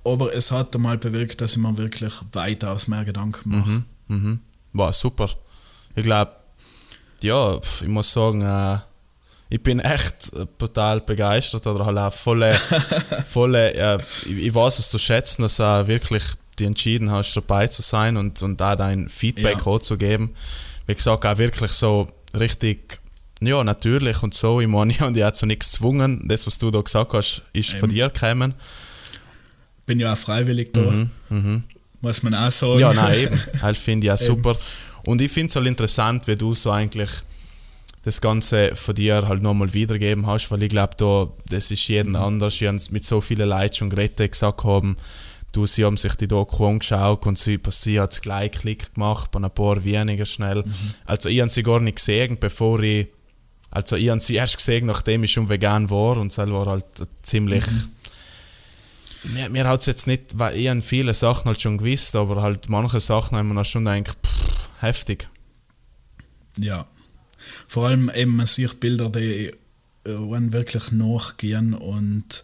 [0.04, 3.84] Aber es hat einmal bewirkt, dass ich mir wirklich weitaus mehr Gedanken mache.
[4.08, 4.40] Mhm.
[4.74, 5.30] War super.
[5.96, 6.32] Ich glaube,
[7.22, 8.80] ja, ich muss sagen, äh,
[9.50, 12.54] ich bin echt total begeistert oder halt auch voll,
[13.26, 16.24] voll äh, ich, ich weiß es zu schätzen, dass auch wirklich
[16.60, 19.80] dich entschieden hast, dabei zu sein und, und auch dein Feedback Ja.
[19.80, 20.32] zu geben.
[20.88, 22.08] Wie gesagt, auch wirklich so
[22.38, 23.00] richtig,
[23.42, 24.60] ja, natürlich und so.
[24.62, 26.28] Ich meine, ich habe dich auch zu nichts gezwungen.
[26.28, 27.96] Das, was du da gesagt hast, ist von Eben.
[27.96, 28.54] dir gekommen.
[29.86, 31.64] Bin ja auch freiwillig da, Mhm.
[32.02, 32.80] muss man auch sagen.
[32.80, 33.42] Ja, nein, eben.
[33.62, 34.56] Halt finde ich auch super.
[35.06, 37.10] Und ich finde es halt interessant, wie du so eigentlich
[38.04, 42.16] das Ganze von dir halt nochmal wiedergeben hast, weil ich glaube, da, das ist jeden
[42.16, 42.54] anders.
[42.56, 44.96] Ich habe mit so vielen Leuten schon geredet, gesagt haben,
[45.52, 49.40] du, sie haben sich die Doku angeschaut und sie, sie hat gleich Klick gemacht, bei
[49.40, 50.64] ein paar weniger schnell.
[51.06, 53.08] Also ich habe sie gar nicht gesehen, bevor ich,
[53.72, 56.86] also ich habe sie erst gesehen, nachdem ich schon vegan war und selber halt
[57.22, 57.66] ziemlich...
[59.24, 62.42] Mir, mir hat es jetzt nicht, weil ich habe viele Sachen halt schon gewusst, aber
[62.42, 65.28] halt manche Sachen haben wir schon gedacht, pff, heftig.
[66.58, 66.86] Ja.
[67.68, 69.54] Vor allem eben, man sieht Bilder, die äh,
[70.06, 72.44] wirklich nachgehen und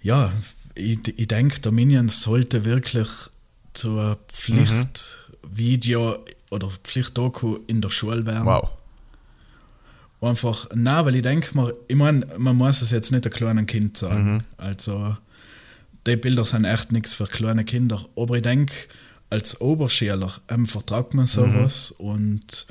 [0.00, 0.32] ja,
[0.74, 3.08] ich, ich denke, Dominion sollte wirklich
[3.74, 6.18] zur Pflichtvideo
[6.50, 8.46] oder Pflichtdoku in der Schule werden.
[8.46, 8.70] Wow.
[10.20, 13.66] Einfach, na, weil ich denke mir, ich meine, man muss es jetzt nicht einem kleinen
[13.66, 14.44] Kind sagen.
[14.56, 15.16] Also,
[16.06, 18.04] die Bilder sind echt nichts für kleine Kinder.
[18.16, 18.72] Aber ich denke,
[19.30, 22.66] als Oberschüler ähm, vertragt man sowas und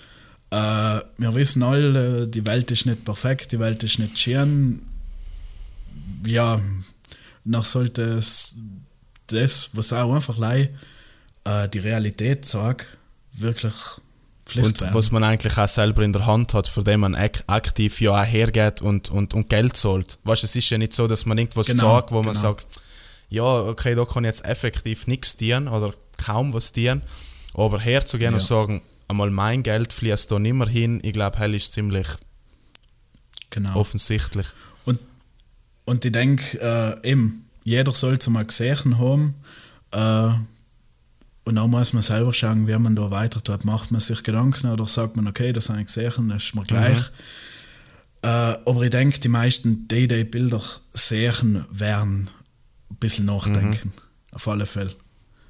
[0.52, 4.82] äh, wir wissen alle, die Welt ist nicht perfekt, die Welt ist nicht schön.
[6.26, 6.62] Ja,
[7.44, 8.20] noch sollte
[9.28, 10.70] das, was auch einfach lei,
[11.46, 12.86] äh, die Realität sagt,
[13.34, 13.74] wirklich
[14.56, 14.94] Und werden.
[14.94, 18.22] was man eigentlich auch selber in der Hand hat, für den man ak aktiv ja
[18.22, 20.20] auch hergeht und, und, und Geld zahlt.
[20.24, 22.40] Weißt du, es ist ja nicht so, dass man irgendwas Genau, sagt, wo man genau.
[22.40, 22.68] sagt,
[23.30, 27.02] ja, okay, da kann ich jetzt effektiv nichts dienen oder kaum was dienen.
[27.54, 28.38] Aber herzugehen Ja.
[28.38, 32.08] und sagen, einmal mein Geld fließt da nicht mehr hin, ich glaube, hell ist ziemlich
[33.50, 33.76] genau.
[33.76, 34.48] offensichtlich.
[35.86, 39.36] Und, ich denke, äh, eben, jeder soll es mal gesehen haben.
[39.92, 40.32] Äh,
[41.44, 43.66] und dann muss man selber schauen, wie man da weiter tut.
[43.66, 46.64] Macht man sich Gedanken oder sagt man, okay, das habe ich gesehen, das ist mir
[46.64, 47.00] gleich.
[47.00, 47.04] Mhm.
[48.24, 48.28] Äh,
[48.66, 50.62] aber ich denke, die meisten, die die Bilder
[50.94, 52.30] sehen, werden
[52.90, 53.92] ein bisschen nachdenken.
[53.96, 54.36] Mhm.
[54.36, 54.96] Auf alle Fälle.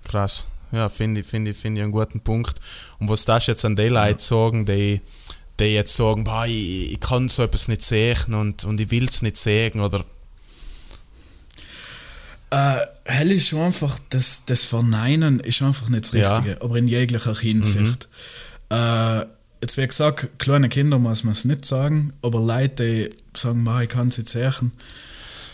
[0.05, 0.47] Krass.
[0.71, 2.59] Ja, finde ich, finde ich, finde ich einen guten Punkt.
[2.99, 5.01] Und was das jetzt an die Leute sagen, die,
[5.59, 9.03] die jetzt sagen, boah, ich, ich kann so etwas nicht sehen und, und ich will
[9.07, 10.05] es nicht sehen oder
[12.51, 16.33] Äh, hell ist einfach, das, das Verneinen ist einfach nicht das Ja.
[16.37, 18.07] Richtige, aber in jeglicher Hinsicht.
[18.69, 19.21] Äh,
[19.61, 23.81] jetzt wie gesagt, kleine Kinder muss man es nicht sagen, aber Leute, die sagen, "Ma,
[23.81, 24.71] ich kann es nicht sehen.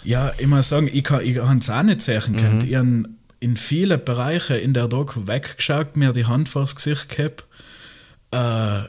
[0.04, 2.64] Ja, ich muss sagen, ich kann es auch nicht sehen können.
[2.68, 3.04] Ich habe
[3.40, 7.46] in vielen Bereichen in der Doku weggeschaut, mir die Hand vors Gesicht gehabt.
[8.32, 8.88] Äh,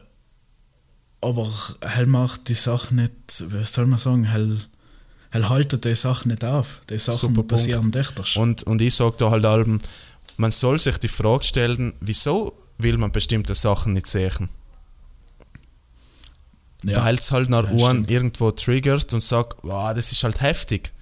[1.20, 1.50] aber
[1.82, 3.12] hell macht die Sache nicht,
[3.48, 4.56] wie soll man sagen, hell,
[5.30, 6.80] hell haltet die Sache nicht auf.
[6.90, 8.36] Die Sachen Super passieren öfters.
[8.36, 9.78] Und, und ich sage da halt allem,
[10.36, 14.48] man soll sich die Frage stellen, wieso will man bestimmte Sachen nicht sehen?
[16.84, 17.04] Ja.
[17.04, 20.92] Weil es halt nach Ja, Uhren irgendwo triggert und sagt, wow, das ist halt heftig.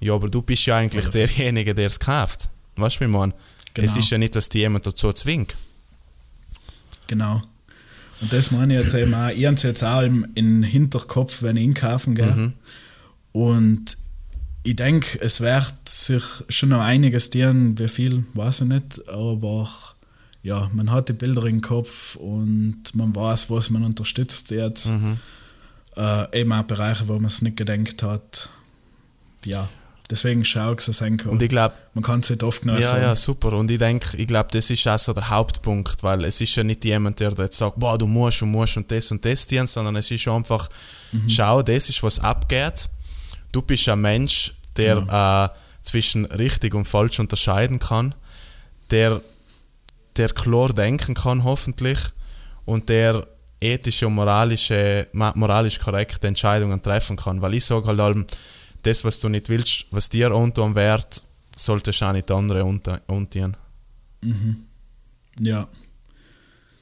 [0.00, 2.48] Ja, aber du bist ja eigentlich Oder- derjenige, der es kauft.
[2.76, 3.32] Weißt du, wie man?
[3.74, 3.98] Es Genau.
[3.98, 5.56] ist ja nicht, dass die jemand dazu zwingt.
[7.06, 7.42] Genau.
[8.22, 9.28] Und das meine ich jetzt eben auch.
[9.28, 12.26] Ich habe es jetzt auch im, im Hinterkopf, wenn ich einkaufen gehe.
[12.26, 12.52] Mhm.
[13.32, 13.96] Und
[14.62, 19.68] ich denke, es wird sich schon noch einiges tun, wie viel, weiß ich nicht, aber
[20.42, 24.86] ja, man hat die Bilder im Kopf und man weiß, was man unterstützt jetzt.
[24.88, 25.18] Mhm.
[25.96, 28.48] Äh, eben auch Bereiche, wo man es nicht gedenkt hat.
[29.44, 29.68] Ja,
[30.08, 31.30] deswegen schaue ich es eigentlich.
[31.30, 33.02] Und ich glaube, Man kann es nicht oft genug ja, sagen.
[33.02, 33.52] ja, super.
[33.52, 36.64] Und ich denke, ich glaube, das ist auch so der Hauptpunkt, weil es ist ja
[36.64, 39.66] nicht jemand, der jetzt sagt, boah, du musst und musst und das und das tun,
[39.66, 40.68] sondern es ist einfach,
[41.28, 42.88] schau, das ist, was abgeht.
[43.52, 48.14] Du bist ein Mensch, der äh, zwischen richtig und falsch unterscheiden kann,
[48.90, 49.22] der,
[50.16, 51.98] der klar denken kann, hoffentlich,
[52.64, 53.26] und der
[53.60, 57.42] ethische und moralische, moralisch korrekte Entscheidungen treffen kann.
[57.42, 58.26] Weil ich sage halt allem,
[58.82, 61.22] das, was du nicht willst, was dir untun wird,
[61.56, 63.56] solltest du auch nicht andere unter- untun.
[65.40, 65.66] Ja,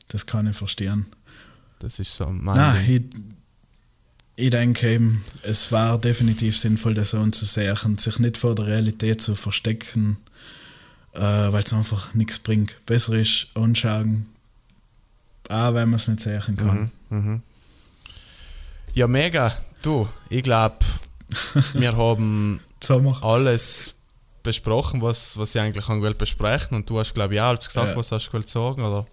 [0.08, 1.06] das kann ich verstehen.
[1.80, 3.10] Das ist so mein Nein.
[4.38, 8.66] Ich, denke eben, es war definitiv sinnvoll, das so zu sehen, sich nicht vor der
[8.66, 10.16] Realität zu verstecken,
[11.14, 12.74] äh, weil es einfach nichts bringt.
[12.86, 14.26] Besser ist anschauen,
[15.48, 16.90] auch wenn man es nicht sehen kann.
[17.10, 17.42] Mhm.
[18.94, 19.56] Ja, mega.
[19.82, 20.76] Du, ich glaube,
[21.74, 22.60] wir haben
[23.22, 23.94] alles
[24.42, 27.88] besprochen, was, was ich eigentlich an besprechen und du hast, glaube ich, auch alles gesagt,
[27.90, 27.96] Ja.
[27.96, 29.06] was hast du sagen, oder?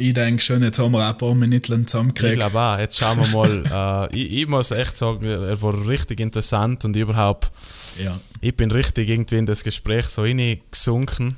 [0.00, 2.34] Ich denke schon, jetzt haben wir auch ein paar Minuten Ich zusammengekriegt.
[2.36, 2.78] glaube auch.
[2.78, 4.08] Jetzt schauen wir mal.
[4.12, 7.50] äh, ich, ich muss echt sagen, er war richtig interessant und überhaupt,
[8.02, 8.18] Ja.
[8.40, 10.22] ich bin richtig irgendwie in das Gespräch so
[10.70, 11.36] gesunken.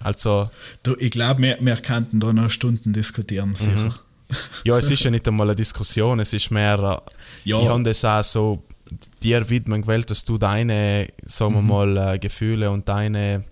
[0.00, 0.50] Also,
[0.82, 3.94] Du, ich glaube, wir, wir könnten da noch Stunden diskutieren, sicher.
[4.64, 7.60] ja, es ist ja nicht einmal eine Diskussion, es ist mehr, äh, Ja.
[7.60, 8.62] ich habe das auch so
[9.22, 13.44] dir widmen gewählt, dass du deine, sagen wir mal, äh, Gefühle und deine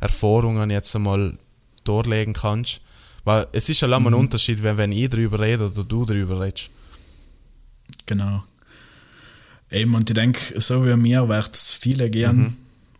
[0.00, 1.38] Erfahrungen jetzt einmal
[1.84, 2.80] darlegen kannst.
[3.24, 6.40] Weil es ist ja lange ein Unterschied, wenn, wenn ich darüber rede oder du darüber
[6.40, 6.70] redest.
[8.06, 8.44] Genau.
[9.70, 12.56] Eben, und ich denke, so wie mir wird es viele gern,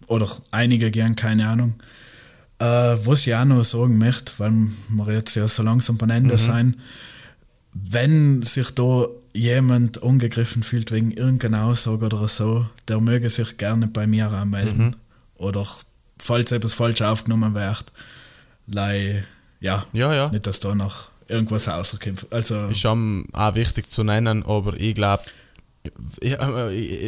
[0.09, 1.75] oder einige gern, keine Ahnung.
[2.59, 2.65] Äh,
[3.05, 4.53] was ich auch noch sagen möchte, weil
[4.89, 6.81] wir jetzt ja so langsam am Ende sein,
[7.73, 13.89] wenn sich da jemand angegriffen fühlt wegen irgendeiner Aussage oder so, der möge sich gerne
[13.89, 14.97] bei mir anmelden.
[15.35, 15.67] Oder
[16.19, 17.93] falls etwas falsch aufgenommen wird,
[18.67, 19.25] lei,
[19.61, 20.29] ja, Ja, ja.
[20.31, 22.27] nicht, dass da noch irgendwas rauskommt.
[22.31, 25.23] Also, Ist auch wichtig zu nennen, aber ich glaube,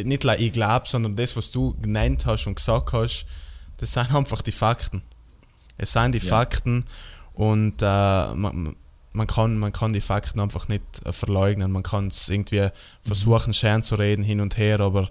[0.03, 3.25] nicht nur ich glaube, sondern das, was du genannt hast und gesagt hast,
[3.77, 5.01] das sind einfach die Fakten.
[5.77, 6.25] Es sind die Ja.
[6.37, 6.85] Fakten
[7.33, 7.85] und äh,
[8.33, 8.75] man,
[9.13, 11.71] man, kann, man kann die Fakten einfach nicht äh, verleugnen.
[11.71, 12.69] Man kann es irgendwie
[13.03, 15.09] versuchen, schön zu reden hin und her, aber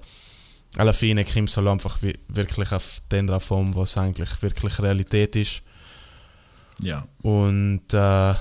[0.77, 4.81] alle Fine kommt es halt einfach wi- wirklich auf den drauf an, was eigentlich wirklich
[4.81, 5.63] Realität ist.
[6.81, 7.07] Ja.
[7.23, 8.35] Und äh,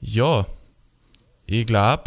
[0.00, 0.46] ja,
[1.46, 2.04] ich glaube,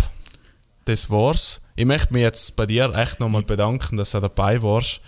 [0.85, 1.61] das war's.
[1.76, 5.02] Ich möchte mich jetzt bei dir echt nochmal bedanken, dass du dabei warst.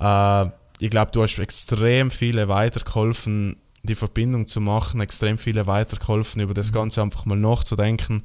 [0.00, 6.42] Äh, ich glaube, du hast extrem viele weitergeholfen, die Verbindung zu machen, extrem viele weitergeholfen,
[6.42, 8.22] über das Ganze einfach mal nachzudenken,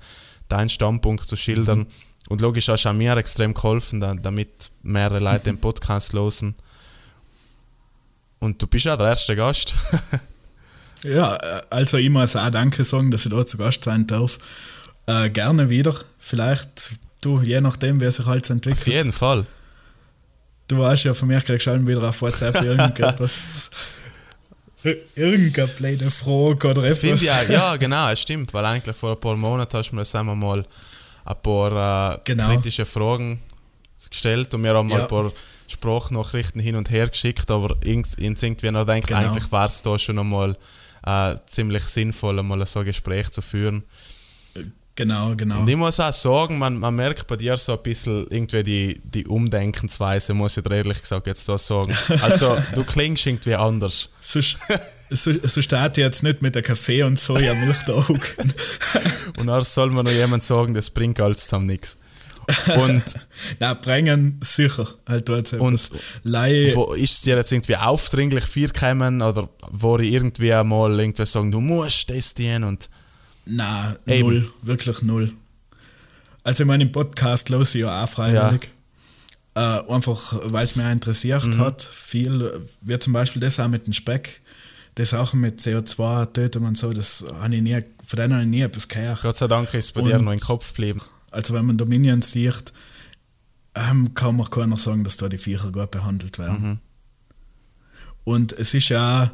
[0.49, 1.88] deinen Standpunkt zu schildern.
[2.30, 6.56] Und logisch hast du auch mir extrem geholfen, da, damit mehrere Leute den Podcast losen.
[8.39, 9.73] Und du bist ja der erste Gast.
[11.03, 14.37] Ja, äh, also ich muss auch Danke sagen, dass ich da zu Gast sein darf.
[15.07, 15.95] Äh, gerne wieder.
[16.19, 18.87] Vielleicht, du, je nachdem, wie sich halt Auf entwickelt.
[18.87, 19.45] jeden Fall.
[20.67, 23.69] Du weißt ja, von mir kriegst du wieder auf WhatsApp irgendetwas.
[25.15, 27.21] Irgendeine blöde Frage oder etwas.
[27.21, 30.05] Ich auch, ja, genau, es stimmt, weil eigentlich vor ein paar Monaten hast du mir
[30.05, 30.65] sagen wir mal
[31.25, 32.47] ein paar äh, Genau.
[32.47, 33.39] kritische Fragen
[34.09, 35.01] gestellt und wir haben mal Ja.
[35.03, 35.31] ein paar
[35.67, 39.19] Sprachnachrichten hin und her geschickt, aber ings- ins irgendwie noch denkt, Genau.
[39.19, 40.57] eigentlich wäre es da schon einmal
[41.05, 43.83] äh, ziemlich sinnvoll, mal so ein Gespräch zu führen.
[44.95, 45.61] Genau, genau.
[45.61, 49.01] Und ich muss auch sagen, man, man merkt bei dir so ein bisschen irgendwie die,
[49.03, 51.95] die Umdenkensweise, muss ich dir ehrlich gesagt jetzt da sagen.
[52.21, 54.09] Also, du klingst irgendwie anders.
[54.19, 54.41] So,
[55.09, 57.93] so, so steht jetzt nicht mit der Kaffee und Sojamilch da.
[59.37, 61.97] Und dann soll mir noch jemand sagen, das bringt alles zusammen nichts.
[62.77, 63.03] Und
[63.59, 64.87] Nein, bringen sicher.
[65.07, 65.89] Halt dort Und-.
[66.23, 70.99] Lei, wo, ist es dir jetzt irgendwie aufdringlich viel gekommen oder wo ich irgendwie einmal
[70.99, 72.89] irgendwie sagen, du musst das dienen und
[73.45, 74.21] Nein, Eben.
[74.29, 74.51] null.
[74.61, 75.33] Wirklich null.
[76.43, 78.69] Also, ich meine, im Podcast los ich ja auch freiwillig.
[79.55, 81.57] Äh, einfach, weil es mich auch interessiert Mhm.
[81.59, 81.81] hat.
[81.81, 84.41] Viel, wie zum Beispiel das auch mit dem Speck.
[84.97, 88.61] Die Sachen mit CO2-Tötung und so, das habe ich nie, von denen habe ich nie
[88.61, 89.21] etwas gehört.
[89.21, 91.01] Gott sei Dank ist es bei dir Und- noch im Kopf geblieben.
[91.31, 92.71] Also, wenn man Dominion sieht,
[93.73, 96.61] ähm, kann man keiner sagen, dass da die Viecher gut behandelt werden.
[96.69, 96.79] Mhm.
[98.23, 99.31] Und es ist ja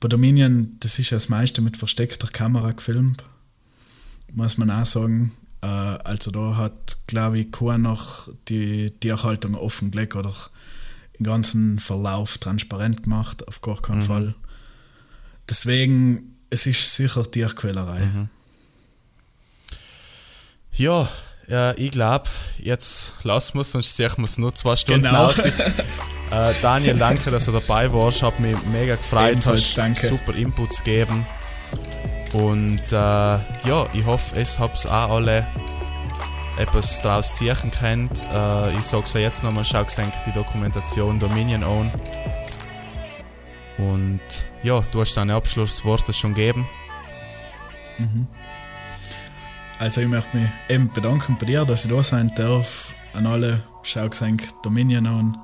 [0.00, 3.24] bei Dominion, das ist ja das meiste mit versteckter Kamera gefilmt,
[4.32, 5.32] muss man auch sagen.
[5.62, 10.34] Äh, also da hat, glaube ich, keiner noch die Tierhaltung offengelegt oder
[11.18, 13.82] den ganzen Verlauf transparent gemacht, auf gar Mhm.
[13.82, 14.34] keinen Fall.
[15.48, 18.06] Deswegen, es ist sicher Tierquälerei.
[18.06, 18.28] Mhm.
[20.72, 21.08] Ja,
[21.50, 25.26] äh, ich glaube, jetzt lassen wir es, sonst sehe ich es nur zwei Stunden Genau.
[25.26, 25.38] aus.
[25.38, 28.22] Äh, Daniel, danke, dass du dabei warst.
[28.22, 29.30] Hat mich mega gefreut.
[29.32, 30.08] Ebenfalls, hast danke.
[30.08, 31.26] super Inputs gegeben.
[32.34, 35.46] Und äh, ja, ich hoffe, es habt auch alle
[36.58, 38.22] etwas daraus ziehen könnt.
[38.32, 39.86] Äh, ich sage es ja jetzt nochmal, schau
[40.26, 41.90] die Dokumentation Dominion Own.
[43.78, 44.20] Und
[44.62, 46.68] ja, du hast deine Abschlussworte schon gegeben.
[49.78, 52.96] Also ich möchte mich eben bedanken bei dir, dass ich da sein darf.
[53.14, 55.38] An alle Schaugesenk Dominion an.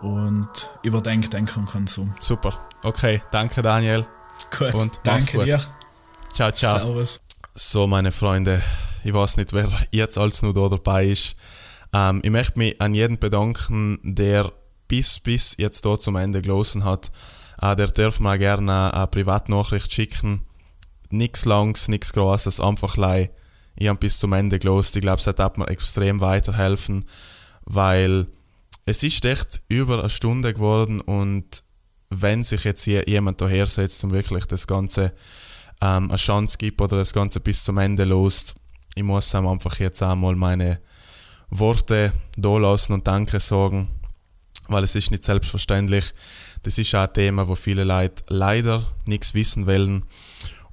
[0.00, 2.12] Und überdenkt denken und Konsum.
[2.20, 2.58] Super.
[2.82, 4.06] Okay, danke Daniel.
[4.58, 5.46] Gut, Und danke gut.
[5.46, 5.60] dir.
[6.32, 6.78] Ciao, ciao.
[6.78, 7.20] Servus.
[7.54, 8.62] So, meine Freunde,
[9.04, 11.36] ich weiß nicht, wer jetzt alles noch da dabei ist.
[11.92, 14.50] Ähm, ich möchte mich an jeden bedanken, der
[14.88, 17.12] bis, bis jetzt da zum Ende gelesen hat.
[17.60, 20.46] Äh, der darf mir gerne eine Privatnachricht schicken.
[21.10, 23.30] Nichts Langes, nichts Großes, einfach lei.
[23.76, 24.96] Ich habe bis zum Ende gelost.
[24.96, 27.04] Ich glaube, es hat mir extrem weiterhelfen,
[27.64, 28.26] weil
[28.86, 31.62] es ist echt über eine Stunde geworden und
[32.10, 35.12] wenn sich jetzt hier jemand daher setzt und wirklich das Ganze
[35.80, 38.54] ähm, eine Chance gibt oder das Ganze bis zum Ende lost,
[38.94, 40.80] ich muss ihm einfach jetzt einmal meine
[41.50, 43.88] Worte da lassen und Danke sagen,
[44.68, 46.12] weil es ist nicht selbstverständlich.
[46.62, 50.04] Das ist auch ein Thema, wo viele Leute leider nichts wissen wollen.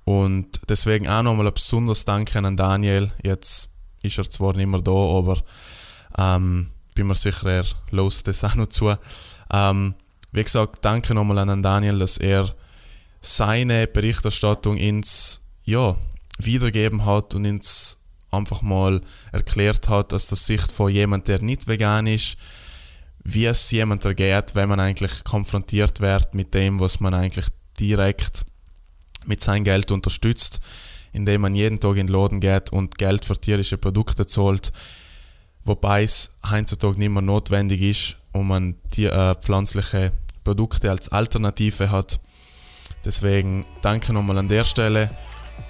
[0.07, 3.11] Und deswegen auch nochmal ein besonderes Danke an Daniel.
[3.23, 3.69] Jetzt
[4.01, 5.43] ist er zwar nicht mehr da, aber
[6.17, 8.95] ähm, bin mir sicher, er lost das auch noch zu.
[9.51, 9.95] Ähm,
[10.31, 12.55] wie gesagt, danke nochmal an Daniel, dass er
[13.19, 15.97] seine Berichterstattung ins ja,
[16.37, 17.97] wiedergeben hat und ins
[18.31, 19.01] einfach mal
[19.33, 22.37] erklärt hat, aus der Sicht von jemand, der nicht vegan ist,
[23.25, 27.47] wie es jemand ergeht, wenn man eigentlich konfrontiert wird mit dem, was man eigentlich
[27.77, 28.45] direkt
[29.27, 30.59] mit seinem Geld unterstützt,
[31.13, 34.71] indem man jeden Tag in den Laden geht und Geld für tierische Produkte zahlt,
[35.63, 40.11] wobei es heutzutage nicht mehr notwendig ist und man die, äh, pflanzliche
[40.43, 42.19] Produkte als Alternative hat.
[43.03, 45.11] Deswegen danke nochmal an der Stelle.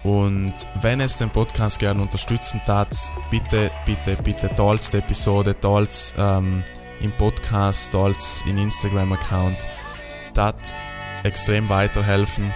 [0.03, 2.95] Und wenn es den Podcast gerne unterstützen tat,
[3.31, 6.63] bitte, bitte, bitte teilt die Episode, teilt ähm,
[7.01, 8.17] im Podcast, teilt
[8.47, 9.65] im Instagram-Account.
[10.33, 10.73] Das
[11.23, 12.53] extrem weiterhelfen.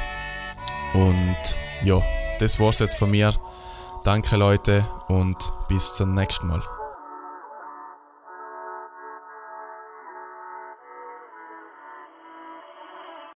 [0.94, 1.38] Und
[1.84, 2.02] ja,
[2.40, 3.34] das war's jetzt von mir.
[4.04, 5.38] Danke Leute und
[5.68, 6.62] bis zum nächsten Mal.